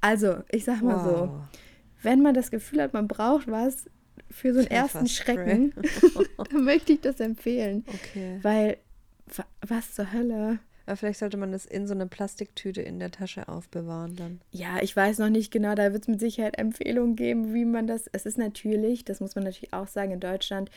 Also, 0.00 0.36
ich 0.50 0.64
sag 0.64 0.82
mal 0.82 0.96
wow. 0.96 1.04
so, 1.04 1.58
wenn 2.02 2.22
man 2.22 2.34
das 2.34 2.50
Gefühl 2.50 2.82
hat, 2.82 2.92
man 2.92 3.08
braucht 3.08 3.50
was 3.50 3.86
für 4.30 4.52
so 4.52 4.60
einen 4.60 4.68
ersten 4.68 5.08
Schrecken, 5.08 5.72
dann 6.50 6.64
möchte 6.64 6.92
ich 6.92 7.00
das 7.00 7.20
empfehlen. 7.20 7.84
Okay. 7.86 8.38
Weil, 8.42 8.76
was 9.66 9.94
zur 9.94 10.12
Hölle? 10.12 10.58
Aber 10.86 10.96
vielleicht 10.96 11.18
sollte 11.18 11.36
man 11.36 11.52
das 11.52 11.64
in 11.64 11.86
so 11.86 11.94
eine 11.94 12.06
Plastiktüte 12.06 12.82
in 12.82 12.98
der 12.98 13.10
Tasche 13.10 13.48
aufbewahren 13.48 14.16
dann. 14.16 14.40
Ja, 14.50 14.82
ich 14.82 14.94
weiß 14.94 15.18
noch 15.18 15.30
nicht 15.30 15.50
genau, 15.50 15.74
da 15.74 15.92
wird 15.92 16.02
es 16.02 16.08
mit 16.08 16.20
Sicherheit 16.20 16.58
Empfehlungen 16.58 17.16
geben, 17.16 17.54
wie 17.54 17.64
man 17.64 17.86
das. 17.86 18.06
Es 18.12 18.26
ist 18.26 18.38
natürlich, 18.38 19.04
das 19.04 19.20
muss 19.20 19.34
man 19.34 19.44
natürlich 19.44 19.72
auch 19.72 19.88
sagen, 19.88 20.12
in 20.12 20.20
Deutschland, 20.20 20.70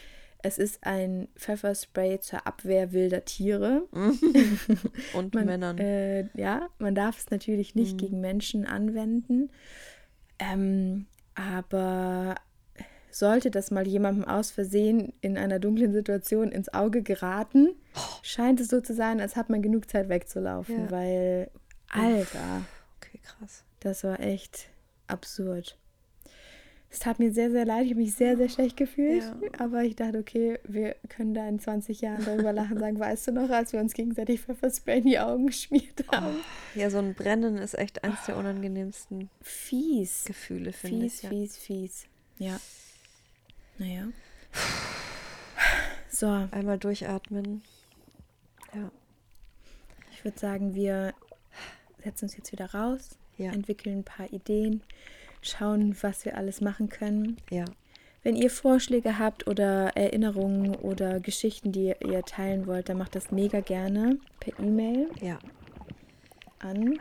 es 0.43 0.57
ist 0.57 0.85
ein 0.85 1.27
Pfefferspray 1.35 2.19
zur 2.19 2.45
Abwehr 2.47 2.93
wilder 2.93 3.25
Tiere. 3.25 3.83
Und 5.13 5.33
man, 5.33 5.45
Männern. 5.45 5.77
Äh, 5.77 6.29
ja, 6.35 6.69
man 6.79 6.95
darf 6.95 7.17
es 7.17 7.29
natürlich 7.29 7.75
nicht 7.75 7.93
mhm. 7.93 7.97
gegen 7.97 8.21
Menschen 8.21 8.65
anwenden. 8.65 9.49
Ähm, 10.39 11.07
aber 11.35 12.35
sollte 13.19 13.51
das 13.51 13.71
mal 13.71 13.87
jemandem 13.87 14.25
aus 14.25 14.51
Versehen 14.51 15.13
in 15.21 15.37
einer 15.37 15.59
dunklen 15.59 15.93
Situation 15.93 16.51
ins 16.51 16.73
Auge 16.73 17.01
geraten, 17.03 17.69
scheint 18.21 18.59
es 18.59 18.69
so 18.69 18.81
zu 18.81 18.93
sein, 18.93 19.19
als 19.19 19.35
hat 19.35 19.49
man 19.49 19.61
genug 19.61 19.89
Zeit 19.89 20.09
wegzulaufen, 20.09 20.85
ja. 20.85 20.91
weil, 20.91 21.51
Alter. 21.89 22.65
Okay, 22.97 23.19
krass. 23.23 23.63
Das 23.79 24.03
war 24.03 24.19
echt 24.19 24.69
absurd. 25.07 25.77
Es 26.89 26.99
tat 26.99 27.19
mir 27.19 27.33
sehr, 27.33 27.51
sehr 27.51 27.65
leid. 27.65 27.83
Ich 27.83 27.91
habe 27.91 28.01
mich 28.01 28.15
sehr, 28.15 28.37
sehr 28.37 28.47
schlecht 28.47 28.77
gefühlt. 28.77 29.21
Ja. 29.21 29.35
Aber 29.59 29.83
ich 29.83 29.95
dachte, 29.97 30.19
okay, 30.19 30.57
wir 30.63 30.95
können 31.09 31.33
da 31.33 31.47
in 31.47 31.59
20 31.59 31.99
Jahren 31.99 32.23
darüber 32.23 32.53
lachen 32.53 32.73
und 32.73 32.79
sagen, 32.79 32.97
weißt 32.97 33.27
du 33.27 33.31
noch, 33.33 33.49
als 33.49 33.73
wir 33.73 33.81
uns 33.81 33.93
gegenseitig 33.93 34.41
Pfefferspray 34.41 34.99
in 34.99 35.03
die 35.03 35.19
Augen 35.19 35.47
geschmiert 35.47 36.05
oh. 36.07 36.11
haben. 36.13 36.35
Oh, 36.37 36.79
ja, 36.79 36.89
so 36.89 36.99
ein 36.99 37.13
Brennen 37.13 37.57
ist 37.57 37.77
echt 37.77 38.03
eins 38.05 38.25
der 38.25 38.37
unangenehmsten 38.37 39.29
fies. 39.41 40.23
Gefühle, 40.25 40.71
finde 40.71 41.07
ich. 41.07 41.13
Fies, 41.13 41.29
fies, 41.29 41.57
fies. 41.57 42.05
Ja. 42.37 42.57
Naja. 43.77 44.07
So. 46.09 46.47
Einmal 46.49 46.79
durchatmen. 46.79 47.61
Ja. 48.73 48.91
Ich 50.11 50.23
würde 50.23 50.39
sagen, 50.39 50.73
wir 50.73 51.13
setzen 52.03 52.25
uns 52.25 52.37
jetzt 52.37 52.51
wieder 52.51 52.73
raus, 52.73 53.19
ja. 53.37 53.51
entwickeln 53.51 53.99
ein 53.99 54.03
paar 54.03 54.31
Ideen, 54.33 54.81
schauen, 55.41 55.95
was 56.01 56.25
wir 56.25 56.35
alles 56.35 56.59
machen 56.59 56.89
können. 56.89 57.37
Ja. 57.51 57.65
Wenn 58.23 58.35
ihr 58.35 58.49
Vorschläge 58.49 59.19
habt 59.19 59.47
oder 59.47 59.95
Erinnerungen 59.95 60.75
oder 60.75 61.19
Geschichten, 61.19 61.71
die 61.71 61.93
ihr 62.03 62.23
teilen 62.23 62.65
wollt, 62.65 62.89
dann 62.89 62.97
macht 62.97 63.15
das 63.15 63.31
mega 63.31 63.59
gerne 63.59 64.17
per 64.39 64.57
E-Mail. 64.59 65.09
Ja. 65.21 65.37
An 66.59 66.99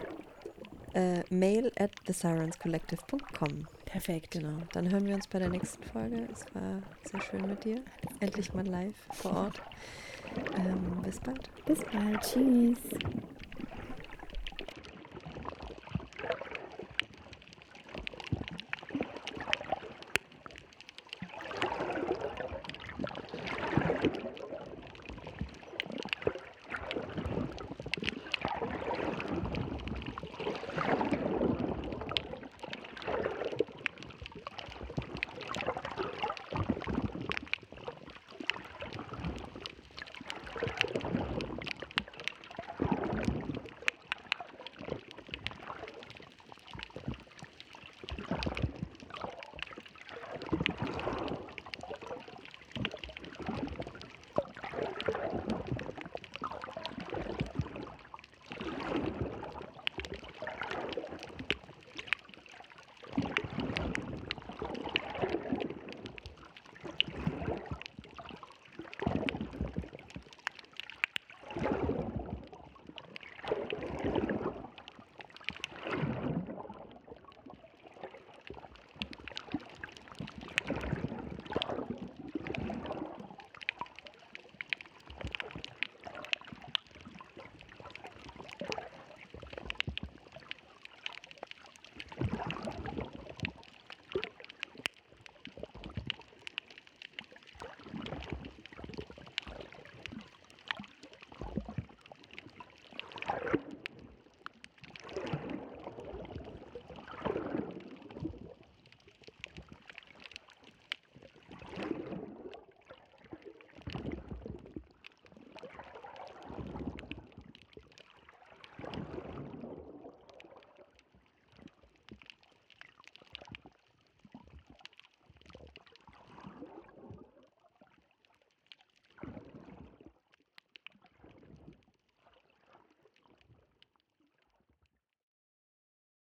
äh, 0.95 1.23
mail 1.31 1.73
at 1.79 1.91
thesirenscollective.com. 2.05 3.67
Perfekt. 3.97 4.33
Genau. 4.33 4.59
Dann 4.73 4.91
hören 4.91 5.07
wir 5.07 5.15
uns 5.15 5.27
bei 5.27 5.39
der 5.39 5.49
nächsten 5.49 5.83
Folge. 5.85 6.29
Es 6.31 6.45
war 6.55 6.83
sehr 7.11 7.23
schön 7.23 7.49
mit 7.49 7.65
dir. 7.65 7.81
Endlich 8.21 8.53
mal 8.53 8.67
live 8.67 8.95
vor 9.13 9.33
Ort. 9.33 9.63
Ähm, 10.55 11.01
bis 11.03 11.19
bald. 11.19 11.49
Bis 11.65 11.79
bald. 11.79 12.21
Tschüss. 12.21 12.79